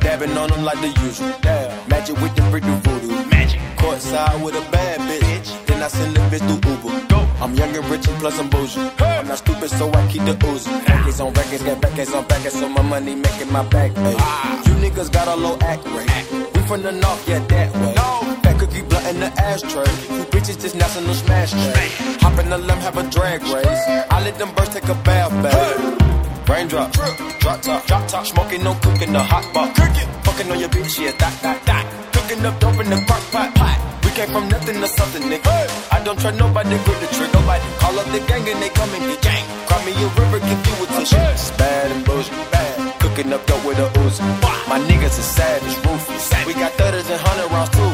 Dabbing 0.00 0.36
on 0.36 0.50
them 0.50 0.64
like 0.64 0.80
the 0.80 0.88
usual. 0.88 1.32
Damn. 1.42 1.88
Magic 1.88 2.20
with 2.20 2.34
the 2.34 2.42
do 2.42 2.74
voodoo. 2.84 3.30
Magic. 3.30 3.60
Courtside 3.76 4.42
with 4.42 4.54
a 4.54 4.70
bad 4.70 5.00
bitch. 5.00 5.66
Then 5.66 5.82
I 5.82 5.88
send 5.88 6.16
the 6.16 6.20
bitch 6.20 6.46
to 6.48 6.68
Uber. 6.68 7.09
I'm 7.40 7.54
young 7.54 7.74
and 7.74 7.84
rich 7.86 8.06
and 8.06 8.18
plus 8.18 8.38
I'm 8.38 8.50
bougie. 8.50 8.78
I'm 9.00 9.26
not 9.26 9.38
stupid, 9.38 9.70
so 9.70 9.90
I 9.90 10.06
keep 10.08 10.24
the 10.24 10.36
oozing. 10.46 10.74
Records 10.84 11.20
on 11.20 11.32
records, 11.32 11.62
got 11.62 11.80
backers 11.80 12.12
on 12.12 12.26
backers, 12.26 12.52
so 12.52 12.68
my 12.68 12.82
money 12.82 13.14
making 13.14 13.50
my 13.50 13.64
back 13.68 13.94
pay. 13.94 14.12
You 14.12 14.74
niggas 14.84 15.10
got 15.10 15.26
a 15.26 15.36
low 15.36 15.56
act 15.62 15.86
rate. 15.86 16.10
We 16.54 16.60
from 16.68 16.82
the 16.82 16.92
north, 16.92 17.26
yeah, 17.26 17.38
that 17.38 17.72
way. 17.74 17.94
Fat 18.42 18.58
cookie 18.58 18.82
blunt 18.82 19.06
in 19.06 19.20
the 19.20 19.32
ashtray. 19.40 19.88
You 20.16 20.24
bitches 20.26 20.60
just 20.60 20.76
national 20.76 21.14
smash 21.14 21.52
day. 21.52 21.88
Hop 22.20 22.38
in 22.38 22.50
the 22.50 22.58
limb, 22.58 22.78
have 22.78 22.98
a 22.98 23.08
drag 23.08 23.42
race. 23.42 23.84
I 24.10 24.22
let 24.22 24.38
them 24.38 24.54
birds 24.54 24.74
take 24.74 24.84
a 24.84 24.94
bath, 24.94 25.32
babe. 25.42 26.46
Raindrop, 26.46 26.92
drop 26.92 27.62
top, 27.62 27.86
drop 27.86 28.06
top, 28.06 28.26
smoking, 28.26 28.64
no 28.64 28.74
cooking, 28.74 29.12
the 29.14 29.22
hot 29.22 29.44
pot. 29.54 29.74
Cooking, 29.74 30.08
fucking 30.24 30.50
on 30.50 30.58
your 30.60 30.68
bitch, 30.68 30.98
yeah, 31.00 31.12
that, 31.12 31.42
that, 31.42 31.64
that. 31.64 32.12
Cooking 32.12 32.44
up 32.44 32.60
dope 32.60 32.80
in 32.80 32.90
the 32.90 32.96
crock 33.06 33.22
pot, 33.30 33.54
pot. 33.54 33.89
Came 34.20 34.28
from 34.32 34.48
nothing 34.50 34.78
to 34.82 34.86
something, 34.86 35.22
nigga. 35.22 35.48
I 35.90 36.04
don't 36.04 36.20
trust 36.20 36.36
nobody, 36.38 36.76
grip 36.84 37.00
the 37.00 37.06
trick, 37.16 37.32
nobody. 37.32 37.64
Call 37.80 37.98
up 37.98 38.04
the 38.12 38.20
gang 38.28 38.46
and 38.52 38.60
they 38.60 38.68
come 38.68 38.92
and 38.92 39.04
get 39.08 39.22
gang. 39.22 39.46
Cry 39.64 39.80
me 39.86 39.92
a 39.96 40.08
river, 40.20 40.40
give 40.44 40.60
you 40.68 40.84
a 40.84 40.86
tissue. 40.92 41.16
It's 41.32 41.50
bad 41.52 41.90
and 41.90 42.04
bullshit, 42.04 42.36
bad. 42.52 43.00
Cooking 43.00 43.32
up 43.32 43.46
dope 43.46 43.64
with 43.64 43.78
a 43.78 43.88
Uzi. 44.04 44.20
My 44.68 44.78
niggas 44.78 45.16
are 45.16 45.30
savage, 45.40 45.74
ruthless. 45.86 46.46
We 46.46 46.52
got 46.52 46.72
thudders 46.72 47.08
and 47.08 47.18
hundred 47.18 47.50
rounds 47.50 47.70
too. 47.70 47.92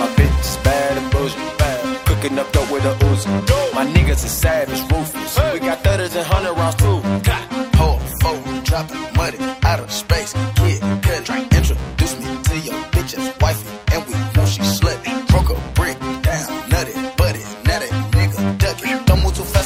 My 0.00 0.08
bitch 0.18 0.40
is 0.40 0.56
bad 0.64 0.98
and 0.98 1.08
bullshit, 1.12 1.58
bad. 1.58 2.04
Cooking 2.04 2.36
up 2.36 2.50
dope 2.50 2.68
with 2.72 2.84
a 2.84 2.94
Uzi. 3.06 3.30
My 3.72 3.86
niggas 3.86 4.24
is 4.24 4.32
savage, 4.32 4.82
ruthless. 4.90 5.38
We 5.54 5.60
got 5.60 5.84
thudders 5.84 6.16
and 6.16 6.26
hundred 6.26 6.54
rounds 6.58 6.74
too. 6.82 6.98
Pull, 7.78 7.98
fold, 8.22 8.64
dropping 8.64 9.06
money 9.14 9.38
out 9.62 9.78
of 9.78 9.92
space. 9.92 10.34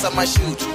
I 0.05 0.15
might 0.15 0.29
shoot 0.29 0.61
you. 0.61 0.75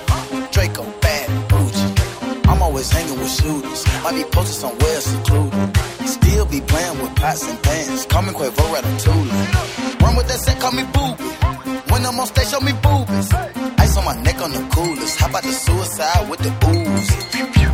Draco, 0.51 0.83
bad, 1.01 1.49
bougie. 1.49 2.49
I'm 2.49 2.61
always 2.63 2.89
hanging 2.89 3.19
with 3.19 3.29
shooters. 3.29 3.85
Might 4.03 4.15
be 4.15 4.23
posted 4.23 4.55
somewhere 4.55 5.01
secluded. 5.01 5.77
Still 6.07 6.45
be 6.45 6.61
playing 6.61 6.99
with 6.99 7.15
pots 7.15 7.47
and 7.47 7.61
pans. 7.61 8.05
Call 8.07 8.23
me 8.23 8.29
Quavo 8.29 8.65
Ratatouille. 8.73 10.01
Run 10.01 10.15
with 10.15 10.27
that 10.29 10.39
set, 10.39 10.59
call 10.59 10.71
me 10.71 10.83
booby. 10.93 11.58
When 11.99 12.07
I'm 12.07 12.19
on 12.21 12.27
stage, 12.31 12.47
show 12.47 12.63
me 12.63 12.71
boobies. 12.79 13.27
Ice 13.75 13.97
on 13.99 14.05
my 14.07 14.15
neck 14.23 14.39
on 14.39 14.55
the 14.55 14.63
coolest. 14.71 15.19
How 15.19 15.27
about 15.27 15.43
the 15.43 15.51
suicide 15.51 16.29
with 16.31 16.39
the 16.39 16.47
ooze? 16.71 17.11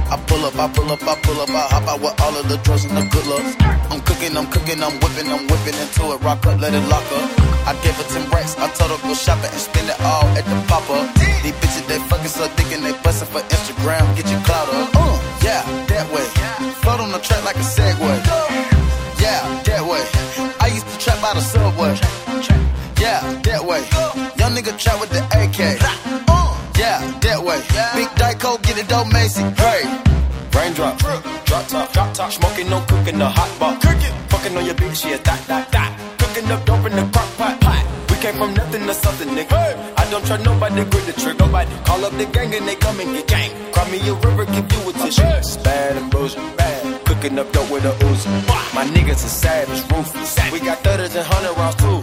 I 0.10 0.18
pull 0.26 0.42
up, 0.42 0.58
I 0.58 0.66
pull 0.74 0.90
up, 0.90 1.06
I 1.06 1.14
pull 1.22 1.40
up, 1.46 1.50
I 1.54 1.62
hop 1.70 1.86
out 1.86 2.02
with 2.02 2.18
all 2.18 2.34
of 2.34 2.50
the 2.50 2.58
drugs 2.66 2.90
and 2.90 2.98
the 2.98 3.06
good 3.06 3.28
looks. 3.30 3.54
I'm 3.94 4.02
cooking, 4.02 4.34
I'm 4.34 4.50
cooking, 4.50 4.82
I'm 4.82 4.98
whipping, 4.98 5.30
I'm 5.30 5.46
whipping 5.46 5.78
into 5.78 6.10
it. 6.10 6.18
Rock 6.26 6.42
up, 6.42 6.58
let 6.58 6.74
it 6.74 6.82
lock 6.90 7.06
up. 7.14 7.30
I 7.70 7.78
gave 7.86 7.94
her 8.02 8.08
10 8.18 8.34
racks, 8.34 8.58
I 8.58 8.66
told 8.74 8.98
her 8.98 9.00
go 9.06 9.14
shopping 9.14 9.54
and 9.54 9.62
spend 9.62 9.94
it 9.94 10.00
all 10.02 10.26
at 10.34 10.42
the 10.50 10.58
pop 10.66 10.90
up. 10.90 11.06
These 11.46 11.54
bitches, 11.62 11.86
they 11.86 12.02
fucking 12.10 12.34
so 12.34 12.50
thick 12.58 12.74
and 12.74 12.82
they 12.82 12.98
bustin' 13.06 13.30
for 13.30 13.46
Instagram. 13.46 14.10
Get 14.18 14.26
your 14.26 14.42
clout 14.42 14.74
up. 14.74 14.90
Uh, 14.90 15.22
yeah, 15.46 15.62
that 15.94 16.10
way. 16.10 16.26
Float 16.82 16.98
on 16.98 17.14
the 17.14 17.22
track 17.22 17.46
like 17.46 17.62
a 17.62 17.68
Segway. 17.78 18.18
Yeah, 19.22 19.46
that 19.70 19.86
way. 19.86 20.02
I 20.58 20.74
used 20.74 20.90
to 20.90 20.98
trap 20.98 21.22
out 21.22 21.38
of 21.38 21.46
Subway. 21.46 21.94
Nigga 24.56 24.78
trap 24.80 25.00
with 25.02 25.10
the 25.10 25.22
AK. 25.36 25.60
Uh. 26.28 26.56
Yeah, 26.80 27.00
that 27.22 27.44
way. 27.44 27.60
Big 27.96 28.10
Dyko, 28.16 28.62
get 28.64 28.78
it 28.78 28.88
dope, 28.88 29.12
Macy. 29.12 29.44
Hey. 29.60 29.84
Raindrop, 30.56 30.98
drop 31.46 31.68
top, 31.68 31.92
drop 31.92 32.14
top, 32.14 32.32
smoking, 32.32 32.70
no 32.70 32.80
cooking, 32.88 33.18
the 33.20 33.28
hot 33.28 33.52
pot. 33.60 33.82
Cooking, 33.82 34.16
fucking 34.30 34.56
on 34.56 34.66
your 34.66 34.76
bitch, 34.76 35.04
yeah, 35.04 35.18
that, 35.18 35.42
that, 35.48 35.72
that. 35.72 35.92
Cooking 36.20 36.50
up 36.50 36.66
dope 36.66 36.86
in 36.86 36.96
the 36.96 37.04
crock 37.12 37.30
pot, 37.36 37.60
pot. 37.60 37.84
We 38.10 38.16
came 38.24 38.36
from 38.36 38.54
nothing 38.54 38.88
to 38.88 38.94
something, 38.94 39.28
nigga. 39.30 39.60
I 39.98 40.10
don't 40.10 40.26
try 40.26 40.38
nobody, 40.38 40.86
grip 40.86 41.06
the 41.06 41.14
trigger. 41.14 41.46
Nobody 41.46 41.76
call 41.84 42.06
up 42.06 42.14
the 42.14 42.26
gang 42.26 42.56
and 42.56 42.66
they 42.66 42.76
come 42.76 43.00
and 43.02 43.12
get 43.12 43.28
gang. 43.28 43.52
Cry 43.74 43.92
me 43.92 44.00
a 44.08 44.14
river, 44.14 44.46
give 44.46 44.72
you 44.72 44.90
a 44.90 44.94
tissue. 44.94 45.24
It's 45.44 45.58
bad 45.58 45.98
and 45.98 46.10
bullshit, 46.10 46.58
bad. 46.58 47.06
Cooking 47.06 47.38
up 47.38 47.52
dope 47.52 47.70
with 47.70 47.84
a 47.84 47.92
Uzi. 48.08 48.32
My 48.74 48.86
niggas 48.96 49.26
are 49.28 49.36
savage, 49.44 49.82
ruthless. 49.92 50.40
We 50.54 50.60
got 50.62 50.78
thudders 50.80 51.14
and 51.16 51.28
hundred 51.28 51.58
rounds 51.60 51.76
too. 51.76 52.00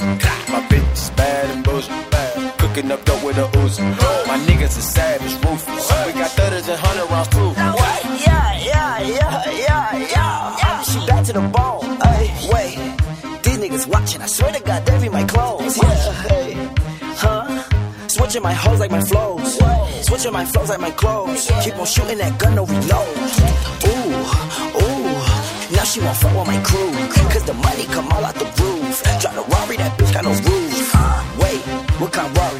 My 0.52 0.60
bitch 0.68 0.92
is 0.92 1.10
bad 1.10 1.50
and 1.50 1.64
bullshit, 1.64 2.10
bad. 2.10 2.31
Cooking 2.72 2.90
up 2.90 3.04
dope 3.04 3.22
with 3.22 3.36
a 3.36 3.42
Uzi. 3.58 3.84
My 4.26 4.38
niggas 4.46 4.78
are 4.78 4.88
savage, 4.96 5.34
ruthless. 5.44 6.06
We 6.06 6.12
got 6.14 6.30
thudders 6.30 6.68
and 6.68 6.80
hundred 6.80 7.10
rounds 7.10 7.28
too. 7.28 7.52
Yeah, 7.52 8.56
yeah, 8.64 8.98
yeah, 9.00 9.50
yeah, 9.68 9.96
yeah. 10.14 10.82
She 10.82 11.06
back 11.06 11.22
to 11.26 11.34
the 11.34 11.40
bone. 11.40 11.98
Ay, 12.00 12.32
wait, 12.50 12.76
these 13.42 13.58
niggas 13.58 13.86
watching. 13.88 14.22
I 14.22 14.26
swear 14.26 14.52
to 14.54 14.62
God, 14.62 14.86
they 14.86 15.02
be 15.02 15.10
my 15.10 15.24
clones. 15.24 15.76
Yeah, 15.76 16.12
hey, 16.28 16.54
huh? 17.20 18.08
Switching 18.08 18.42
my 18.42 18.54
hoes 18.54 18.80
like 18.80 18.90
my 18.90 19.02
flows. 19.02 19.58
Switching 20.06 20.32
my 20.32 20.46
flows 20.46 20.70
like 20.70 20.80
my 20.80 20.92
clothes. 20.92 21.50
Keep 21.62 21.76
on 21.76 21.84
shooting 21.84 22.16
that 22.16 22.38
gun, 22.38 22.54
no 22.54 22.64
reload. 22.64 23.16
Ooh, 23.84 24.16
ooh. 24.80 25.76
Now 25.76 25.84
she 25.84 26.00
won't 26.00 26.16
fuck 26.16 26.34
with 26.38 26.46
my 26.46 26.62
crew. 26.62 26.92
Cause 27.32 27.44
the 27.44 27.52
money 27.52 27.84
come 27.84 28.10
all 28.12 28.24
out 28.24 28.34
the 28.34 28.46
roof. 28.46 29.02
Drive 29.20 29.34
the 29.34 29.42
Rari, 29.42 29.76
that 29.76 29.98
bitch 29.98 30.14
got 30.14 30.24
no 30.24 30.30
roof. 30.30 30.61
What 32.02 32.12
kind 32.12 32.36
Rari? 32.36 32.58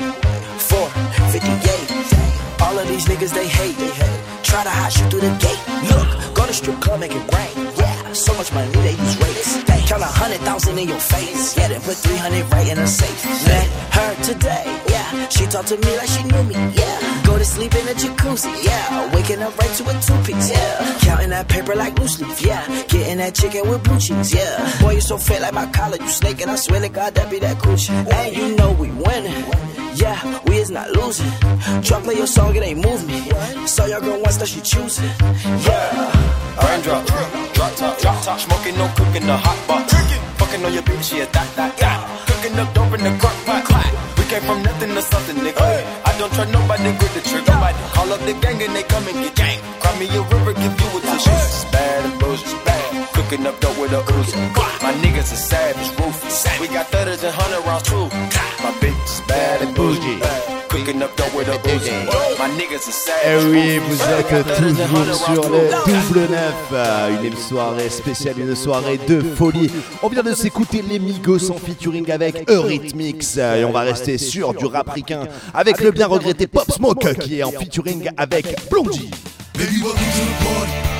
458. 0.71 2.63
All 2.63 2.79
of 2.79 2.87
these 2.87 3.07
niggas 3.07 3.35
they 3.35 3.49
hate. 3.49 3.77
They 3.77 3.91
hate. 3.91 4.21
Try 4.45 4.63
to 4.63 4.71
hide 4.71 4.95
you 4.95 5.05
through 5.11 5.23
the 5.23 5.35
gate. 5.43 5.59
Look, 5.91 6.07
go 6.33 6.47
to 6.47 6.53
strip 6.55 6.81
club, 6.81 7.01
make 7.01 7.11
it 7.11 7.27
rain. 7.35 7.73
Yeah, 7.77 8.13
so 8.13 8.33
much 8.35 8.53
money 8.53 8.71
they 8.71 8.93
use 8.93 9.17
rates. 9.19 9.59
Count 9.89 10.01
a 10.01 10.07
hundred 10.07 10.43
thousand 10.43 10.79
in 10.79 10.87
your 10.87 11.01
face. 11.01 11.59
Yeah, 11.59 11.67
then 11.67 11.81
put 11.81 11.97
three 11.97 12.19
hundred 12.19 12.49
right 12.53 12.69
in 12.69 12.79
a 12.79 12.87
safe. 12.87 13.25
Met 13.49 13.67
her 13.91 14.15
today. 14.23 14.92
Yeah, 15.13 15.29
she 15.29 15.47
talked 15.47 15.69
to 15.69 15.77
me 15.77 15.97
like 15.97 16.09
she 16.09 16.23
knew 16.25 16.43
me. 16.45 16.55
Yeah, 16.55 17.23
go 17.25 17.39
to 17.39 17.45
sleep 17.45 17.75
in 17.75 17.87
a 17.89 17.93
jacuzzi. 17.93 18.53
Yeah, 18.65 19.15
waking 19.15 19.43
up 19.43 19.57
right 19.59 19.71
to 19.77 19.83
a 19.89 19.95
two 20.01 20.19
piece. 20.25 20.51
Yeah, 20.51 20.99
counting 21.01 21.31
that 21.31 21.49
paper 21.49 21.75
like 21.75 21.99
loose 21.99 22.21
leaf. 22.21 22.41
Yeah, 22.41 22.65
getting 22.89 23.19
that 23.19 23.35
chicken 23.35 23.69
with 23.69 23.83
blue 23.85 23.99
cheese. 23.99 24.35
Yeah, 24.35 24.81
boy 24.81 24.93
you 24.93 25.01
so 25.01 25.19
fat 25.19 25.43
like 25.43 25.55
my 25.55 25.67
collar. 25.67 25.97
You 25.97 26.09
snake 26.09 26.41
and 26.41 26.51
I 26.51 26.57
swear 26.57 26.81
to 26.81 26.89
God 26.89 27.15
that 27.15 27.31
be 27.31 27.39
that 27.41 27.59
coochie. 27.59 27.91
And 27.91 28.37
you 28.37 28.57
know 28.57 28.73
we 28.73 28.91
winning. 28.91 29.45
Yeah, 29.95 30.41
we 30.47 30.57
is 30.57 30.71
not 30.71 30.91
losing. 30.91 31.31
Try 31.83 32.01
play 32.01 32.17
your 32.17 32.27
song, 32.27 32.57
it 32.57 32.63
ain't 32.63 32.83
move 32.83 33.07
me. 33.07 33.21
Saw 33.67 33.85
your 33.87 34.01
girl 34.01 34.21
once 34.23 34.39
that 34.39 34.49
she 34.49 34.61
choosing. 34.61 35.05
Yeah. 35.67 36.33
Raindrop, 36.63 37.07
drop 37.07 37.53
drop 37.55 37.75
top, 37.77 37.99
drop 37.99 38.23
top, 38.23 38.41
smoking, 38.41 38.77
no 38.77 38.89
cooking, 38.97 39.27
the 39.27 39.37
hot 39.37 39.59
pot. 39.67 39.91
Fucking 40.39 40.65
on 40.65 40.73
your 40.73 40.83
bitch, 40.83 41.17
yeah, 41.17 41.25
that, 41.27 41.57
that, 41.57 41.77
that. 41.79 42.29
Cooking 42.29 42.59
up 42.59 42.75
dope 42.75 42.99
in 42.99 43.05
the 43.05 43.19
crock 43.19 43.35
pot. 43.45 43.92
Came 44.33 44.41
from 44.45 44.63
nothing 44.63 44.95
to 44.95 45.03
something, 45.03 45.37
nigga. 45.45 45.61
I 46.09 46.19
don't 46.19 46.33
trust 46.33 46.51
nobody, 46.53 46.97
grip 46.97 47.13
the 47.13 47.21
trigger. 47.21 47.53
Nobody 47.53 47.77
call 47.93 48.13
up 48.15 48.21
the 48.21 48.33
gang 48.41 48.63
and 48.63 48.75
they 48.75 48.83
come 48.83 49.07
and 49.07 49.19
get 49.21 49.35
gang. 49.37 49.61
Cry 49.81 49.93
me 49.99 50.07
a 50.09 50.23
river, 50.23 50.55
give 50.55 50.73
you 50.73 50.89
a 50.89 51.01
tissue. 51.05 51.37
It's 51.37 51.65
bad 51.67 52.05
and 52.07 52.19
bullshit, 52.19 52.65
bad. 52.65 53.13
Cooking 53.13 53.47
up 53.47 53.61
dope 53.61 53.77
with 53.77 53.93
a 53.93 54.01
Uzi. 54.01 54.41
My 54.81 54.95
niggas 55.05 55.35
are 55.37 55.43
savage, 55.53 55.91
ruthless. 56.01 56.61
We 56.61 56.69
got 56.69 56.87
thudders 56.87 57.23
and 57.23 57.35
hundred 57.35 57.61
rounds 57.67 57.83
too. 57.83 58.09
My 58.65 58.73
bitch 58.81 59.05
is 59.05 59.21
bad 59.29 59.61
and 59.61 59.77
bougie. 59.77 60.21
Cooking 60.25 60.62
up 60.75 61.15
dope 61.17 61.35
with 61.35 61.49
a 61.49 61.59
Uzi. 61.69 61.93
My 62.39 62.49
niggas 62.57 62.89
are 62.89 62.93
savage. 62.93 63.25
Eh 63.27 63.51
oui, 63.51 63.79
vous 63.79 64.01
êtes 64.03 64.47
toujours 64.57 65.15
sur 65.15 65.51
le 65.51 65.69
double 65.85 66.21
neuf, 66.31 66.55
euh, 66.73 67.23
une 67.23 67.37
soirée 67.37 67.91
spéciale, 67.91 68.39
une 68.39 68.57
soirée 68.57 68.99
de 69.07 69.21
folie. 69.21 69.71
On 70.03 70.09
vient 70.09 70.23
de 70.23 70.33
s'écouter 70.35 70.83
les 70.83 70.99
Migos 70.99 71.51
en 71.51 71.59
featuring 71.59 72.11
avec 72.11 72.49
Eurythmics 72.49 73.25
euh, 73.37 73.57
et 73.57 73.65
on 73.65 73.73
va 73.73 73.81
rester 73.81 74.17
sur 74.17 74.55
du 74.55 74.65
rap 74.65 74.89
ricain 74.91 75.25
avec 75.53 75.81
le 75.81 75.91
bien 75.91 76.07
regretté 76.07 76.47
Pop 76.47 76.71
Smoke 76.71 77.15
qui 77.21 77.41
est 77.41 77.43
en 77.43 77.53
featuring 77.53 78.09
avec 78.17 78.47
Blondie. 78.71 79.11
Baby, 79.55 79.83
welcome 79.83 79.99
to 79.99 80.25
the 80.25 80.35
party. 80.43 80.93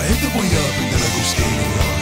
I 0.00 0.02
hit 0.08 0.16
the 0.24 0.32
boy 0.32 0.48
up 0.48 0.74
and 0.80 0.88
then 0.88 1.00
I 1.04 1.08
go 1.12 1.20
skating 1.28 1.60
around. 1.60 2.00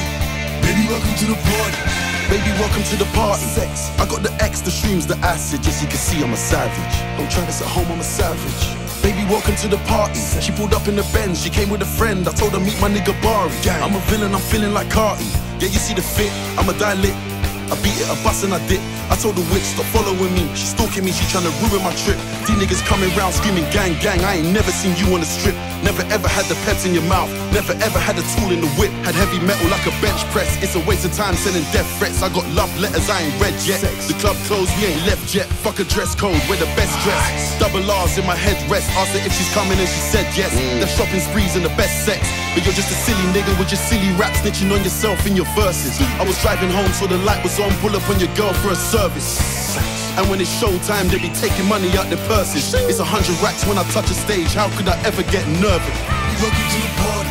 Baby, 0.62 0.86
welcome 0.86 1.14
to 1.18 1.26
the 1.34 1.38
party. 1.50 1.82
Baby, 2.30 2.50
welcome 2.54 2.84
to 2.86 2.94
the 2.94 3.10
party. 3.10 3.42
Sex. 3.42 3.90
I 3.98 4.06
got 4.06 4.22
the 4.22 4.30
X, 4.38 4.60
the 4.62 4.70
shrooms, 4.70 5.08
the 5.08 5.18
acid. 5.26 5.66
Just 5.66 5.82
you 5.82 5.88
can 5.90 5.98
see 5.98 6.22
I'm 6.22 6.32
a 6.32 6.36
savage. 6.36 6.94
Don't 7.18 7.26
try 7.26 7.42
this 7.42 7.58
at 7.60 7.66
home, 7.66 7.90
I'm 7.90 7.98
a 7.98 8.06
savage. 8.06 8.62
Baby, 9.02 9.26
welcome 9.26 9.56
to 9.56 9.66
the 9.66 9.82
party. 9.90 10.14
She 10.38 10.52
pulled 10.52 10.74
up 10.74 10.86
in 10.86 10.94
the 10.94 11.02
Benz, 11.10 11.42
she 11.42 11.50
came 11.50 11.70
with 11.70 11.82
a 11.82 11.90
friend. 11.98 12.22
I 12.28 12.32
told 12.38 12.52
her 12.54 12.60
meet 12.60 12.78
my 12.80 12.86
nigga 12.86 13.18
Bari. 13.18 13.50
I'm 13.82 13.96
a 13.96 14.02
villain, 14.06 14.32
I'm 14.32 14.46
feeling 14.46 14.72
like 14.72 14.86
Carti. 14.94 15.26
Yeah, 15.58 15.66
you 15.66 15.82
see 15.82 15.94
the 15.94 16.02
fit, 16.02 16.30
I'm 16.54 16.68
a 16.70 16.78
dilate. 16.78 17.18
I 17.68 17.76
beat 17.84 17.96
it, 18.00 18.08
I 18.08 18.16
bust 18.24 18.44
and 18.44 18.54
I 18.54 18.60
dip. 18.66 18.80
I 19.12 19.16
told 19.16 19.36
the 19.36 19.44
witch, 19.52 19.64
stop 19.64 19.84
following 19.92 20.32
me. 20.32 20.48
She 20.56 20.64
stalking 20.64 21.04
me, 21.04 21.12
she 21.12 21.24
trying 21.28 21.44
to 21.44 21.52
ruin 21.64 21.84
my 21.84 21.92
trip. 22.04 22.16
These 22.48 22.56
niggas 22.56 22.82
coming 22.88 23.12
round 23.12 23.34
screaming 23.34 23.68
gang, 23.70 23.96
gang. 24.00 24.24
I 24.24 24.40
ain't 24.40 24.50
never 24.52 24.72
seen 24.72 24.96
you 24.96 25.12
on 25.12 25.20
the 25.20 25.28
strip. 25.28 25.54
Never 25.84 26.02
ever 26.08 26.28
had 26.28 26.48
the 26.48 26.56
peps 26.64 26.84
in 26.84 26.92
your 26.96 27.04
mouth. 27.04 27.28
Never 27.52 27.72
ever 27.84 28.00
had 28.00 28.16
a 28.16 28.24
tool 28.36 28.50
in 28.50 28.60
the 28.60 28.70
whip. 28.80 28.90
Had 29.04 29.14
heavy 29.14 29.38
metal 29.44 29.68
like 29.68 29.84
a 29.84 29.94
bench 30.00 30.20
press. 30.32 30.48
It's 30.62 30.74
a 30.74 30.82
waste 30.88 31.04
of 31.04 31.12
time 31.12 31.36
sending 31.36 31.64
death 31.70 31.86
threats. 31.98 32.22
I 32.22 32.32
got 32.32 32.48
love 32.56 32.72
letters 32.80 33.08
I 33.08 33.22
ain't 33.22 33.36
read 33.40 33.54
yet. 33.62 33.80
The 34.08 34.16
club 34.16 34.36
closed, 34.48 34.72
we 34.80 34.88
ain't 34.88 35.04
left 35.06 35.34
yet. 35.34 35.46
Fuck 35.64 35.78
a 35.80 35.84
dress 35.84 36.14
code, 36.14 36.40
we're 36.48 36.60
the 36.60 36.70
best 36.74 36.92
dress. 37.04 37.58
Double 37.60 37.84
R's 37.84 38.16
in 38.16 38.26
my 38.26 38.36
head 38.36 38.58
rest. 38.70 38.88
Asked 38.96 39.12
her 39.12 39.22
if 39.24 39.32
she's 39.36 39.52
coming 39.52 39.78
and 39.78 39.88
she 39.88 40.00
said 40.00 40.26
yes. 40.32 40.50
Mm. 40.56 40.80
The 40.80 40.88
shopping 40.88 41.20
sprees 41.20 41.54
and 41.54 41.64
the 41.64 41.74
best 41.76 42.06
sex. 42.06 42.24
But 42.58 42.66
you're 42.66 42.74
just 42.74 42.90
a 42.90 42.98
silly 43.06 43.22
nigga 43.30 43.54
with 43.54 43.70
your 43.70 43.78
silly 43.78 44.10
rap 44.18 44.34
snitching 44.34 44.74
on 44.74 44.82
yourself 44.82 45.24
in 45.30 45.36
your 45.36 45.46
verses. 45.54 45.94
I 46.18 46.26
was 46.26 46.34
driving 46.42 46.74
home 46.74 46.90
so 46.90 47.06
the 47.06 47.16
light 47.22 47.38
was 47.46 47.54
on. 47.62 47.70
Pull 47.78 47.94
up 47.94 48.02
on 48.10 48.18
your 48.18 48.34
girl 48.34 48.52
for 48.58 48.74
a 48.74 48.74
service. 48.74 49.38
And 50.18 50.26
when 50.26 50.40
it's 50.40 50.50
showtime, 50.58 51.06
they 51.06 51.22
be 51.22 51.30
taking 51.38 51.70
money 51.70 51.86
out 51.94 52.10
their 52.10 52.18
purses. 52.26 52.74
It's 52.74 52.98
a 52.98 53.06
hundred 53.06 53.38
racks 53.38 53.62
when 53.62 53.78
I 53.78 53.86
touch 53.94 54.10
a 54.10 54.14
stage. 54.18 54.58
How 54.58 54.66
could 54.74 54.90
I 54.90 54.98
ever 55.06 55.22
get 55.30 55.46
nervous? 55.62 55.98
Welcome 56.42 56.66
to 56.74 56.78
the 56.82 56.92
party. 56.98 57.30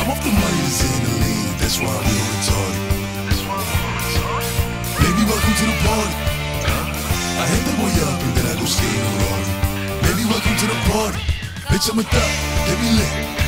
I'm 0.00 0.08
off 0.08 0.24
the 0.24 0.32
money 0.32 0.60
that's 0.64 0.80
in 0.88 1.04
the 1.04 1.20
lead. 1.20 1.52
That's 1.60 1.76
why 1.76 1.92
I'm 1.92 2.08
real 2.08 2.32
retarded. 2.32 2.80
Baby, 5.04 5.22
welcome 5.28 5.52
to 5.52 5.64
the 5.68 5.76
party. 5.84 6.16
I 7.36 7.44
hit 7.44 7.60
the 7.68 7.76
boy 7.76 7.92
up 8.08 8.18
and 8.24 8.32
then 8.40 8.44
I 8.48 8.54
go 8.56 8.64
skating 8.64 9.04
around. 9.20 9.44
Baby, 10.00 10.24
welcome 10.32 10.56
to 10.56 10.64
the 10.64 10.80
party. 10.88 11.20
Bitch, 11.68 11.92
I'm 11.92 12.00
a 12.00 12.04
thot. 12.08 12.30
Get 12.64 12.80
me 12.80 12.88
lit. 12.96 13.41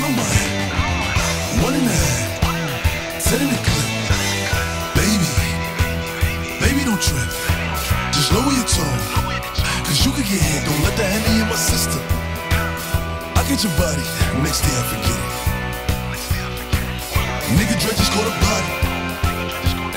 Gun 0.00 0.16
on 0.16 1.74
in 1.74 1.84
the. 1.84 3.58
Clip. 3.68 3.88
Baby. 4.96 5.28
Baby, 6.58 6.80
don't 6.88 7.00
trip. 7.00 7.30
Just 8.10 8.32
lower 8.32 8.52
your 8.52 8.64
tone. 8.64 9.00
Cause 9.84 10.04
you 10.04 10.12
could 10.12 10.24
get 10.24 10.40
hit. 10.40 10.64
Don't 10.64 10.82
let 10.82 10.96
that 10.96 11.08
Henny 11.12 11.40
in 11.42 11.48
my 11.48 11.56
system. 11.56 12.00
I 13.36 13.44
get 13.48 13.62
your 13.62 13.76
body. 13.76 14.02
Next 14.42 14.62
day 14.64 14.72
I 14.72 14.82
forget 14.88 15.20
it. 15.20 15.40
Nigga 17.60 17.76
Dre 17.80 17.92
just 17.92 18.12
caught 18.12 18.24
a 18.24 18.34
body. 18.40 18.72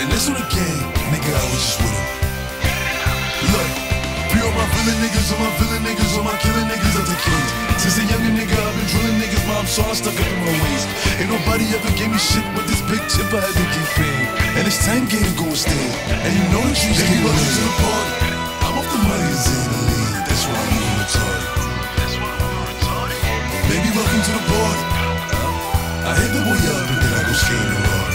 And 0.02 0.12
that's 0.12 0.28
on 0.28 0.36
the 0.36 0.48
game. 0.52 0.84
Nigga, 1.16 1.32
I 1.32 1.44
was 1.48 1.64
just 1.64 1.80
with 1.80 1.96
him. 1.96 2.06
Look, 3.54 3.83
all 4.54 4.62
my 4.62 4.70
villain 4.78 4.98
niggas, 5.02 5.34
all 5.34 5.42
my 5.42 5.50
villain 5.58 5.82
niggas, 5.82 6.14
all 6.18 6.24
my 6.24 6.38
killing 6.38 6.68
niggas 6.70 6.94
of 6.94 7.06
the 7.10 7.18
king. 7.26 7.46
Since 7.82 7.98
a 7.98 8.06
younger 8.06 8.34
nigga, 8.38 8.54
I've 8.54 8.76
been 8.78 8.86
drilling 8.86 9.18
niggas, 9.18 9.46
mom 9.50 9.66
saw 9.66 9.90
I 9.90 9.94
stuck 9.98 10.14
up 10.14 10.30
in 10.30 10.40
my 10.46 10.54
waist. 10.62 10.88
Ain't 11.18 11.30
nobody 11.34 11.66
ever 11.74 11.90
gave 11.98 12.12
me 12.14 12.20
shit 12.22 12.46
with 12.54 12.70
this 12.70 12.82
big 12.86 13.02
tip 13.10 13.34
I 13.34 13.42
had 13.42 13.50
to 13.50 13.66
keep 13.74 13.90
fame. 13.98 14.30
And 14.62 14.64
it's 14.70 14.86
time 14.86 15.10
game 15.10 15.34
gon' 15.34 15.58
stay. 15.58 15.90
And 16.06 16.32
you 16.38 16.46
know 16.54 16.62
that 16.62 16.78
you 16.86 16.94
stay 16.94 17.18
welcome 17.26 17.50
to 17.58 17.64
the 17.66 17.74
party. 17.82 18.14
I'm 18.62 18.78
off 18.78 18.90
the 18.94 19.00
money, 19.02 19.26
it's 19.34 19.50
in 19.50 19.58
the 19.74 19.82
lead. 19.90 20.22
That's 20.30 20.46
why 20.46 20.62
I'm 20.62 20.78
on 20.78 21.02
retarded. 21.02 21.50
Baby, 23.74 23.90
welcome 23.98 24.22
to 24.22 24.32
the 24.38 24.44
party. 24.54 24.84
I 26.04 26.12
hit 26.14 26.30
the 26.30 26.42
boy 26.46 26.62
up 26.62 26.86
and 26.94 27.00
then 27.02 27.10
I 27.10 27.22
go 27.26 27.34
skating 27.34 27.82
hard. 27.90 28.14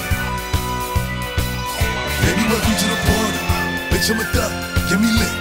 Baby, 2.23 2.43
welcome 2.47 2.77
to 2.79 2.87
the 2.95 2.99
party. 3.11 3.41
Bitch, 3.91 4.07
I'm 4.13 4.23
a 4.23 4.27
thug. 4.31 4.53
Get 4.87 5.01
me 5.03 5.11
lit. 5.19 5.38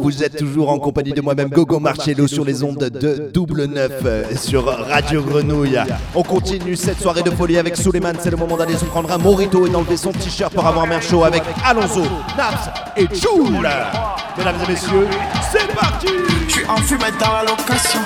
Vous 0.00 0.24
êtes 0.24 0.36
toujours 0.36 0.70
en 0.70 0.78
compagnie 0.80 1.12
de 1.12 1.20
moi-même 1.20 1.48
Gogo 1.48 1.78
Marcello 1.78 2.26
sur 2.26 2.44
les 2.44 2.64
ondes 2.64 2.90
de 2.90 3.30
Double 3.32 3.66
9 3.66 3.92
euh, 4.04 4.24
sur 4.36 4.64
Radio 4.64 5.22
Grenouille. 5.22 5.78
On 6.16 6.24
continue 6.24 6.74
cette 6.74 7.00
soirée 7.00 7.22
de 7.22 7.30
folie 7.30 7.58
avec 7.58 7.76
Suleiman. 7.76 8.14
C'est 8.18 8.30
le 8.30 8.36
moment 8.36 8.56
d'aller 8.56 8.76
se 8.76 8.84
prendre 8.84 9.12
un 9.12 9.18
morito 9.18 9.64
et 9.64 9.70
d'enlever 9.70 9.96
son 9.96 10.10
t-shirt 10.10 10.52
pour 10.52 10.66
avoir 10.66 10.90
un 10.90 11.00
chaud 11.00 11.22
avec 11.22 11.44
Alonso, 11.64 12.02
Naps 12.36 12.68
et 12.96 13.06
Joule. 13.14 13.68
Mesdames 14.36 14.56
et 14.66 14.72
messieurs, 14.72 15.06
c'est 15.52 15.72
parti 15.72 16.08
Je 16.48 16.52
suis 16.52 16.66
enfumé 16.66 17.04
dans 17.20 17.32
la 17.32 17.42
location. 17.42 18.00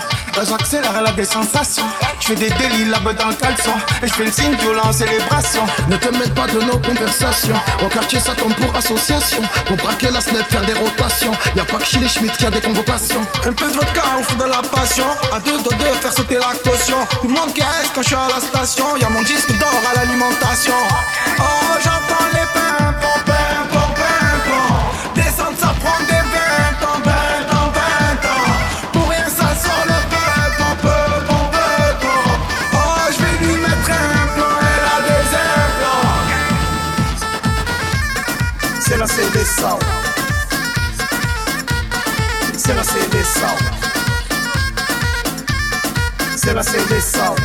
J'accélère 0.44 1.00
la 1.00 1.12
des 1.12 1.24
sensations. 1.24 1.86
Je 2.20 2.26
fais 2.26 2.34
des 2.34 2.50
délits 2.50 2.84
là-bas 2.84 3.14
dans 3.14 3.28
le 3.28 3.34
caleçon. 3.34 3.72
Et 4.02 4.06
je 4.06 4.12
fais 4.12 4.24
le 4.24 4.30
signe 4.30 4.54
violent 4.56 4.92
célébration. 4.92 5.64
Ne 5.88 5.96
te 5.96 6.08
mêle 6.10 6.32
pas 6.34 6.46
de 6.46 6.60
nos 6.60 6.78
conversations. 6.78 7.56
Au 7.84 7.88
quartier, 7.88 8.20
ça 8.20 8.32
tombe 8.34 8.54
pour 8.54 8.74
association. 8.76 9.42
Pour 9.66 9.76
braquer 9.78 10.10
la 10.10 10.20
snap, 10.20 10.48
faire 10.50 10.64
des 10.66 10.74
rotations. 10.74 11.32
Y'a 11.56 11.64
pas 11.64 11.78
que 11.78 11.86
chez 11.86 11.98
les 12.00 12.08
Schmitt 12.08 12.36
qui 12.36 12.46
a 12.46 12.50
des 12.50 12.60
convocations. 12.60 13.22
Un 13.46 13.52
peu 13.52 13.66
de 13.66 13.72
vodka 13.72 14.02
au 14.18 14.22
fond 14.22 14.36
de 14.36 14.44
la 14.44 14.62
passion. 14.62 15.06
À 15.32 15.40
deux 15.40 15.58
de 15.58 15.70
deux, 15.70 15.94
faire 16.00 16.12
sauter 16.12 16.36
la 16.36 16.70
caution. 16.70 16.98
Tout 17.22 17.28
le 17.28 17.34
monde 17.34 17.54
caisse 17.54 17.90
quand 17.94 18.02
je 18.02 18.08
suis 18.08 18.16
à 18.16 18.28
la 18.28 18.40
station. 18.40 18.96
Y'a 18.98 19.08
mon 19.08 19.22
disque 19.22 19.56
d'or 19.58 19.82
à 19.90 19.96
l'alimentation. 19.96 20.74
Oh, 21.38 21.42
j'entends 21.82 22.28
les 22.34 22.45
CD 39.46 39.60
Sound. 39.60 39.84
C'est 42.56 42.74
la 42.74 42.82
CD 42.82 43.22
Sound. 43.22 43.60
C'est 46.36 46.54
la 46.54 46.62
CD 46.62 47.00
Sound. 47.00 47.38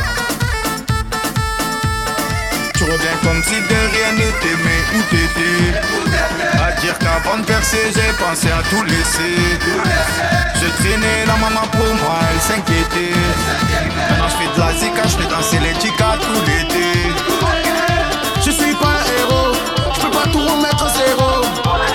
Tu 2.74 2.84
reviens 2.84 3.16
comme 3.22 3.42
si 3.44 3.54
de 3.54 3.78
rien 3.94 4.12
n'était, 4.14 4.56
mais 4.64 4.98
où 4.98 5.02
t'étais? 5.10 5.78
À 6.58 6.72
dire 6.80 6.98
qu'avant 6.98 7.38
de 7.38 7.44
percer, 7.44 7.92
j'ai 7.94 8.12
pensé 8.18 8.48
à 8.48 8.62
tout 8.68 8.82
laisser. 8.82 9.58
Je 10.60 10.66
traînais 10.82 11.26
la 11.26 11.36
maman 11.36 11.66
pour 11.70 11.94
moi, 12.02 12.18
elle 12.32 12.40
s'inquiétait. 12.40 13.14
Maintenant 14.10 14.28
je 14.28 14.36
fais 14.36 14.54
de 14.54 14.60
la 14.60 14.72
zika, 14.74 15.02
je 15.04 15.16
fais 15.22 15.30
danser 15.30 15.58
les 15.60 15.74
chicas 15.80 16.16
tout 16.20 16.40
l'été. 16.46 17.01
Pas 20.22 20.30
tout 20.30 20.38
remettre 20.38 20.84
à 20.84 20.88
zéro. 20.88 21.42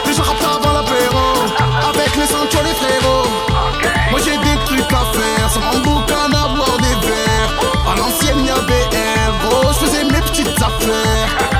Mais 0.06 0.14
je 0.14 0.22
rappe 0.22 0.42
avant 0.42 0.74
l'apéro, 0.74 1.26
avec 1.90 2.16
les 2.16 2.26
sancho 2.26 2.60
les 2.64 2.76
frérots. 2.76 3.28
Moi 4.12 4.20
j'ai 4.24 4.38
des 4.38 4.58
trucs 4.66 4.94
à 4.94 5.06
faire, 5.18 5.50
sans 5.50 5.62
mon 5.62 5.80
boucan 5.80 6.32
à 6.34 6.56
boire 6.56 6.78
des 6.78 7.08
verres. 7.08 7.54
À 7.92 7.96
l'ancienne 7.98 8.46
y'a 8.46 8.56
BR, 8.56 9.50
gros, 9.50 9.72
je 9.74 9.86
faisais 9.86 10.04
mes 10.04 10.22
petites 10.22 10.62
affaires. 10.62 11.57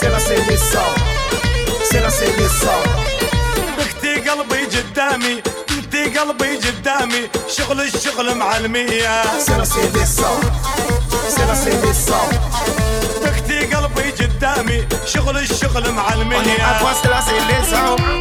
C'est 0.00 0.10
la 0.10 0.20
Sound. 0.20 0.96
C'est 1.90 2.00
la 2.00 2.10
Sound. 2.10 2.88
بكتي 3.78 4.30
قلبي 4.30 4.66
قدامي 4.66 5.42
انتي 5.70 6.18
قلبي 6.18 6.56
قدامي 6.56 7.28
شغل 7.48 7.80
الشغل 7.80 8.34
معلمية 8.34 9.22
C'est 9.22 9.58
la 9.58 9.64
Sound. 9.64 10.44
C'est 11.34 11.46
la 11.46 11.54
Sound. 12.06 12.34
بكتي 13.24 13.58
قلبي 13.74 14.10
قدامي 14.10 14.86
شغل 15.06 15.38
الشغل 15.38 15.84
On 15.84 15.88
est 15.88 15.90
معلمية 15.90 16.38
à 16.38 16.78
trois, 16.78 16.94
c'est 17.02 17.10
la 17.10 17.20
CD 17.20 18.17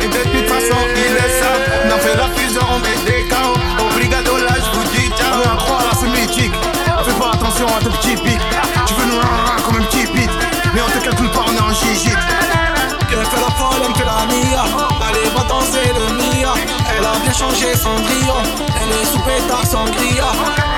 Son 17.37 17.45
brillant. 17.49 18.41
Elle 18.81 18.89
est 18.89 19.05
sous 19.05 19.19
pétard 19.19 19.63
sangria. 19.63 20.76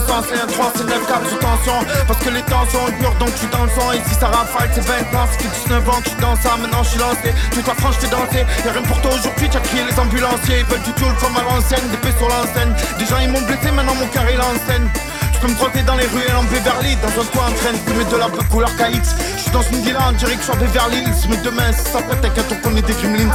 Le 0.00 0.06
sais, 0.06 0.12
ouais 0.12 0.20
mon 0.20 0.22
sang 0.22 0.22
C'est 0.28 0.40
un 0.40 0.46
3, 0.46 0.72
c'est 0.76 0.84
9 0.84 1.06
câbles 1.06 1.26
sous 1.28 1.36
tension. 1.36 1.78
Parce 2.06 2.20
que 2.24 2.30
les 2.30 2.42
tensions 2.42 2.86
durent 2.98 3.18
donc 3.18 3.30
je 3.32 3.38
suis 3.38 3.48
dans 3.48 3.64
le 3.64 3.70
sang. 3.70 3.92
Et 3.92 4.00
si 4.08 4.14
ça 4.14 4.28
rafale 4.28 4.70
c'est 4.72 4.84
20 4.84 5.18
ans, 5.18 5.26
fait 5.26 5.48
19 5.68 5.88
ans 5.88 5.98
que 6.00 6.04
je 6.04 6.10
suis 6.10 6.20
dans 6.20 6.36
ça. 6.36 6.56
Maintenant 6.56 6.82
je 6.82 6.90
suis 6.90 6.98
lancé, 7.00 7.34
toute 7.52 7.66
la 7.66 7.74
France 7.74 7.94
je 8.00 8.06
t'ai 8.06 8.10
dansé. 8.10 8.46
Y'a 8.64 8.72
rien 8.72 8.82
pour 8.82 9.00
toi 9.00 9.10
aujourd'hui, 9.14 9.48
t'as 9.50 9.60
crié 9.60 9.82
les 9.84 9.98
ambulanciers. 9.98 10.60
Ils 10.60 10.66
veulent 10.66 10.82
du 10.82 10.92
tout 10.92 11.10
comme 11.20 11.36
à 11.36 11.42
l'ancienne, 11.42 11.84
des 11.90 12.10
sur 12.18 12.28
l'enseigne 12.28 12.74
Des 12.98 13.06
gens 13.06 13.20
ils 13.22 13.30
m'ont 13.30 13.40
blessé, 13.42 13.70
maintenant 13.70 13.94
mon 13.94 14.06
cœur 14.08 14.24
il 14.30 14.40
enseigne 14.40 14.88
peux 15.40 15.48
me 15.48 15.54
crotter 15.54 15.82
dans 15.82 15.96
les 15.96 16.06
ruelles 16.06 16.36
en 16.36 16.44
Beverly 16.44 16.96
Dans 16.96 17.08
un 17.08 17.24
coin 17.26 17.48
en 17.48 17.52
train 17.52 17.72
de 17.72 17.78
fumer 17.78 18.04
de 18.04 18.16
la 18.16 18.28
couleur 18.48 18.70
KX 18.76 19.16
Je 19.38 19.39
suis 19.50 19.52
dans 19.52 19.76
une 19.76 19.84
villa 19.84 20.08
en 20.08 20.12
direct 20.12 20.42
sur 20.42 20.56
Beverly 20.56 20.98
Hills 20.98 21.28
Mais 21.28 21.36
demain 21.38 21.70
c'est 21.72 21.92
ça 21.92 21.98
peut-être 22.02 22.34
qu'à 22.34 22.42
on 22.50 22.54
connaît 22.62 22.82
des 22.82 22.92
Gremlins 22.92 23.30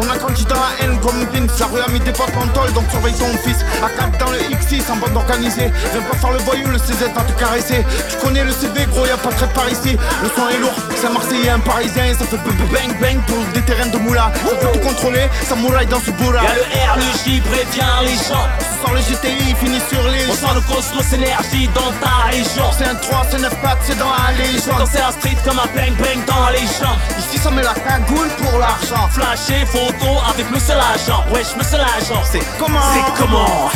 On 0.00 0.10
a 0.10 0.16
grandi 0.16 0.44
dans 0.44 0.56
la 0.56 0.70
haine 0.80 0.98
comme 1.00 1.24
Vince 1.32 1.58
La 1.60 1.66
rue 1.66 1.80
a 1.80 1.88
mis 1.90 2.00
des 2.00 2.12
potes 2.12 2.36
en 2.36 2.46
tôle 2.48 2.72
donc 2.72 2.84
surveille 2.90 3.14
ton 3.14 3.26
fils. 3.38 3.64
À 3.82 3.88
cap 3.88 4.16
dans 4.18 4.30
le 4.30 4.38
X6 4.38 4.90
en 4.90 4.96
bande 4.96 5.16
organisée. 5.16 5.70
Viens 5.92 6.02
pas 6.02 6.16
faire 6.16 6.32
le 6.32 6.38
voyou, 6.38 6.68
le 6.68 6.78
CZ 6.78 7.12
va 7.14 7.22
te 7.22 7.32
caresser. 7.38 7.84
Tu 8.10 8.16
connais 8.24 8.44
le 8.44 8.52
CV 8.52 8.86
gros, 8.86 9.06
y'a 9.06 9.16
pas 9.16 9.30
de 9.30 9.36
trait 9.36 9.48
par 9.54 9.68
ici. 9.68 9.96
Le 10.22 10.28
son 10.34 10.48
est 10.48 10.58
lourd, 10.58 10.74
c'est 10.96 11.06
un 11.06 11.10
Marseillais, 11.10 11.50
un 11.50 11.60
Parisien. 11.60 12.14
Ça 12.18 12.24
fait 12.24 12.36
bang 12.36 13.00
bang 13.00 13.18
pour 13.26 13.44
des 13.52 13.62
terrains 13.62 13.86
de 13.86 13.98
moula. 13.98 14.32
Ça 14.34 14.56
peut 14.56 14.66
tout 14.72 14.88
contrôler, 14.88 15.28
ça 15.48 15.54
mouraille 15.54 15.86
dans 15.86 16.00
ce 16.00 16.10
bourra 16.12 16.42
Y'a 16.42 16.54
le 16.54 16.62
R, 16.62 16.96
le 16.96 17.30
J, 17.30 17.40
prévient 17.40 17.94
les 18.02 18.16
gens. 18.16 18.48
Soir 18.80 18.94
le 18.94 19.00
GTI 19.00 19.54
finit 19.60 19.82
sur 19.88 20.02
les 20.10 20.26
On 20.28 20.34
sent 20.34 20.54
le 20.54 20.60
cosmos 20.62 21.12
énergie 21.12 21.68
dans 21.74 21.92
ta 22.00 22.30
région. 22.30 22.66
C'est 22.76 22.86
un 22.86 22.94
3, 22.94 23.26
c'est 23.30 23.40
9 23.40 23.62
4, 23.62 23.78
c'est 23.86 23.98
dans 23.98 24.10
la 24.10 24.32
légende. 24.32 24.78
Quand 24.78 24.88
c'est 24.90 24.98
la 24.98 25.12
street 25.12 25.36
comme 25.44 25.58
un 25.58 25.66
bang 25.76 25.94
bang 25.98 26.24
dans 26.26 26.48
les 26.50 26.66
champs 26.66 26.96
Ici 27.18 27.38
ça 27.38 27.50
met 27.50 27.62
la 27.62 27.74
cagoule 27.74 28.28
pour 28.38 28.58
l'argent 28.58 29.08
Flasher 29.10 29.66
photo 29.66 30.18
avec 30.30 30.50
le 30.50 30.58
seul 30.58 30.78
agent 30.78 31.22
Wesh 31.32 31.54
monsieur 31.56 31.78
l'agent 31.78 32.22
C'est 32.30 32.44
comment 32.58 32.80
C'est 32.94 33.22
comment 33.22 33.70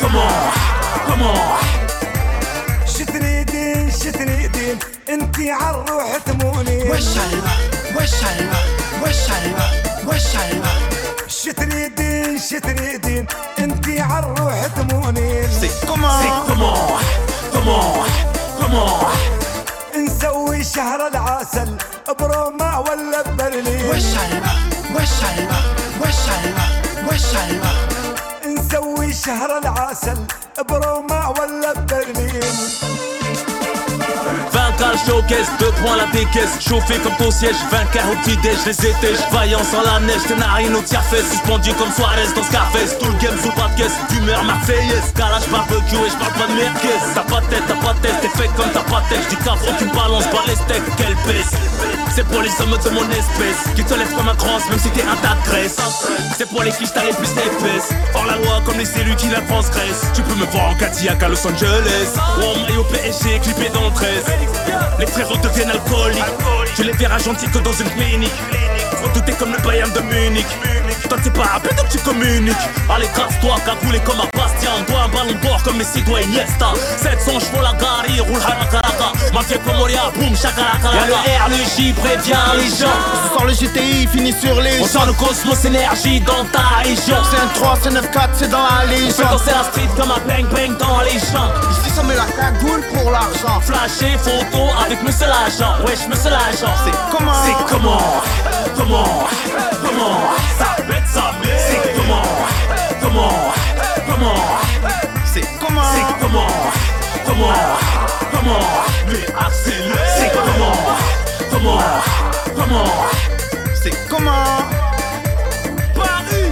Comment 0.00 0.34
Comment 1.06 1.58
شتريدين 2.86 3.90
شتريدين 3.90 4.78
انتي 5.10 5.50
عالروح 5.50 6.16
تمونين 6.26 6.90
وش 6.90 7.18
هلبة 7.18 7.52
وش 7.96 8.14
هلبة 8.24 8.58
وش 9.02 9.30
هلبة 9.30 9.66
وش 10.06 10.36
هلبة 10.36 10.70
شتريدين 11.28 12.38
شتريدين 12.38 13.26
انتي 13.58 14.00
عالروح 14.00 14.66
تمونين 14.76 15.48
C'est 15.60 15.86
comment 15.86 16.20
C'est 16.20 16.52
comment 16.52 16.98
Comment 17.52 18.04
Comment 18.60 19.39
لي 20.60 20.64
شهر 20.64 21.06
العسل 21.06 21.76
بروما 22.18 22.78
ولا 22.78 23.22
ببرلين 23.22 23.84
والشلمة 23.88 24.52
والشلمة 24.94 25.58
والشلمة 26.00 26.66
والشلمة 27.08 27.72
نسوي 28.46 29.12
شهر 29.12 29.58
العسل 29.58 30.18
بروما 30.68 31.28
ولا 31.28 31.72
ببرلين 31.72 32.40
20 34.70 34.76
cales 34.76 34.98
showcase, 35.06 35.50
2 35.58 35.66
points 35.82 35.96
la 35.96 36.06
décaisse. 36.06 36.58
Chauffé 36.60 36.94
comme 37.02 37.16
ton 37.16 37.30
siège, 37.30 37.56
20 37.70 37.84
quarts 37.92 38.10
au 38.10 38.16
petit 38.22 38.36
déj 38.38 38.58
Les 38.66 38.86
étés, 38.86 39.14
vaillant 39.32 39.62
sans 39.64 39.82
la 39.82 40.00
neige 40.00 40.22
Tes 40.28 40.36
narines 40.36 40.74
au 40.74 40.82
tiers 40.82 41.02
Suspendu 41.10 41.72
comme 41.74 41.90
Suarez 41.92 42.28
dans 42.36 42.42
Scarface 42.44 42.98
Tout 42.98 43.06
le 43.06 43.18
game 43.18 43.36
sous 43.42 43.50
pas 43.52 43.68
de 43.68 43.82
caisse, 43.82 43.96
d'humeur 44.10 44.44
marseillaise 44.44 45.12
Calage 45.16 45.48
barbecue 45.50 45.96
et 45.96 46.10
j'parle 46.10 46.32
pas 46.32 46.46
de 46.46 46.54
merguez. 46.54 47.00
T'as 47.14 47.22
pas 47.22 47.40
de 47.40 47.46
tête, 47.46 47.64
t'as 47.66 47.74
pas 47.74 47.94
de 47.94 48.00
tête, 48.00 48.20
t'es 48.22 48.28
fait 48.28 48.50
comme 48.56 48.70
t'as 48.72 48.86
pas 48.86 49.02
de 49.02 49.08
tête. 49.08 49.24
J'dis 49.26 49.36
qu'avant 49.36 49.68
aucune 49.68 49.90
balance, 49.90 50.26
pas 50.26 50.44
les 50.46 50.54
steaks, 50.54 50.96
quelle 50.96 51.16
baisse 51.26 51.54
C'est 52.14 52.26
pour 52.26 52.42
les 52.42 52.52
hommes 52.60 52.78
de 52.78 52.90
mon 52.90 53.06
espèce 53.10 53.74
Qui 53.74 53.84
te 53.84 53.94
lèvent 53.94 54.14
comme 54.14 54.28
un 54.28 54.36
cross, 54.36 54.68
même 54.70 54.78
si 54.78 54.90
t'es 54.90 55.02
un 55.02 55.16
tas 55.16 55.34
de 55.34 55.50
graisse. 55.50 55.76
C'est 56.36 56.48
pour 56.48 56.62
les 56.62 56.70
t'as 56.70 57.04
les 57.04 57.12
plus 57.12 57.30
épaisses. 57.32 57.90
Hors 58.14 58.26
la 58.26 58.36
loi 58.36 58.62
comme 58.64 58.78
les 58.78 58.90
élus 59.00 59.16
qui 59.16 59.28
la 59.28 59.40
transgressent. 59.42 60.06
Tu 60.14 60.22
peux 60.22 60.34
me 60.34 60.46
voir 60.46 60.70
en 60.70 60.74
Cadillac 60.74 61.22
à 61.22 61.28
Los 61.28 61.46
Angeles. 61.46 62.10
Ou 62.38 62.44
en 62.44 62.62
maillot 62.62 62.84
PSG, 62.84 63.40
clippé 63.40 63.68
dans 63.74 63.84
le 63.84 63.94
13 63.94 64.10
les 64.98 65.06
frérots 65.06 65.36
deviennent 65.36 65.70
alcooliques. 65.70 66.22
Tu 66.74 66.82
les 66.84 66.92
verras 66.92 67.18
gentils 67.18 67.48
que 67.48 67.58
dans 67.58 67.72
une 67.72 67.90
clinique. 67.90 68.32
Redouté 69.02 69.32
comme 69.32 69.52
le 69.52 69.58
Bayern 69.58 69.90
de 69.92 70.00
Munich. 70.00 70.46
Toi 71.08 71.18
t'es 71.22 71.30
pas 71.30 71.42
rappelé 71.42 71.74
donc 71.74 71.88
tu 71.88 71.98
communiques. 71.98 72.54
Allez 72.88 73.06
casse-toi, 73.08 73.56
cagoulé 73.64 73.98
comme 74.00 74.20
un 74.20 74.28
Bastien 74.36 74.70
On 74.78 74.84
d'or 75.42 75.62
comme 75.62 75.76
Messi 75.76 76.02
doit 76.02 76.22
Iniesta. 76.22 76.72
700 76.98 77.40
chevaux 77.40 77.62
la 77.62 77.72
gari, 77.78 78.20
roule 78.20 78.40
harakaraka 78.40 79.12
Mafia 79.32 79.58
comme 79.58 79.76
Moria, 79.76 80.10
boum, 80.14 80.34
chakaraka 80.36 80.88
Y'a 80.94 81.06
le 81.06 81.14
R, 81.14 81.48
le 81.48 81.56
J, 81.76 81.92
prévient 81.92 82.34
les 82.56 82.68
gens. 82.68 82.98
Ce 83.24 83.32
soir 83.32 83.44
le 83.46 83.52
GTI 83.52 84.06
finit 84.06 84.34
sur 84.40 84.60
les 84.60 84.80
On 84.80 84.86
sent 84.86 85.06
le 85.06 85.12
cosmos 85.12 85.64
énergie 85.64 86.20
dans 86.20 86.44
ta 86.52 86.82
région. 86.82 87.16
C'est 87.30 87.40
un 87.40 87.48
3, 87.54 87.78
c'est 87.82 87.90
9 87.90 88.10
4, 88.10 88.30
c'est 88.34 88.48
dans 88.50 88.58
la 88.62 88.84
On 88.84 88.88
légende 88.88 89.30
danser 89.30 89.50
la 89.50 89.64
street 89.64 89.88
comme 89.96 90.10
un 90.10 90.20
bang 90.26 90.46
bang 90.54 90.76
dans 90.78 91.00
les 91.02 91.18
champs. 91.18 91.52
Ici 91.70 91.90
ça 91.94 92.02
met 92.02 92.16
la 92.16 92.24
cagoule 92.24 92.82
pour 92.94 93.10
l'argent. 93.10 93.60
Flasher 93.60 94.16
photo 94.18 94.68
avec 94.84 95.02
monsieur 95.02 95.26
l'agent 95.26 95.84
Wesh 95.86 96.06
monsieur 96.08 96.30
l'agent 96.30 96.74
C'est 96.84 97.16
comment? 97.16 97.32
C'est 97.44 97.74
comment? 97.74 98.22
Comment? 98.76 99.26
Comment? 99.84 100.20
Ça 100.58 100.76
bête 100.88 101.04
ça 101.06 101.32
C'est 101.44 101.94
comment? 101.94 102.22
Comment? 103.00 103.52
Comment? 104.08 105.09
Comment 105.80 105.88
C'est 105.92 106.20
comment 106.20 106.46
Comment 107.26 107.52
Comment 108.32 108.64
Mais 109.06 109.24
accélère 109.34 110.16
C'est 110.18 110.30
comment 110.32 110.76
Comment 111.50 111.80
Comment 112.56 112.90
C'est 113.74 114.08
comment 114.08 114.46
Paris 115.94 116.50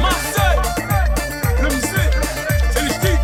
Marseille. 0.00 0.60
Le 1.62 1.68
musée 1.68 2.10
C'est 2.72 2.82
le 2.82 2.88
stick 2.88 3.20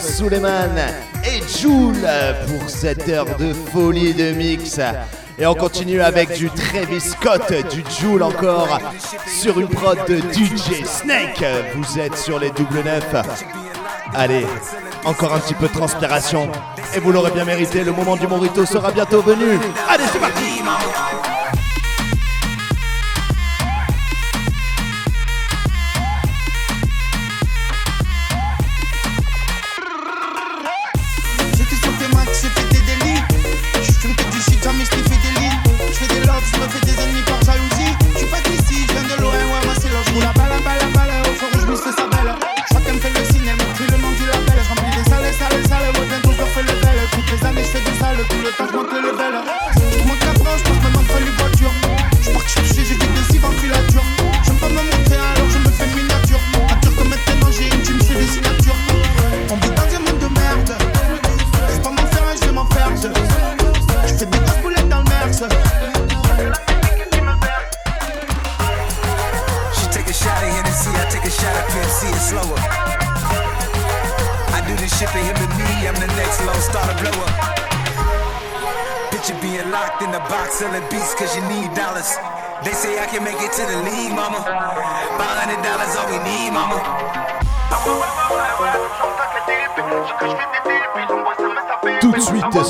Suleiman 0.00 1.01
Joule 1.60 2.06
pour 2.48 2.68
cette 2.68 3.08
heure 3.08 3.36
de 3.36 3.52
folie 3.52 4.14
de 4.14 4.32
mix. 4.32 4.80
Et 5.38 5.46
on 5.46 5.54
continue 5.54 6.00
avec 6.00 6.32
du 6.34 6.50
Travis 6.50 7.00
Scott, 7.00 7.52
du 7.70 7.84
Joule 8.00 8.22
encore, 8.22 8.80
sur 9.26 9.60
une 9.60 9.68
prod 9.68 9.98
de 10.08 10.18
DJ 10.18 10.84
Snake. 10.84 11.44
Vous 11.74 11.98
êtes 11.98 12.16
sur 12.16 12.38
les 12.38 12.50
double 12.50 12.82
neuf. 12.84 13.06
Allez, 14.14 14.46
encore 15.04 15.34
un 15.34 15.40
petit 15.40 15.54
peu 15.54 15.68
de 15.68 15.72
transpiration. 15.72 16.50
Et 16.94 17.00
vous 17.00 17.12
l'aurez 17.12 17.30
bien 17.30 17.44
mérité, 17.44 17.84
le 17.84 17.92
moment 17.92 18.16
du 18.16 18.26
Morito 18.26 18.64
sera 18.66 18.90
bientôt 18.90 19.22
venu. 19.22 19.58
Allez, 19.88 20.04
c'est 20.12 20.20
parti 20.20 20.62
fais 48.24 48.38
du 48.38 48.50
sale, 48.56 48.68
tout 48.70 49.02
le 49.02 49.11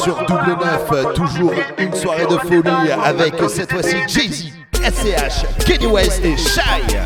sur 0.02 0.16
Double 0.26 0.56
Neuf, 0.60 1.14
toujours 1.14 1.52
une 1.78 1.94
soirée 1.94 2.26
de 2.26 2.36
folie 2.38 2.90
avec 3.04 3.34
cette 3.48 3.70
fois-ci 3.70 3.96
Jay-Z, 4.08 4.52
SCH, 4.74 5.64
Kenny 5.64 5.86
West 5.86 6.24
et 6.24 6.36
Shy. 6.36 6.96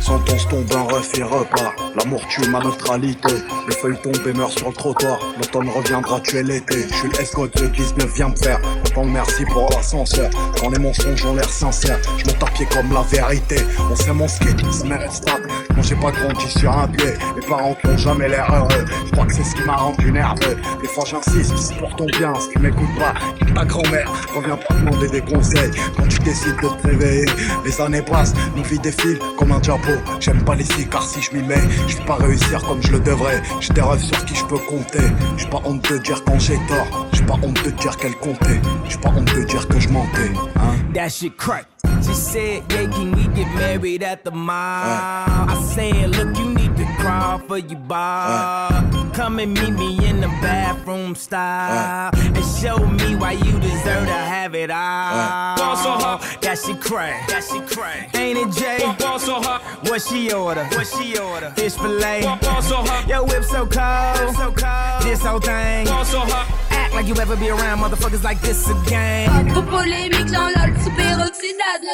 Sentence 0.00 0.48
tombe 0.48 0.72
un 0.72 0.94
ref 0.94 1.18
et 1.18 1.22
repart. 1.22 1.74
L'amour 1.96 2.22
tue 2.28 2.48
ma 2.48 2.60
neutralité. 2.60 3.34
Le 3.66 3.72
feuille 3.72 3.98
tombe 4.02 4.26
et 4.26 4.32
meurt 4.32 4.56
sur 4.56 4.68
le 4.68 4.74
trottoir. 4.74 5.18
L'automne 5.36 5.68
reviendra 5.68 6.20
tuer 6.20 6.44
l'été. 6.44 6.86
Je 6.88 6.94
suis 6.94 7.08
le 7.08 7.20
escort 7.20 7.48
de 7.48 7.66
19 7.66 8.14
vient 8.14 8.28
me 8.28 8.36
faire. 8.36 8.60
le 8.96 9.04
merci 9.04 9.44
pour 9.46 9.68
l'ascenseur. 9.70 10.30
Quand 10.60 10.70
les 10.70 10.78
mensonges 10.78 11.24
ont 11.26 11.34
l'air 11.34 11.50
sincères, 11.50 11.98
je 12.16 12.24
me 12.24 12.38
tapiais 12.38 12.66
comme 12.66 12.92
la 12.92 13.02
vérité. 13.02 13.56
On 13.90 13.96
sait 13.96 14.12
mon 14.12 14.28
ski, 14.28 14.46
ça 14.70 14.86
mérite 14.86 15.12
stable. 15.12 15.48
Moi 15.76 15.84
j'ai 15.84 15.94
pas 15.96 16.10
grandi 16.10 16.48
sur 16.58 16.72
un 16.72 16.88
pied, 16.88 17.12
mes 17.36 17.46
parents 17.46 17.74
qui 17.74 17.86
ont 17.86 17.98
jamais 17.98 18.28
l'air 18.28 18.50
heureux. 18.50 18.84
Je 19.04 19.12
crois 19.12 19.26
que 19.26 19.34
c'est 19.34 19.44
ce 19.44 19.54
qui 19.54 19.62
m'a 19.64 19.76
rendu 19.76 20.10
nerveux. 20.10 20.56
Des 20.80 20.88
fois 20.88 21.04
j'insiste, 21.06 21.56
c'est 21.58 21.76
pour 21.76 21.94
ton 21.96 22.06
bien, 22.18 22.32
si 22.40 22.48
tu 22.48 22.58
m'écoutes 22.60 22.98
pas, 22.98 23.12
ta 23.54 23.64
grand-mère, 23.64 24.10
reviens 24.34 24.56
pas 24.56 24.74
demander 24.74 25.08
des 25.08 25.20
conseils. 25.20 25.70
Quand 25.96 26.08
tu 26.08 26.18
décides 26.20 26.56
de 26.56 26.68
te 26.68 26.86
réveiller, 26.86 27.26
les 27.64 27.80
années 27.80 28.02
passent, 28.02 28.34
nos 28.56 28.62
vies 28.62 28.78
défilent 28.78 29.18
comme 29.38 29.52
un 29.52 29.60
diapo. 29.60 29.92
J'aime 30.20 30.42
pas 30.44 30.54
les 30.54 30.64
car 30.90 31.02
si 31.02 31.20
je 31.22 31.36
m'y 31.36 31.42
mets, 31.42 31.62
je 31.86 31.98
vais 31.98 32.04
pas 32.04 32.16
réussir 32.16 32.62
comme 32.62 32.82
je 32.82 32.92
le 32.92 33.00
devrais. 33.00 33.42
J'ai 33.60 33.74
des 33.74 33.82
rêves 33.82 34.02
sur 34.02 34.24
qui 34.24 34.34
je 34.34 34.44
peux 34.46 34.58
compter. 34.58 35.04
J'ai 35.36 35.48
pas 35.48 35.60
honte 35.64 35.90
de 35.90 35.98
dire 35.98 36.22
quand 36.24 36.38
j'ai 36.38 36.58
tort, 36.68 37.06
j'ai 37.12 37.24
pas 37.24 37.38
honte 37.42 37.62
de 37.64 37.70
dire 37.70 37.96
qu'elle 37.96 38.16
comptait. 38.16 38.60
J'ai 38.88 38.98
pas 38.98 39.10
honte 39.10 39.34
de 39.34 39.44
dire 39.44 39.68
que 39.68 39.78
je 39.78 39.88
mentais. 39.88 40.32
Hein? 40.56 40.74
That 40.94 41.10
shit 41.10 41.36
crack. 41.36 41.66
She 41.84 42.14
said, 42.14 42.72
yeah, 42.72 42.90
can 42.90 43.12
we 43.12 43.24
get 43.34 43.52
married 43.54 44.02
at 44.02 44.24
the 44.24 44.30
mall? 44.30 44.54
I 44.56 45.62
said, 45.74 46.10
look, 46.16 46.36
you 46.38 46.54
need 46.54 46.76
to 46.76 46.84
crawl 46.98 47.38
for 47.38 47.58
your 47.58 47.78
bar. 47.80 48.70
Come 49.14 49.38
and 49.38 49.54
meet 49.54 49.70
me 49.70 50.06
in 50.06 50.20
the 50.20 50.28
bathroom 50.42 51.14
style 51.14 52.10
and 52.14 52.44
show 52.44 52.78
me 52.78 53.16
why 53.16 53.32
you 53.32 53.52
deserve 53.60 54.06
to 54.06 54.12
have 54.12 54.54
it 54.54 54.70
all. 54.70 55.56
Ball 55.56 55.76
so 55.76 55.90
hot. 55.92 56.38
That 56.42 56.58
she 56.58 56.74
crack. 56.74 57.26
That 57.28 57.42
shit 57.42 57.66
crack. 57.66 58.14
Ain't 58.14 58.38
it 58.38 58.52
Jay? 58.52 58.78
Ball 58.98 59.18
so 59.18 59.40
hot. 59.40 59.62
What 59.88 60.02
she 60.02 60.32
order? 60.32 60.64
What 60.64 60.86
she 60.86 61.18
order? 61.18 61.50
Fish 61.56 61.74
fillet. 61.74 62.22
Ball 62.42 62.62
so 62.62 62.76
hot. 62.76 63.08
Your 63.08 63.24
whip 63.24 63.44
so 63.44 63.66
cold. 63.66 64.36
so 64.36 64.52
cold. 64.52 65.02
This 65.02 65.22
whole 65.22 65.40
thing. 65.40 65.86
Ball 65.86 66.04
so 66.04 66.20
hot. 66.20 66.65
Like 66.96 67.08
you 67.08 67.14
ever 67.20 67.36
be 67.36 67.50
around 67.50 67.80
motherfuckers 67.80 68.24
like 68.24 68.40
this 68.40 68.70
again. 68.70 69.28
Trop 69.52 69.60
polémique, 69.60 70.28
j'enlole 70.32 70.72
sous 70.82 70.90
peroxydase. 70.96 71.84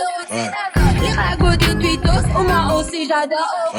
Les 1.02 1.12
ragots 1.12 1.56
des 1.56 1.74
tweetos, 1.74 2.38
au 2.38 2.42
moins 2.44 2.72
aussi 2.74 3.08
j'adore. 3.08 3.74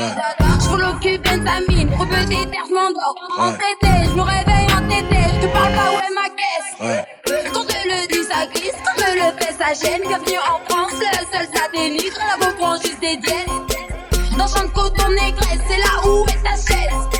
J'voule 0.59 0.81
le 0.81 0.99
cul, 0.99 1.17
benzamine, 1.19 1.89
trop 1.91 2.05
petit 2.05 2.43
air, 2.43 2.65
j'm'endors. 2.67 3.15
En 3.39 3.53
traité, 3.53 4.03
j'me 4.11 4.19
réveille 4.19 4.67
en 4.73 4.81
tété, 4.89 5.21
j'te 5.39 5.53
parle 5.53 5.73
pas 5.73 5.91
où 5.93 5.99
est 6.03 6.13
ma 6.13 6.27
caisse. 6.35 7.07
Quand 7.53 7.63
je 7.69 7.87
le 7.87 8.07
dis, 8.11 8.23
ça 8.29 8.45
glisse, 8.53 8.79
quand 8.83 8.97
je 8.99 9.13
le 9.15 9.31
fais, 9.39 9.53
ça 9.53 9.73
gêne. 9.73 10.01
Bienvenue 10.05 10.39
en 10.39 10.59
France, 10.69 10.99
le 10.99 11.37
seul 11.37 11.47
ça 11.55 11.63
dénigre, 11.73 12.19
la 12.19 12.45
go 12.45 12.51
prend 12.59 12.75
juste 12.75 12.99
des 12.99 13.15
dièses. 13.15 14.37
Dans 14.37 14.47
champ 14.47 14.65
de 14.65 14.71
coton 14.73 15.07
négresse, 15.09 15.61
c'est 15.69 15.77
là 15.77 16.05
où 16.05 16.25
est 16.27 16.43
ta 16.43 16.55
chaise. 16.57 17.12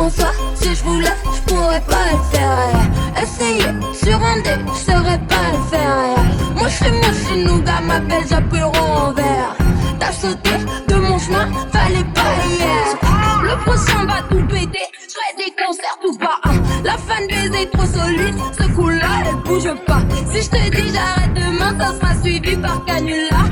En 0.00 0.08
soi, 0.08 0.32
si 0.54 0.74
je 0.74 0.82
voulais, 0.82 1.12
je 1.34 1.52
pourrais 1.52 1.82
pas 1.82 2.06
le 2.10 2.18
faire. 2.32 3.22
Essayer 3.22 3.70
sur 3.92 4.16
un 4.24 4.36
dé, 4.40 4.56
je 4.72 4.92
saurais 4.92 5.20
pas 5.28 5.46
le 5.52 5.62
faire. 5.70 6.16
Moi 6.56 6.68
je 6.68 6.84
suis 6.84 6.90
moche, 6.90 7.44
nougat, 7.44 7.80
m'appelle, 7.82 8.24
j'appuierai 8.26 8.78
en 8.78 9.12
verre. 9.12 9.54
T'as 9.98 10.12
sauté 10.12 10.52
de 10.88 10.94
mon 10.94 11.18
chemin, 11.18 11.48
fallait 11.70 12.10
pas 12.14 12.32
hier. 12.48 12.96
Le 13.42 13.56
prochain 13.62 14.06
va 14.06 14.22
tout 14.30 14.42
péter, 14.46 14.86
je 15.06 15.36
des 15.36 15.52
concerts 15.62 15.98
tout 16.00 16.16
pas. 16.16 16.40
La 16.82 16.96
fan 16.96 17.26
baiser 17.28 17.68
trop 17.70 17.84
solide, 17.84 18.36
ce 18.58 18.66
coup-là 18.74 19.08
elle 19.26 19.36
bouge 19.44 19.74
pas. 19.86 20.00
Si 20.32 20.40
je 20.40 20.48
te 20.48 20.70
dis 20.76 20.94
j'arrête 20.94 21.34
demain, 21.34 21.74
ça 21.78 21.92
sera 21.92 22.22
suivi 22.22 22.56
par 22.56 22.82
canular. 22.86 23.49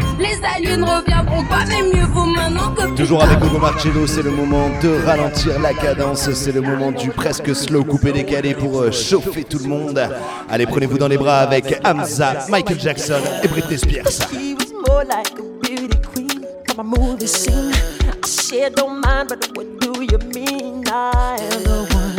Ne 0.76 0.84
reviendront 0.84 1.44
pas, 1.44 1.64
mais 1.66 1.82
mieux 1.82 2.04
vaut 2.06 2.24
maintenant 2.26 2.72
que 2.74 2.94
Toujours 2.94 3.22
avec 3.22 3.38
Hugo 3.42 3.58
Marcello, 3.58 4.06
c'est 4.06 4.22
le 4.22 4.30
moment 4.30 4.68
de 4.82 5.04
ralentir 5.04 5.58
la 5.60 5.72
cadence, 5.72 6.30
c'est 6.32 6.52
le 6.52 6.60
moment 6.60 6.92
du 6.92 7.08
presque 7.10 7.54
slow 7.54 7.84
coupé 7.84 8.12
décalé 8.12 8.54
pour 8.54 8.80
euh, 8.80 8.90
chauffer 8.92 9.44
tout 9.44 9.58
le 9.58 9.68
monde. 9.68 10.00
Allez, 10.48 10.66
prenez-vous 10.66 10.98
dans 10.98 11.08
les 11.08 11.16
bras 11.16 11.38
avec 11.38 11.80
Hamza, 11.84 12.46
Michael 12.48 12.78
Jackson 12.80 13.20
et 13.42 13.48
Britney 13.48 13.78
Spears. 13.78 14.28
She 14.30 14.54
was 14.54 14.72
more 14.86 15.04
like 15.04 15.30
a 15.38 15.42
beauty 15.62 15.96
queen 16.12 16.44
from 16.68 16.80
a 16.80 16.84
movie 16.98 17.26
scene. 17.26 17.72
I 18.02 18.26
said, 18.26 18.74
don't 18.74 19.00
mind, 19.00 19.28
but 19.30 19.48
what 19.56 19.66
do 19.80 20.02
you 20.02 20.18
mean? 20.34 20.84
I 20.88 21.38
am 21.40 21.62
the 21.62 21.86
one 21.94 22.16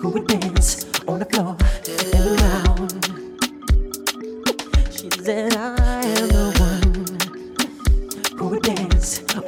who 0.00 0.08
would 0.10 0.26
dance 0.26 0.84
on 1.06 1.18
the 1.20 1.26
floor 1.26 1.56
and 1.86 2.40
around. 2.40 2.92
She 4.90 5.08
said, 5.22 5.54
I 5.54 6.02
am 6.02 6.28
the 6.28 6.47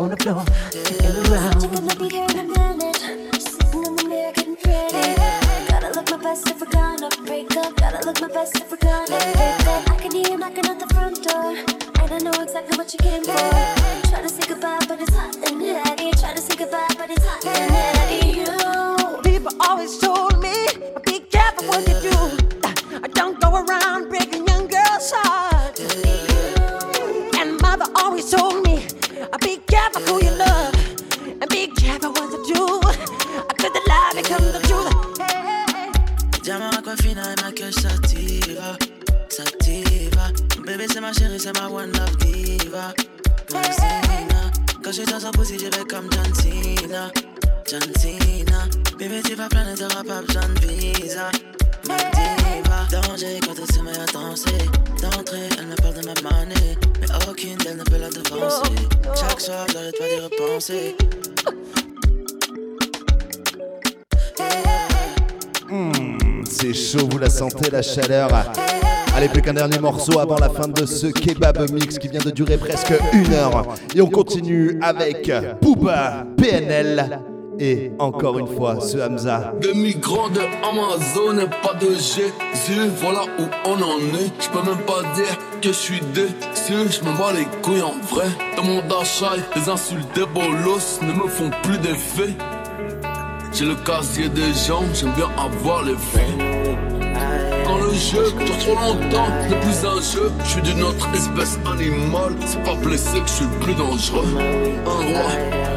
on 0.01 0.09
the 0.09 0.17
floor 0.17 0.45
and 1.05 1.29
around. 1.29 1.61
gonna 1.61 1.97
be 1.97 2.09
here 2.09 2.25
in 2.31 2.39
a 2.39 2.45
minute. 2.45 2.97
Sitting 2.97 3.85
in 3.85 3.97
the 3.97 4.05
mirror 4.09 4.33
getting 4.33 4.57
pretty. 4.57 5.15
Gotta 5.69 5.91
look 5.95 6.11
my 6.11 6.17
best 6.17 6.49
if 6.49 6.61
we're 6.61 6.67
gonna 6.69 7.09
break 7.27 7.55
up. 7.57 7.77
Gotta 7.77 8.07
look 8.07 8.21
my 8.21 8.29
best 8.29 8.57
if 8.57 8.71
we're 8.71 8.79
gonna 8.79 9.07
break 9.07 9.67
up. 9.69 9.91
I 9.91 9.97
can 9.97 10.13
hear 10.13 10.31
you 10.31 10.39
knocking 10.39 10.67
at 10.67 10.81
the 10.81 10.95
front 10.95 11.23
door. 11.23 11.55
And 12.03 12.13
I 12.13 12.19
know 12.19 12.43
exactly 12.43 12.79
what 12.79 12.93
you 12.95 12.99
came 12.99 13.25
for. 13.25 13.80
Chaleur. 67.83 68.31
Allez, 69.17 69.29
plus 69.29 69.43
qu'un 69.43 69.55
dernier 69.55 69.79
morceau 69.79 70.19
avant 70.19 70.39
la 70.39 70.49
fin 70.49 70.69
de 70.69 70.87
ce 70.87 71.09
kebab 71.09 71.71
mix 71.73 71.99
qui 71.99 72.09
vient 72.09 72.21
de 72.21 72.31
durer 72.31 72.57
presque 72.57 72.95
une 73.13 73.33
heure. 73.33 73.75
Et 73.95 74.01
on 74.01 74.09
continue 74.09 74.79
avec 74.81 75.31
Booba, 75.61 76.25
PNL 76.37 77.21
et 77.61 77.93
encore 77.99 78.39
une 78.39 78.47
fois 78.47 78.81
ce 78.81 78.99
Hamza. 78.99 79.53
Des 79.61 79.75
migrants 79.75 80.31
de 80.31 80.41
Amazon 80.67 81.47
pas 81.63 81.75
de 81.75 81.91
Jésus, 81.91 82.89
voilà 82.97 83.25
où 83.39 83.45
on 83.67 83.75
en 83.75 83.99
est. 84.19 84.33
Je 84.41 84.49
peux 84.49 84.63
même 84.63 84.81
pas 84.87 85.03
dire 85.15 85.37
que 85.61 85.69
je 85.69 85.73
suis 85.73 86.01
déçu, 86.15 86.91
je 86.91 87.05
m'en 87.05 87.13
bats 87.15 87.33
les 87.33 87.45
couilles 87.63 87.83
en 87.83 87.95
vrai. 88.09 88.27
Dans 88.57 88.65
mon 88.65 88.81
d'achat, 88.89 89.33
les 89.55 89.69
insultes 89.69 90.09
des 90.15 90.25
bolos 90.27 91.01
ne 91.03 91.13
me 91.13 91.29
font 91.29 91.51
plus 91.63 91.79
d'effet. 91.79 92.35
J'ai 93.53 93.67
le 93.67 93.75
casier 93.75 94.29
des 94.29 94.55
gens, 94.55 94.85
j'aime 94.95 95.13
bien 95.13 95.29
avoir 95.37 95.85
les 95.85 95.97
faits. 95.97 96.50
Jeu 98.01 98.33
trop 98.59 98.75
longtemps, 98.75 99.29
n'est 99.49 99.61
plus 99.61 99.85
un 99.87 100.01
jeu. 100.01 100.33
Je 100.43 100.49
suis 100.49 100.63
d'une 100.63 100.83
autre 100.83 101.07
espèce 101.15 101.59
animale. 101.71 102.33
C'est 102.47 102.63
pas 102.65 102.75
blessé 102.75 103.21
que 103.21 103.29
je 103.29 103.33
suis 103.33 103.47
plus 103.61 103.75
dangereux. 103.75 104.25
Un 104.87 105.19
roi, 105.19 105.31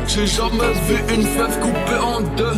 j'ai 0.08 0.26
jamais 0.26 0.72
vu 0.88 0.96
une 1.14 1.24
fève 1.24 1.60
coupée 1.60 2.02
en 2.02 2.22
deux. 2.38 2.56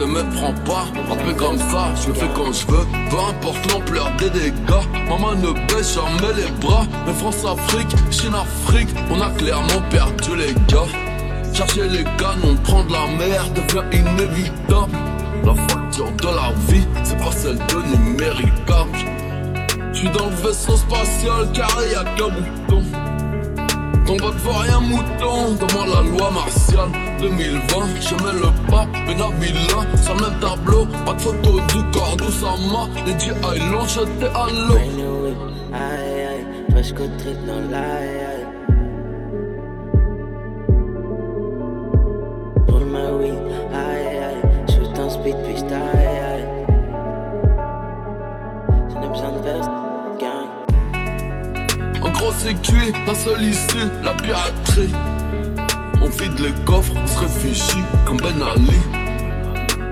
Ne 0.00 0.06
me 0.06 0.22
prends 0.36 0.54
pas, 0.64 0.86
frapper 1.06 1.34
comme 1.36 1.58
ça, 1.58 1.88
je 1.96 2.12
fais 2.12 2.28
quand 2.36 2.52
je 2.52 2.66
veux. 2.68 2.86
Peu 3.10 3.18
importe 3.28 3.72
l'ampleur 3.72 4.10
des 4.18 4.30
dégâts, 4.30 4.84
maman 5.08 5.34
ne 5.34 5.52
baisse 5.66 5.96
jamais 5.96 6.32
les 6.36 6.50
bras. 6.64 6.86
Mais 7.06 7.12
France-Afrique, 7.12 7.94
Chine-Afrique, 8.12 8.94
on 9.10 9.20
a 9.20 9.30
clairement 9.30 9.82
perdu 9.90 10.36
les 10.36 10.54
gars. 10.72 10.86
Chercher 11.52 11.88
les 11.88 12.04
canons, 12.18 12.56
prendre 12.62 12.92
la 12.92 13.06
mer 13.18 13.46
devient 13.50 13.84
inévitable. 13.92 14.92
La 15.44 15.54
facture 15.54 16.10
de 16.10 16.26
la 16.26 16.52
vie, 16.68 16.86
c'est 17.32 17.56
pas 17.56 17.58
celle 17.58 17.58
de 17.58 17.96
numéricable. 17.96 18.98
J'suis 19.92 20.08
dans 20.10 20.26
le 20.26 20.36
vaisseau 20.36 20.76
spatial 20.76 21.50
carré, 21.52 21.92
y'a 21.92 22.04
qu'un 22.16 22.28
bouton. 22.28 22.82
Ton 24.06 24.16
vote 24.18 24.36
vaut 24.36 24.58
rien 24.58 24.80
mouton, 24.80 25.54
devant 25.54 25.86
la 25.86 26.02
loi 26.02 26.30
martiale 26.30 26.90
2020, 27.20 27.60
je 28.00 28.14
mets 28.16 28.32
le 28.34 28.70
pape 28.70 28.88
et 29.08 29.14
Nabila 29.14 29.96
Sur 30.02 30.14
le 30.14 30.20
même 30.20 30.40
tableau, 30.40 30.86
pas 31.06 31.14
de 31.14 31.20
photo 31.20 31.60
du 31.60 31.82
corps 31.90 32.16
d'Oussama 32.18 32.88
Les 33.06 33.18
G.I. 33.18 33.58
l'ont 33.72 33.86
jeté 33.86 34.26
à 34.26 34.46
l'eau 34.50 34.78
dans 37.46 37.70
l'aïe 37.70 38.23
C'est 52.38 52.60
cuit, 52.62 52.92
la 53.06 53.14
seule 53.14 53.42
issue, 53.42 53.88
la 54.02 54.12
piraterie. 54.14 54.92
On 56.02 56.08
vide 56.08 56.38
les 56.40 56.64
coffres, 56.64 56.92
on 56.96 57.06
se 57.06 57.18
réfugie 57.20 57.84
comme 58.04 58.18
Ben 58.18 58.42
Ali. 58.42 58.78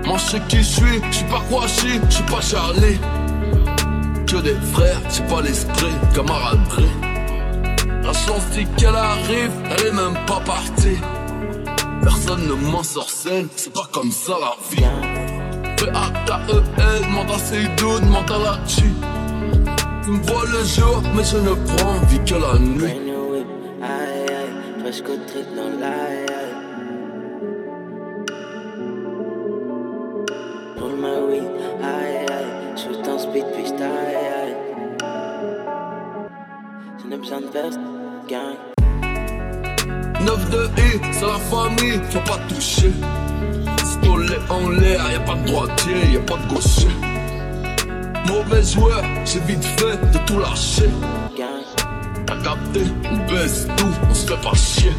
Moi, 0.05 0.17
je 0.17 0.31
sais 0.31 0.41
qui 0.47 0.57
je 0.57 0.63
suis, 0.63 1.01
je 1.11 1.15
suis 1.17 1.25
pas 1.25 1.41
Kouachi, 1.49 1.99
je 2.09 2.13
suis 2.15 2.23
pas 2.25 2.41
Charlie. 2.41 2.99
Que 4.27 4.37
des 4.41 4.55
frères, 4.73 5.01
j'ai 5.09 5.23
pas 5.23 5.41
l'esprit, 5.41 5.93
camaraderie. 6.13 6.91
La 8.03 8.13
chance 8.13 8.45
dit 8.51 8.67
qu'elle 8.77 8.95
arrive, 8.95 9.51
elle 9.71 9.87
est 9.87 9.91
même 9.91 10.17
pas 10.27 10.41
partie. 10.41 10.97
Personne 12.01 12.47
ne 12.47 12.53
m'en 12.53 12.83
sorcelle, 12.83 13.47
c'est 13.55 13.73
pas 13.73 13.87
comme 13.91 14.11
ça 14.11 14.33
la 14.39 14.55
vie. 14.69 14.83
P-A-K-E-L, 15.77 17.01
demande 17.01 17.31
à 17.31 17.39
Seydou, 17.39 17.99
demande 17.99 18.29
la. 18.29 19.12
Tu 20.03 20.11
me 20.11 20.21
vois 20.23 20.43
le 20.51 20.65
jour, 20.65 21.01
mais 21.15 21.23
je 21.23 21.37
ne 21.37 21.53
prends 21.53 21.99
vie 22.07 22.19
que 22.25 22.33
la 22.35 22.59
nuit. 22.59 22.99
Aïe 23.81 24.25
aïe, 24.27 24.81
presque 24.81 25.07
au 25.07 25.15
trip 25.27 25.45
dans 25.55 25.69
l'aïe 25.79 26.25
aïe. 26.27 26.53
Roule 30.77 30.99
ma 30.99 31.21
weed, 31.21 31.43
aïe 31.81 32.17
aïe, 32.29 32.51
shoot 32.75 33.07
en 33.07 33.17
speed 33.17 33.45
puis 33.53 33.65
j'taille 33.65 34.15
aïe. 34.41 34.55
Je 37.01 37.07
n'ai 37.07 37.17
besoin 37.17 37.39
de 37.39 37.47
veste, 37.47 37.79
gang. 38.27 38.57
9 40.25 40.49
de 40.49 40.65
I, 40.81 40.99
c'est 41.13 41.25
la 41.25 41.39
famille, 41.49 42.01
faut 42.09 42.19
pas 42.19 42.39
toucher. 42.49 42.91
Pistolet 43.77 44.39
en 44.49 44.69
l'air, 44.69 45.11
y'a 45.13 45.19
pas 45.21 45.35
de 45.35 45.45
droitier, 45.45 46.11
y'a 46.11 46.19
pas 46.19 46.35
de 46.35 46.53
gaucher. 46.53 47.12
Mauvais 48.27 48.63
joueur, 48.63 49.03
j'ai 49.25 49.39
vite 49.39 49.63
fait 49.63 49.97
de 50.11 50.17
tout 50.25 50.39
lâcher. 50.39 50.89
T'as 52.25 52.35
capté, 52.37 52.81
on 53.11 53.17
baisse 53.31 53.67
tout, 53.77 53.93
on 54.09 54.13
se 54.13 54.27
fait 54.27 54.41
pas 54.41 54.55
chier. 54.55 54.91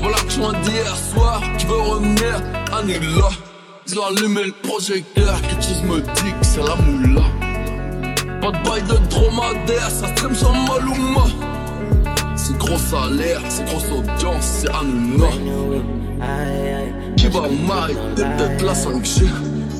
Voilà 0.00 0.16
que 0.18 0.30
je 0.30 0.38
d'hier 0.38 0.96
soir, 0.96 1.40
qui 1.58 1.66
veut 1.66 1.80
revenir, 1.80 2.40
annule-la. 2.72 3.28
Ils 3.86 3.98
ont 3.98 4.04
allumé 4.04 4.44
le 4.44 4.52
projecteur, 4.68 5.40
quelque 5.42 5.62
chose 5.62 5.82
me 5.82 6.00
dit 6.00 6.32
que 6.40 6.46
c'est 6.46 6.62
la 6.62 6.76
moula. 6.76 7.22
Pas 8.40 8.50
de 8.50 8.68
bail 8.68 8.82
de 8.82 8.96
dromadaire, 9.08 9.90
ça 9.90 10.08
stream 10.08 10.34
sans 10.34 10.52
Maluma. 10.52 11.26
C'est 12.36 12.56
gros 12.58 12.78
salaire, 12.78 13.40
c'est 13.48 13.64
grosse 13.66 13.90
audience, 13.90 14.44
c'est 14.44 14.70
Hanouna. 14.70 15.28
Qui 17.16 17.28
va 17.28 17.42
maille, 17.42 17.96
t'es 18.16 18.22
peut-être 18.22 18.62
la 18.62 18.72
5G. 18.72 19.26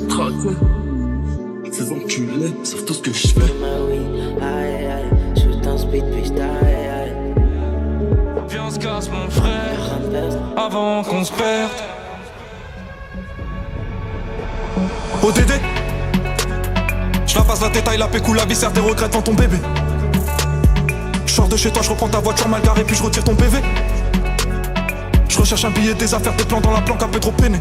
Traqué. 0.08 0.81
Ces 1.72 1.90
enculés 1.90 2.52
savent 2.64 2.84
tout 2.84 2.92
ce 2.92 3.00
que 3.00 3.12
je 3.14 3.28
fais. 3.28 3.40
Aïe 4.42 4.86
aïe, 4.86 5.08
shoot 5.34 5.66
en 5.66 5.78
speed 5.78 6.04
puis. 6.12 6.30
Viens, 8.50 8.64
on 8.66 8.70
se 8.70 8.78
casse, 8.78 9.08
mon 9.08 9.30
frère, 9.30 9.98
avant 10.54 11.02
qu'on 11.02 11.24
se 11.24 11.32
perde. 11.32 11.70
ODD 15.22 15.52
Je 17.26 17.34
la 17.36 17.40
passe 17.42 17.62
la 17.62 17.70
détail, 17.70 17.96
la 17.96 18.08
pécou, 18.08 18.34
la 18.34 18.44
viscère, 18.44 18.72
des 18.72 18.80
regrets 18.80 19.08
dans 19.08 19.22
ton 19.22 19.32
bébé. 19.32 19.56
Je 21.24 21.32
sors 21.32 21.48
de 21.48 21.56
chez 21.56 21.70
toi, 21.70 21.80
je 21.80 21.88
reprends 21.88 22.08
ta 22.08 22.20
voiture 22.20 22.48
mal 22.48 22.60
garée, 22.60 22.84
puis 22.84 22.96
je 22.96 23.02
retire 23.02 23.24
ton 23.24 23.34
PV. 23.34 23.58
Je 25.26 25.38
recherche 25.38 25.64
un 25.64 25.70
billet, 25.70 25.94
des 25.94 26.12
affaires, 26.12 26.34
des 26.36 26.44
plans 26.44 26.60
dans 26.60 26.72
la 26.72 26.82
planque, 26.82 27.02
un 27.02 27.08
peu 27.08 27.18
trop 27.18 27.32
peiné. 27.32 27.58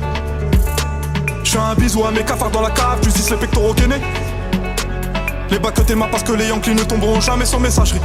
Je 1.51 1.57
un 1.57 1.75
bisou 1.75 2.05
à 2.05 2.11
mes 2.11 2.23
cafards 2.23 2.49
dans 2.49 2.61
la 2.61 2.69
cave, 2.69 3.01
tu 3.01 3.09
dis 3.09 3.29
les 3.29 3.35
pectoraux 3.35 3.73
gainés. 3.73 3.99
Les 5.49 5.59
bacs 5.59 5.73
que 5.73 5.81
t'aimas 5.81 6.07
parce 6.09 6.23
que 6.23 6.31
les 6.31 6.47
Yankees 6.47 6.73
ne 6.73 6.83
tomberont 6.83 7.19
jamais 7.19 7.43
sans 7.43 7.59
messagerie. 7.59 7.99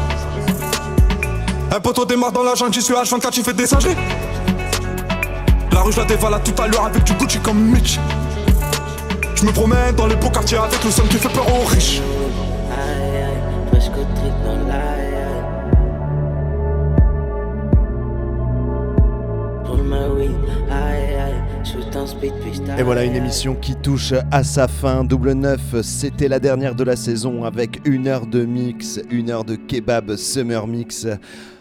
Un 1.70 1.78
poteau 1.78 2.04
démarre 2.04 2.32
dans 2.32 2.42
la 2.42 2.56
jungle, 2.56 2.74
j'y 2.74 2.82
suis 2.82 2.94
H24, 2.94 3.32
j'y 3.32 3.44
fais 3.44 3.52
des 3.52 3.68
singeries. 3.68 3.94
La 5.70 5.80
rue, 5.82 5.92
je 5.92 6.00
la 6.00 6.06
dévale 6.06 6.42
tout 6.42 6.60
à 6.60 6.66
l'heure 6.66 6.86
avec 6.86 7.04
du 7.04 7.12
Gucci 7.12 7.38
comme 7.38 7.60
Mitch. 7.70 8.00
Je 9.36 9.44
me 9.44 9.52
promène 9.52 9.94
dans 9.94 10.08
les 10.08 10.16
beaux 10.16 10.30
quartiers 10.30 10.58
avec 10.58 10.82
le 10.82 10.90
son 10.90 11.02
qui 11.02 11.16
fait 11.16 11.28
peur 11.28 11.46
aux 11.48 11.66
riches. 11.66 12.00
Aïe 12.72 13.22
aïe, 13.22 15.05
Et 22.78 22.82
voilà 22.82 23.04
une 23.04 23.14
émission 23.14 23.54
qui 23.54 23.74
touche 23.74 24.12
à 24.30 24.44
sa 24.44 24.68
fin. 24.68 25.04
Double 25.04 25.32
9, 25.32 25.80
c'était 25.82 26.28
la 26.28 26.38
dernière 26.38 26.74
de 26.74 26.84
la 26.84 26.96
saison 26.96 27.44
avec 27.44 27.80
une 27.84 28.06
heure 28.06 28.26
de 28.26 28.44
mix, 28.44 29.00
une 29.10 29.30
heure 29.30 29.44
de 29.44 29.56
kebab 29.56 30.16
summer 30.16 30.66
mix. 30.66 31.06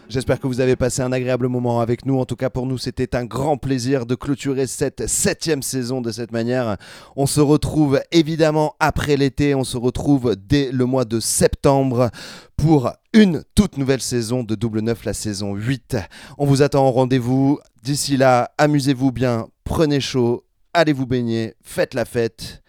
J'espère 0.08 0.38
que 0.38 0.46
vous 0.46 0.60
avez 0.60 0.76
passé 0.76 1.02
un 1.02 1.10
agréable 1.10 1.48
moment 1.48 1.80
avec 1.80 2.06
nous. 2.06 2.20
En 2.20 2.24
tout 2.24 2.36
cas, 2.36 2.48
pour 2.48 2.64
nous, 2.64 2.78
c'était 2.78 3.16
un 3.16 3.24
grand 3.24 3.56
plaisir 3.56 4.06
de 4.06 4.14
clôturer 4.14 4.68
cette 4.68 5.08
septième 5.08 5.62
saison 5.62 6.00
de 6.00 6.12
cette 6.12 6.30
manière. 6.30 6.76
On 7.16 7.26
se 7.26 7.40
retrouve 7.40 8.00
évidemment 8.12 8.76
après 8.78 9.16
l'été. 9.16 9.56
On 9.56 9.64
se 9.64 9.76
retrouve 9.76 10.36
dès 10.36 10.70
le 10.70 10.84
mois 10.84 11.04
de 11.04 11.18
septembre 11.18 12.10
pour 12.56 12.92
une 13.12 13.42
toute 13.56 13.78
nouvelle 13.78 14.00
saison 14.00 14.44
de 14.44 14.54
Double 14.54 14.80
9, 14.80 15.04
la 15.04 15.12
saison 15.12 15.54
8. 15.54 15.96
On 16.38 16.46
vous 16.46 16.62
attend 16.62 16.86
au 16.86 16.92
rendez-vous. 16.92 17.58
D'ici 17.82 18.16
là, 18.16 18.52
amusez-vous 18.58 19.10
bien, 19.10 19.48
prenez 19.64 20.00
chaud, 20.00 20.44
allez 20.72 20.92
vous 20.92 21.06
baigner, 21.06 21.54
faites 21.62 21.94
la 21.94 22.04
fête. 22.04 22.62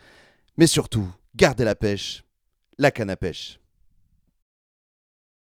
Mais 0.57 0.67
surtout, 0.67 1.07
gardez 1.35 1.65
la 1.65 1.75
pêche, 1.75 2.23
la 2.79 2.89
canne 2.89 3.11
à 3.11 3.15
pêche. 3.15 3.59